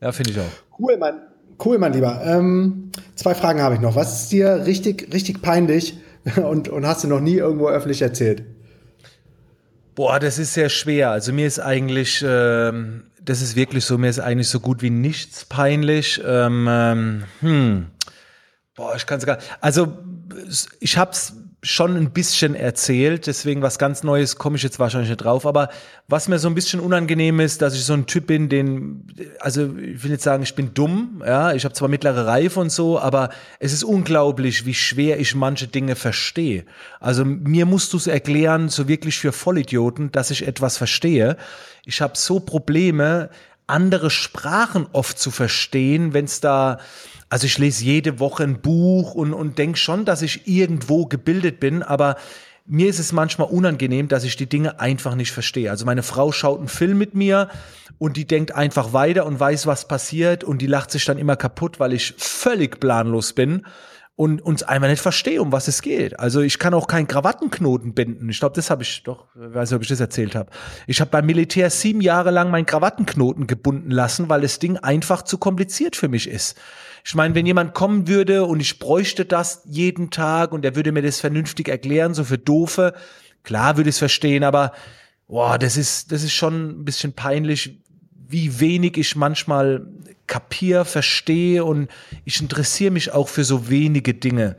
Ja, 0.00 0.12
finde 0.12 0.30
ich 0.30 0.40
auch. 0.40 0.78
Cool, 0.78 0.96
Mann. 0.96 1.20
Cool, 1.64 1.78
mein 1.78 1.92
Lieber. 1.92 2.20
Ähm, 2.24 2.90
zwei 3.14 3.34
Fragen 3.34 3.60
habe 3.60 3.76
ich 3.76 3.80
noch. 3.80 3.94
Was 3.94 4.22
ist 4.22 4.32
dir 4.32 4.66
richtig, 4.66 5.12
richtig 5.12 5.42
peinlich 5.42 5.96
und, 6.36 6.68
und 6.68 6.86
hast 6.86 7.04
du 7.04 7.08
noch 7.08 7.20
nie 7.20 7.36
irgendwo 7.36 7.68
öffentlich 7.68 8.02
erzählt? 8.02 8.42
Boah, 9.94 10.18
das 10.18 10.38
ist 10.38 10.54
sehr 10.54 10.70
schwer. 10.70 11.10
Also 11.10 11.32
mir 11.32 11.46
ist 11.46 11.60
eigentlich, 11.60 12.24
ähm, 12.26 13.04
das 13.20 13.42
ist 13.42 13.54
wirklich 13.54 13.84
so, 13.84 13.98
mir 13.98 14.08
ist 14.08 14.18
eigentlich 14.18 14.48
so 14.48 14.58
gut 14.58 14.82
wie 14.82 14.90
nichts 14.90 15.44
peinlich. 15.44 16.20
Ähm, 16.26 16.66
ähm, 16.68 17.24
hm. 17.40 17.86
Boah, 18.74 18.96
ich 18.96 19.06
kann 19.06 19.18
es 19.18 19.26
gar 19.26 19.38
Also 19.60 19.98
ich 20.80 20.96
habe 20.96 21.12
es 21.12 21.34
schon 21.64 21.96
ein 21.96 22.10
bisschen 22.10 22.56
erzählt, 22.56 23.28
deswegen 23.28 23.62
was 23.62 23.78
ganz 23.78 24.02
Neues 24.02 24.36
komme 24.36 24.56
ich 24.56 24.64
jetzt 24.64 24.80
wahrscheinlich 24.80 25.10
nicht 25.10 25.22
drauf. 25.22 25.46
Aber 25.46 25.68
was 26.08 26.26
mir 26.26 26.40
so 26.40 26.48
ein 26.48 26.56
bisschen 26.56 26.80
unangenehm 26.80 27.38
ist, 27.38 27.62
dass 27.62 27.74
ich 27.74 27.84
so 27.84 27.92
ein 27.92 28.06
Typ 28.06 28.26
bin, 28.26 28.48
den, 28.48 29.06
also 29.38 29.76
ich 29.76 30.02
will 30.02 30.10
jetzt 30.10 30.24
sagen, 30.24 30.42
ich 30.42 30.56
bin 30.56 30.74
dumm, 30.74 31.22
ja, 31.24 31.52
ich 31.52 31.64
habe 31.64 31.72
zwar 31.72 31.88
mittlere 31.88 32.26
Reife 32.26 32.58
und 32.58 32.72
so, 32.72 32.98
aber 32.98 33.30
es 33.60 33.72
ist 33.72 33.84
unglaublich, 33.84 34.66
wie 34.66 34.74
schwer 34.74 35.20
ich 35.20 35.36
manche 35.36 35.68
Dinge 35.68 35.94
verstehe. 35.94 36.64
Also 36.98 37.24
mir 37.24 37.64
musst 37.64 37.92
du 37.92 37.96
es 37.96 38.08
erklären, 38.08 38.68
so 38.68 38.88
wirklich 38.88 39.18
für 39.18 39.30
Vollidioten, 39.30 40.10
dass 40.10 40.32
ich 40.32 40.44
etwas 40.44 40.76
verstehe. 40.76 41.36
Ich 41.84 42.00
habe 42.00 42.14
so 42.16 42.40
Probleme, 42.40 43.30
andere 43.68 44.10
Sprachen 44.10 44.86
oft 44.92 45.16
zu 45.16 45.30
verstehen, 45.30 46.12
wenn 46.12 46.24
es 46.24 46.40
da 46.40 46.78
also 47.32 47.46
ich 47.46 47.56
lese 47.56 47.82
jede 47.86 48.20
Woche 48.20 48.42
ein 48.42 48.60
Buch 48.60 49.14
und, 49.14 49.32
und 49.32 49.56
denke 49.56 49.78
schon, 49.78 50.04
dass 50.04 50.20
ich 50.20 50.46
irgendwo 50.46 51.06
gebildet 51.06 51.60
bin, 51.60 51.82
aber 51.82 52.16
mir 52.66 52.90
ist 52.90 52.98
es 52.98 53.10
manchmal 53.12 53.48
unangenehm, 53.48 54.06
dass 54.06 54.24
ich 54.24 54.36
die 54.36 54.50
Dinge 54.50 54.80
einfach 54.80 55.14
nicht 55.14 55.32
verstehe. 55.32 55.70
Also 55.70 55.86
meine 55.86 56.02
Frau 56.02 56.30
schaut 56.30 56.58
einen 56.58 56.68
Film 56.68 56.98
mit 56.98 57.14
mir 57.14 57.48
und 57.96 58.18
die 58.18 58.26
denkt 58.26 58.54
einfach 58.54 58.92
weiter 58.92 59.24
und 59.24 59.40
weiß, 59.40 59.66
was 59.66 59.88
passiert 59.88 60.44
und 60.44 60.60
die 60.60 60.66
lacht 60.66 60.90
sich 60.90 61.06
dann 61.06 61.16
immer 61.16 61.36
kaputt, 61.36 61.80
weil 61.80 61.94
ich 61.94 62.12
völlig 62.18 62.78
planlos 62.80 63.32
bin 63.32 63.64
und 64.22 64.40
uns 64.40 64.62
einfach 64.62 64.86
nicht 64.86 65.02
verstehe, 65.02 65.42
um 65.42 65.50
was 65.50 65.66
es 65.66 65.82
geht. 65.82 66.20
Also 66.20 66.42
ich 66.42 66.60
kann 66.60 66.74
auch 66.74 66.86
keinen 66.86 67.08
Krawattenknoten 67.08 67.92
binden. 67.92 68.28
Ich 68.28 68.38
glaube, 68.38 68.54
das 68.54 68.70
habe 68.70 68.84
ich 68.84 69.02
doch, 69.02 69.26
weiß 69.34 69.70
nicht, 69.70 69.76
ob 69.76 69.82
ich 69.82 69.88
das 69.88 69.98
erzählt 69.98 70.36
habe. 70.36 70.48
Ich 70.86 71.00
habe 71.00 71.10
beim 71.10 71.26
Militär 71.26 71.70
sieben 71.70 72.00
Jahre 72.00 72.30
lang 72.30 72.48
meinen 72.52 72.64
Krawattenknoten 72.64 73.48
gebunden 73.48 73.90
lassen, 73.90 74.28
weil 74.28 74.42
das 74.42 74.60
Ding 74.60 74.76
einfach 74.76 75.22
zu 75.22 75.38
kompliziert 75.38 75.96
für 75.96 76.06
mich 76.06 76.28
ist. 76.28 76.56
Ich 77.04 77.16
meine, 77.16 77.34
wenn 77.34 77.46
jemand 77.46 77.74
kommen 77.74 78.06
würde 78.06 78.44
und 78.44 78.60
ich 78.60 78.78
bräuchte 78.78 79.24
das 79.24 79.62
jeden 79.64 80.10
Tag 80.10 80.52
und 80.52 80.64
er 80.64 80.76
würde 80.76 80.92
mir 80.92 81.02
das 81.02 81.18
vernünftig 81.18 81.68
erklären, 81.68 82.14
so 82.14 82.22
für 82.22 82.38
Doofe, 82.38 82.94
klar 83.42 83.76
würde 83.76 83.90
ich 83.90 83.96
es 83.96 83.98
verstehen, 83.98 84.44
aber 84.44 84.70
boah, 85.26 85.58
das 85.58 85.76
ist, 85.76 86.12
das 86.12 86.22
ist 86.22 86.32
schon 86.32 86.82
ein 86.82 86.84
bisschen 86.84 87.12
peinlich, 87.12 87.82
wie 88.28 88.60
wenig 88.60 88.96
ich 88.96 89.16
manchmal 89.16 89.86
kapier, 90.26 90.84
verstehe 90.84 91.64
und 91.64 91.88
ich 92.24 92.40
interessiere 92.40 92.90
mich 92.90 93.12
auch 93.12 93.28
für 93.28 93.44
so 93.44 93.68
wenige 93.68 94.14
Dinge. 94.14 94.56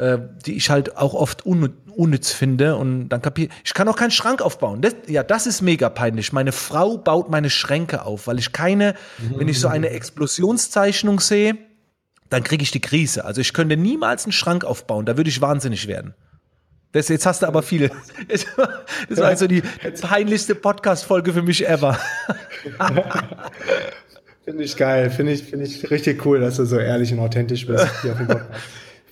äh, 0.00 0.18
die 0.46 0.56
ich 0.56 0.70
halt 0.70 0.96
auch 0.96 1.14
oft 1.14 1.46
un 1.46 1.74
unnütz 1.94 2.30
finde 2.30 2.76
und 2.76 3.10
dann 3.10 3.20
kapiere 3.20 3.50
ich 3.64 3.74
kann 3.74 3.86
auch 3.88 3.96
keinen 3.96 4.12
Schrank 4.12 4.40
aufbauen. 4.40 4.80
Das, 4.80 4.94
ja, 5.08 5.22
das 5.22 5.46
ist 5.46 5.60
mega 5.60 5.90
peinlich. 5.90 6.32
Meine 6.32 6.52
Frau 6.52 6.96
baut 6.96 7.28
meine 7.28 7.50
Schränke 7.50 8.06
auf, 8.06 8.26
weil 8.26 8.38
ich 8.38 8.52
keine, 8.52 8.94
mhm. 9.18 9.40
wenn 9.40 9.48
ich 9.48 9.60
so 9.60 9.68
eine 9.68 9.90
Explosionszeichnung 9.90 11.20
sehe, 11.20 11.58
dann 12.30 12.42
kriege 12.44 12.62
ich 12.62 12.70
die 12.70 12.80
Krise. 12.80 13.24
Also 13.24 13.42
ich 13.42 13.52
könnte 13.52 13.76
niemals 13.76 14.24
einen 14.24 14.32
Schrank 14.32 14.64
aufbauen, 14.64 15.04
da 15.04 15.16
würde 15.18 15.28
ich 15.28 15.40
wahnsinnig 15.42 15.88
werden. 15.88 16.14
Das, 16.92 17.08
jetzt 17.08 17.24
hast 17.24 17.42
du 17.42 17.46
aber 17.46 17.62
viele. 17.62 17.90
Das 18.28 18.46
war 19.18 19.26
also 19.26 19.46
die 19.46 19.62
peinlichste 20.00 20.54
Podcast-Folge 20.54 21.32
für 21.32 21.42
mich 21.42 21.68
ever. 21.68 21.98
Finde 24.44 24.64
ich 24.64 24.76
geil. 24.76 25.10
Finde 25.10 25.32
ich, 25.32 25.44
finde 25.44 25.66
ich 25.66 25.90
richtig 25.90 26.26
cool, 26.26 26.40
dass 26.40 26.56
du 26.56 26.64
so 26.64 26.78
ehrlich 26.78 27.12
und 27.12 27.20
authentisch 27.20 27.66
bist 27.66 27.86
hier 28.02 28.12
auf 28.12 28.18
dem 28.18 28.26
Podcast. 28.26 28.50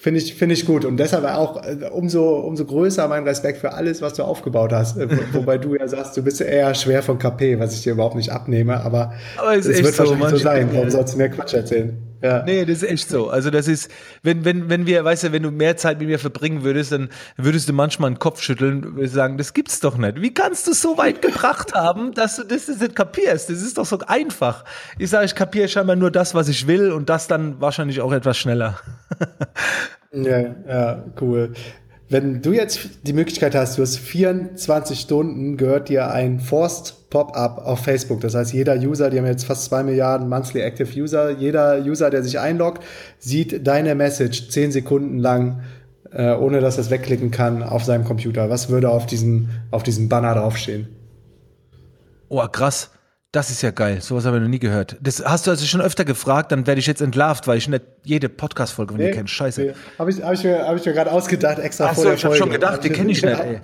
Finde 0.01 0.21
ich, 0.21 0.35
finde 0.35 0.55
ich 0.55 0.65
gut. 0.65 0.85
Und 0.85 0.97
deshalb 0.97 1.25
auch 1.25 1.63
äh, 1.65 1.89
umso, 1.91 2.37
umso 2.39 2.65
größer 2.65 3.07
mein 3.09 3.25
Respekt 3.25 3.59
für 3.59 3.73
alles, 3.73 4.01
was 4.01 4.15
du 4.15 4.23
aufgebaut 4.23 4.73
hast. 4.73 4.97
Äh, 4.97 5.09
wobei 5.33 5.59
du 5.59 5.75
ja 5.75 5.87
sagst, 5.89 6.17
du 6.17 6.23
bist 6.23 6.41
eher 6.41 6.73
schwer 6.75 7.03
von 7.03 7.19
KP, 7.19 7.59
was 7.59 7.75
ich 7.75 7.83
dir 7.83 7.93
überhaupt 7.93 8.15
nicht 8.15 8.31
abnehme. 8.31 8.81
Aber, 8.81 9.13
es 9.57 9.67
wird 9.67 9.95
so, 9.95 10.05
wahrscheinlich 10.05 10.31
so 10.31 10.37
sein. 10.37 10.71
Warum 10.73 10.91
sollst 10.91 11.15
du 11.15 11.19
mir 11.19 11.29
Quatsch 11.29 11.55
erzählen? 11.55 12.08
Ja. 12.23 12.43
Nee, 12.43 12.65
das 12.65 12.83
ist 12.83 12.91
echt 12.91 13.09
so. 13.09 13.31
Also 13.31 13.51
das 13.51 13.69
ist, 13.69 13.91
wenn, 14.23 14.45
wenn, 14.45 14.69
wenn 14.69 14.87
wir, 14.87 15.05
weißt 15.05 15.25
du, 15.25 15.33
wenn 15.33 15.45
du 15.45 15.51
mehr 15.51 15.77
Zeit 15.77 16.01
mit 16.01 16.09
mir 16.09 16.19
verbringen 16.19 16.65
würdest, 16.65 16.91
dann 16.93 17.11
würdest 17.37 17.69
du 17.69 17.73
manchmal 17.73 18.11
den 18.11 18.19
Kopf 18.19 18.43
schütteln 18.43 18.85
und 18.85 19.07
sagen, 19.09 19.39
das 19.39 19.55
gibt's 19.55 19.79
doch 19.81 19.97
nicht. 19.97 20.21
Wie 20.21 20.35
kannst 20.35 20.67
du 20.67 20.73
es 20.73 20.83
so 20.83 20.99
weit 20.99 21.23
gebracht 21.23 21.75
haben, 21.75 22.13
dass 22.15 22.37
du 22.37 22.45
das 22.45 22.67
nicht 22.67 22.97
kapierst? 22.97 23.51
Das 23.51 23.63
ist 23.63 23.79
doch 23.79 23.87
so 23.87 23.99
einfach. 24.07 24.65
Ich 24.99 25.11
sage, 25.11 25.27
ich 25.27 25.35
kapiere 25.35 25.69
scheinbar 25.69 25.97
nur 25.97 26.11
das, 26.11 26.35
was 26.35 26.49
ich 26.49 26.67
will 26.67 26.91
und 26.91 27.09
das 27.09 27.29
dann 27.29 27.61
wahrscheinlich 27.61 28.01
auch 28.01 28.13
etwas 28.13 28.37
schneller. 28.37 28.81
ja, 30.13 30.41
ja, 30.69 31.05
cool. 31.21 31.53
Wenn 32.11 32.41
du 32.41 32.53
jetzt 32.53 32.89
die 33.03 33.13
Möglichkeit 33.13 33.55
hast, 33.55 33.77
du 33.77 33.83
hast 33.83 33.99
24 33.99 34.99
Stunden, 34.99 35.59
gehört 35.59 35.91
dir 35.91 36.11
ein 36.11 36.41
Forst 36.41 37.11
Pop-up 37.11 37.59
auf 37.59 37.81
Facebook. 37.81 38.21
Das 38.21 38.35
heißt, 38.35 38.53
jeder 38.53 38.77
User, 38.77 39.11
die 39.11 39.19
haben 39.19 39.27
jetzt 39.27 39.45
fast 39.45 39.65
zwei 39.65 39.83
Milliarden 39.83 40.29
Monthly 40.29 40.61
Active 40.61 40.89
User, 40.99 41.31
jeder 41.31 41.83
User, 41.83 42.09
der 42.09 42.23
sich 42.23 42.39
einloggt, 42.39 42.83
sieht 43.19 43.67
deine 43.67 43.95
Message 43.95 44.49
zehn 44.49 44.73
Sekunden 44.73 45.19
lang, 45.19 45.61
äh, 46.11 46.33
ohne 46.33 46.61
dass 46.61 46.77
er 46.77 46.83
es 46.83 46.91
wegklicken 46.91 47.31
kann, 47.31 47.63
auf 47.63 47.85
seinem 47.85 48.05
Computer. 48.05 48.49
Was 48.49 48.71
würde 48.71 48.91
auf 48.91 49.05
diesem, 49.05 49.51
auf 49.71 49.83
diesem 49.83 50.09
Banner 50.09 50.35
draufstehen? 50.35 50.89
Oh, 52.29 52.47
krass. 52.51 52.91
Das 53.31 53.51
ist 53.51 53.61
ja 53.61 53.71
geil. 53.71 54.01
Sowas 54.01 54.25
habe 54.25 54.39
ich 54.39 54.43
noch 54.43 54.49
nie 54.49 54.59
gehört. 54.59 54.97
Das 55.03 55.23
hast 55.23 55.47
du 55.47 55.51
also 55.51 55.67
schon 55.67 55.83
öfter 55.83 56.07
gefragt, 56.07 56.51
dann 56.51 56.67
werde 56.67 56.79
ich 56.79 56.87
jetzt 56.87 57.03
entlarvt, 57.03 57.47
weil 57.47 57.59
ich 57.59 57.69
nicht 57.69 57.85
jede 58.03 58.31
Podcast-Folge 58.31 58.95
von 58.95 59.01
nee, 59.01 59.09
dir 59.09 59.17
kenne. 59.17 59.29
Scheiße. 59.29 59.61
Nee. 59.61 59.73
Habe 59.99 60.11
ich, 60.11 60.23
hab 60.23 60.33
ich 60.33 60.45
mir, 60.45 60.67
hab 60.67 60.77
ich 60.77 60.87
mir 60.87 60.95
gerade 60.95 61.13
ausgedacht, 61.13 61.59
extra 61.59 61.87
Ach 61.87 61.95
vor 61.95 62.05
so, 62.05 62.09
der 62.09 62.15
ich 62.17 62.25
habe 62.25 62.37
schon 62.37 62.51
gedacht, 62.51 62.83
die 62.85 62.91
kenne 62.91 63.13
ich 63.13 63.23
nicht, 63.23 63.39
ey. 63.39 63.61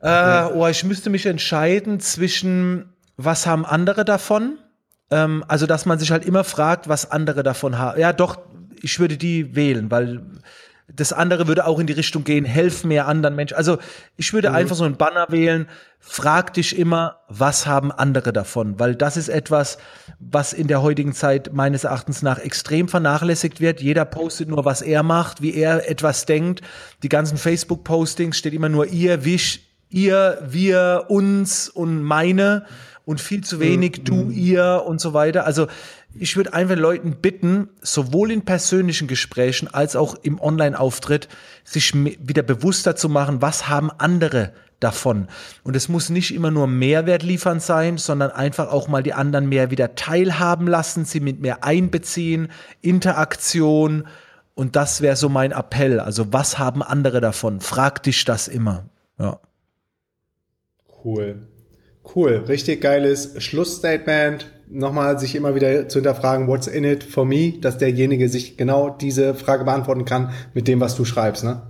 Äh, 0.00 0.52
oh, 0.54 0.66
ich 0.68 0.84
müsste 0.84 1.10
mich 1.10 1.26
entscheiden 1.26 1.98
zwischen, 1.98 2.92
was 3.16 3.46
haben 3.46 3.64
andere 3.64 4.04
davon? 4.04 4.58
Ähm, 5.10 5.44
also, 5.48 5.66
dass 5.66 5.84
man 5.84 5.98
sich 5.98 6.12
halt 6.12 6.24
immer 6.24 6.44
fragt, 6.44 6.88
was 6.88 7.10
andere 7.10 7.42
davon 7.42 7.78
haben. 7.78 7.98
Ja, 8.00 8.12
doch, 8.12 8.38
ich 8.80 8.98
würde 9.00 9.16
die 9.16 9.56
wählen, 9.56 9.90
weil 9.90 10.22
das 10.94 11.12
andere 11.12 11.48
würde 11.48 11.66
auch 11.66 11.78
in 11.78 11.86
die 11.86 11.92
Richtung 11.92 12.24
gehen, 12.24 12.44
helf 12.44 12.84
mehr 12.84 13.08
anderen 13.08 13.34
Menschen. 13.34 13.56
Also 13.56 13.78
ich 14.16 14.32
würde 14.32 14.50
mhm. 14.50 14.56
einfach 14.56 14.76
so 14.76 14.84
einen 14.84 14.96
Banner 14.96 15.26
wählen, 15.30 15.66
frag 15.98 16.52
dich 16.54 16.78
immer, 16.78 17.20
was 17.28 17.66
haben 17.66 17.92
andere 17.92 18.32
davon? 18.32 18.78
Weil 18.78 18.94
das 18.94 19.16
ist 19.16 19.28
etwas, 19.28 19.78
was 20.18 20.52
in 20.52 20.66
der 20.66 20.82
heutigen 20.82 21.12
Zeit 21.12 21.52
meines 21.52 21.84
Erachtens 21.84 22.22
nach 22.22 22.38
extrem 22.38 22.88
vernachlässigt 22.88 23.60
wird. 23.60 23.80
Jeder 23.80 24.04
postet 24.04 24.48
nur, 24.48 24.64
was 24.64 24.82
er 24.82 25.02
macht, 25.02 25.42
wie 25.42 25.54
er 25.54 25.88
etwas 25.88 26.26
denkt. 26.26 26.60
Die 27.02 27.08
ganzen 27.08 27.38
Facebook-Postings 27.38 28.36
steht 28.36 28.52
immer 28.52 28.68
nur 28.68 28.86
ihr, 28.86 29.24
wisch, 29.24 29.60
ihr, 29.88 30.38
wir, 30.46 31.04
uns 31.08 31.68
und 31.68 32.02
meine 32.02 32.64
und 33.04 33.20
viel 33.20 33.42
zu 33.42 33.60
wenig 33.60 33.98
mhm. 33.98 34.04
du, 34.04 34.30
ihr 34.30 34.84
und 34.86 35.00
so 35.00 35.12
weiter. 35.12 35.44
Also 35.44 35.66
ich 36.14 36.36
würde 36.36 36.54
einfach 36.54 36.76
Leuten 36.76 37.16
bitten, 37.16 37.68
sowohl 37.80 38.30
in 38.30 38.44
persönlichen 38.44 39.08
Gesprächen 39.08 39.68
als 39.68 39.96
auch 39.96 40.14
im 40.22 40.40
Online-Auftritt, 40.40 41.28
sich 41.64 41.94
wieder 41.94 42.42
bewusster 42.42 42.96
zu 42.96 43.08
machen, 43.08 43.42
was 43.42 43.68
haben 43.68 43.90
andere 43.90 44.52
davon. 44.78 45.28
Und 45.62 45.76
es 45.76 45.88
muss 45.88 46.10
nicht 46.10 46.34
immer 46.34 46.50
nur 46.50 46.66
Mehrwert 46.66 47.22
liefern 47.22 47.60
sein, 47.60 47.98
sondern 47.98 48.30
einfach 48.30 48.70
auch 48.70 48.88
mal 48.88 49.02
die 49.02 49.14
anderen 49.14 49.48
mehr 49.48 49.70
wieder 49.70 49.94
teilhaben 49.94 50.66
lassen, 50.66 51.04
sie 51.04 51.20
mit 51.20 51.40
mehr 51.40 51.64
einbeziehen, 51.64 52.48
Interaktion. 52.80 54.06
Und 54.54 54.76
das 54.76 55.00
wäre 55.00 55.16
so 55.16 55.28
mein 55.28 55.52
Appell. 55.52 56.00
Also 56.00 56.32
was 56.32 56.58
haben 56.58 56.82
andere 56.82 57.20
davon? 57.20 57.60
Frag 57.60 58.02
dich 58.02 58.24
das 58.24 58.48
immer. 58.48 58.84
Ja. 59.18 59.38
Cool. 61.04 61.48
Cool. 62.14 62.44
Richtig 62.48 62.80
geiles 62.80 63.34
Schlussstatement 63.42 64.50
nochmal 64.72 65.18
sich 65.18 65.34
immer 65.34 65.54
wieder 65.54 65.88
zu 65.88 65.98
hinterfragen, 65.98 66.48
what's 66.48 66.66
in 66.66 66.84
it 66.84 67.04
for 67.04 67.24
me, 67.24 67.54
dass 67.60 67.78
derjenige 67.78 68.28
sich 68.28 68.56
genau 68.56 68.90
diese 68.90 69.34
Frage 69.34 69.64
beantworten 69.64 70.04
kann 70.04 70.32
mit 70.54 70.66
dem, 70.66 70.80
was 70.80 70.96
du 70.96 71.04
schreibst, 71.04 71.44
ne? 71.44 71.62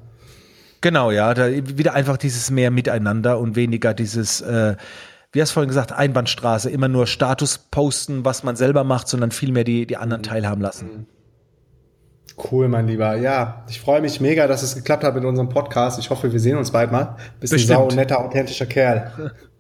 Genau, 0.81 1.11
ja, 1.11 1.33
da 1.33 1.49
wieder 1.49 1.95
einfach 1.95 2.17
dieses 2.17 2.51
mehr 2.51 2.71
Miteinander 2.73 3.39
und 3.39 3.55
weniger 3.55 3.95
dieses, 3.95 4.41
äh, 4.41 4.75
wie 5.31 5.41
hast 5.41 5.51
du 5.51 5.55
vorhin 5.55 5.69
gesagt, 5.69 5.93
Einbahnstraße, 5.93 6.71
immer 6.71 6.89
nur 6.89 7.07
Status 7.07 7.59
posten, 7.71 8.25
was 8.25 8.43
man 8.43 8.57
selber 8.57 8.83
macht, 8.83 9.07
sondern 9.07 9.31
vielmehr 9.31 9.65
die, 9.65 9.87
die 9.87 9.97
anderen 9.97 10.25
teilhaben 10.25 10.61
lassen. 10.61 11.07
Cool, 12.51 12.69
mein 12.69 12.89
Lieber. 12.89 13.17
Ja, 13.17 13.65
ich 13.69 13.81
freue 13.81 14.01
mich 14.01 14.21
mega, 14.21 14.49
dass 14.49 14.63
es 14.63 14.75
geklappt 14.75 15.05
hat 15.05 15.15
mit 15.15 15.25
unserem 15.25 15.51
Podcast. 15.51 16.01
Ich 16.01 16.11
hoffe, 16.11 16.33
wir 16.33 16.41
sehen 16.41 16.57
uns 16.57 16.73
bald 16.73 16.91
mal. 16.91 17.17
Bist 17.39 17.53
Bestimmt. 17.53 17.79
ein 17.79 17.91
sau 17.91 17.95
netter, 17.95 18.19
authentischer 18.19 18.67
Kerl. 18.67 19.33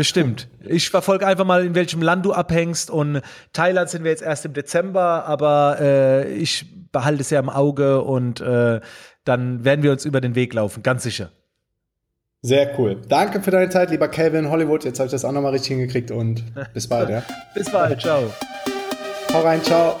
Bestimmt. 0.00 0.48
Ich 0.64 0.88
verfolge 0.88 1.26
einfach 1.26 1.44
mal, 1.44 1.62
in 1.62 1.74
welchem 1.74 2.00
Land 2.00 2.24
du 2.24 2.32
abhängst. 2.32 2.90
Und 2.90 3.20
Thailand 3.52 3.90
sind 3.90 4.02
wir 4.02 4.10
jetzt 4.10 4.22
erst 4.22 4.46
im 4.46 4.54
Dezember, 4.54 5.26
aber 5.26 5.76
äh, 5.78 6.32
ich 6.32 6.64
behalte 6.90 7.20
es 7.20 7.28
ja 7.28 7.38
im 7.38 7.50
Auge 7.50 8.00
und 8.00 8.40
äh, 8.40 8.80
dann 9.26 9.62
werden 9.62 9.82
wir 9.82 9.92
uns 9.92 10.06
über 10.06 10.22
den 10.22 10.34
Weg 10.34 10.54
laufen, 10.54 10.82
ganz 10.82 11.02
sicher. 11.02 11.32
Sehr 12.40 12.78
cool. 12.78 13.02
Danke 13.10 13.42
für 13.42 13.50
deine 13.50 13.68
Zeit, 13.68 13.90
lieber 13.90 14.08
Calvin 14.08 14.48
Hollywood. 14.48 14.86
Jetzt 14.86 15.00
habe 15.00 15.08
ich 15.08 15.12
das 15.12 15.26
auch 15.26 15.32
nochmal 15.32 15.52
richtig 15.52 15.76
hingekriegt 15.76 16.10
und 16.10 16.44
bis 16.72 16.88
bald, 16.88 17.10
ja. 17.10 17.22
bis 17.54 17.70
bald, 17.70 18.00
ciao. 18.00 18.32
Hau 19.34 19.40
rein, 19.42 19.62
ciao. 19.62 20.00